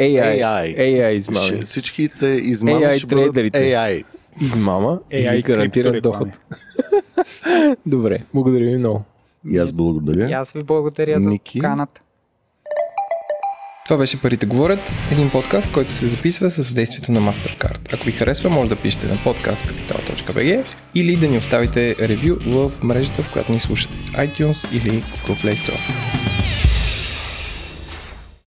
AI. 0.00 0.42
AI. 0.42 0.78
AI 0.78 1.10
измами. 1.10 1.46
ще, 1.46 1.60
всичките 1.64 2.26
измами 2.26 2.84
AI 2.84 2.98
ще 2.98 3.06
бъдат 3.06 3.34
трейдерите. 3.34 3.58
AI. 3.58 4.04
Измама 4.40 4.98
AI 5.12 5.42
гарантиран 5.42 5.92
криптореклами. 5.92 6.30
доход. 6.30 7.76
Добре, 7.86 8.24
благодаря 8.34 8.64
ви 8.64 8.78
много. 8.78 9.04
И 9.50 9.58
аз 9.58 9.72
благодаря. 9.72 10.30
И 10.30 10.32
аз 10.32 10.52
ви 10.52 10.62
благодаря 10.62 11.20
за 11.20 11.28
Ники? 11.30 11.60
Това 13.86 13.98
беше 13.98 14.20
Парите 14.20 14.46
говорят, 14.46 14.92
един 15.12 15.30
подкаст, 15.30 15.72
който 15.72 15.90
се 15.90 16.06
записва 16.06 16.50
със 16.50 16.68
съдействието 16.68 17.12
на 17.12 17.20
MasterCard. 17.20 17.94
Ако 17.94 18.04
ви 18.04 18.12
харесва, 18.12 18.50
може 18.50 18.70
да 18.70 18.76
пишете 18.76 19.06
на 19.06 19.16
podcastcapital.bg 19.16 20.66
или 20.94 21.16
да 21.16 21.28
ни 21.28 21.38
оставите 21.38 21.96
ревю 22.08 22.36
в 22.46 22.72
мрежата, 22.82 23.22
в 23.22 23.32
която 23.32 23.52
ни 23.52 23.60
слушате, 23.60 23.98
iTunes 23.98 24.76
или 24.76 25.02
Google 25.02 25.44
Play 25.44 25.54
Store. 25.54 26.25